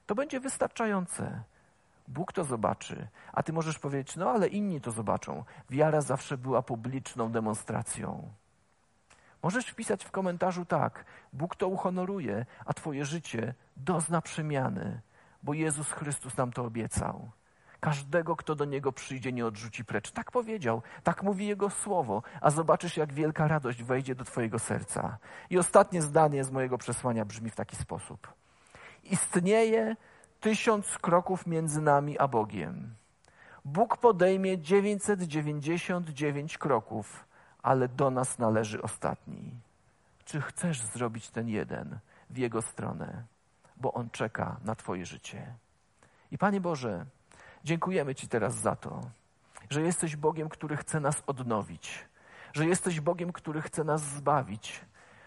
To 0.06 0.16
będzie 0.16 0.40
wystarczające. 0.40 1.44
Bóg 2.08 2.34
to 2.34 2.44
zobaczy, 2.44 3.08
a 3.34 3.44
ty 3.44 3.54
możesz 3.54 3.80
powiedzieć, 3.80 4.16
no 4.16 4.30
ale 4.30 4.48
inni 4.48 4.82
to 4.82 4.92
zobaczą. 4.92 5.44
Wiara 5.70 6.02
zawsze 6.02 6.38
była 6.38 6.62
publiczną 6.62 7.32
demonstracją. 7.32 8.34
Możesz 9.44 9.66
wpisać 9.66 10.06
w 10.06 10.12
komentarzu 10.12 10.66
tak, 10.66 11.06
Bóg 11.34 11.56
to 11.56 11.68
uhonoruje, 11.68 12.46
a 12.66 12.74
twoje 12.74 13.06
życie 13.06 13.54
dozna 13.78 14.22
przemiany, 14.22 15.02
bo 15.44 15.54
Jezus 15.54 15.92
Chrystus 15.92 16.38
nam 16.38 16.52
to 16.52 16.64
obiecał. 16.64 17.32
Każdego, 17.80 18.36
kto 18.36 18.56
do 18.56 18.66
Niego 18.66 18.92
przyjdzie, 18.92 19.32
nie 19.32 19.46
odrzuci 19.46 19.86
precz. 19.86 20.12
Tak 20.12 20.32
powiedział, 20.32 20.82
tak 21.04 21.24
mówi 21.24 21.48
Jego 21.48 21.70
słowo, 21.70 22.24
a 22.42 22.52
zobaczysz, 22.52 22.98
jak 22.98 23.14
wielka 23.14 23.48
radość 23.48 23.84
wejdzie 23.84 24.16
do 24.16 24.24
Twojego 24.24 24.60
serca. 24.60 25.18
I 25.50 25.58
ostatnie 25.58 26.02
zdanie 26.02 26.44
z 26.44 26.52
mojego 26.52 26.78
przesłania 26.78 27.26
brzmi 27.26 27.50
w 27.50 27.56
taki 27.56 27.76
sposób. 27.76 28.34
Istnieje 29.04 29.96
tysiąc 30.40 30.98
kroków 30.98 31.48
między 31.48 31.82
nami 31.82 32.20
a 32.20 32.28
Bogiem. 32.28 32.96
Bóg 33.66 33.98
podejmie 33.98 34.58
999 34.58 36.58
kroków, 36.58 37.26
ale 37.64 37.88
do 37.88 38.12
nas 38.12 38.40
należy 38.40 38.82
ostatni. 38.82 39.52
Czy 40.26 40.42
chcesz 40.42 40.82
zrobić 40.82 41.30
ten 41.30 41.50
jeden 41.50 42.00
w 42.30 42.38
Jego 42.38 42.62
stronę? 42.62 43.24
Bo 43.78 43.94
On 43.94 44.10
czeka 44.10 44.58
na 44.66 44.76
Twoje 44.76 45.06
życie. 45.06 45.56
I 46.32 46.38
Panie 46.38 46.62
Boże, 46.62 47.06
Dziękujemy 47.64 48.16
Ci 48.16 48.28
teraz 48.28 48.56
za 48.56 48.76
to, 48.76 49.02
że 49.70 49.82
jesteś 49.82 50.16
Bogiem, 50.16 50.50
który 50.50 50.78
chce 50.78 51.00
nas 51.00 51.24
odnowić, 51.28 52.06
że 52.54 52.66
jesteś 52.66 53.02
Bogiem, 53.02 53.32
który 53.32 53.62
chce 53.62 53.84
nas 53.84 54.02
zbawić, 54.02 54.82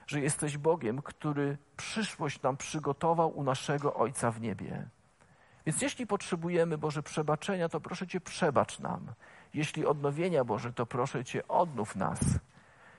że 0.07 0.21
jesteś 0.21 0.59
Bogiem, 0.59 1.03
który 1.03 1.59
przyszłość 1.77 2.43
nam 2.43 2.57
przygotował 2.57 3.39
u 3.39 3.43
naszego 3.43 3.95
Ojca 3.95 4.31
w 4.31 4.41
niebie. 4.41 4.87
Więc 5.67 5.83
jeśli 5.83 6.07
potrzebujemy, 6.07 6.79
Boże, 6.79 7.03
przebaczenia, 7.03 7.69
to 7.69 7.81
proszę 7.81 8.07
Cię, 8.07 8.21
przebacz 8.21 8.79
nam. 8.79 9.13
Jeśli 9.55 9.87
odnowienia, 9.87 10.45
Boże, 10.45 10.73
to 10.73 10.87
proszę 10.87 11.25
Cię, 11.25 11.49
odnów 11.49 11.97
nas. 11.97 12.21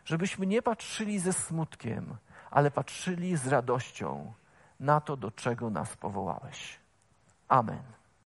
Żebyśmy 0.06 0.46
nie 0.48 0.62
patrzyli 0.62 1.20
ze 1.20 1.34
smutkiem, 1.34 2.18
ale 2.52 2.72
patrzyli 2.72 3.38
z 3.38 3.48
radością 3.48 4.34
na 4.80 5.02
to, 5.02 5.18
do 5.18 5.32
czego 5.32 5.70
nas 5.70 5.98
powołałeś. 5.98 6.80
Amen. 7.48 8.03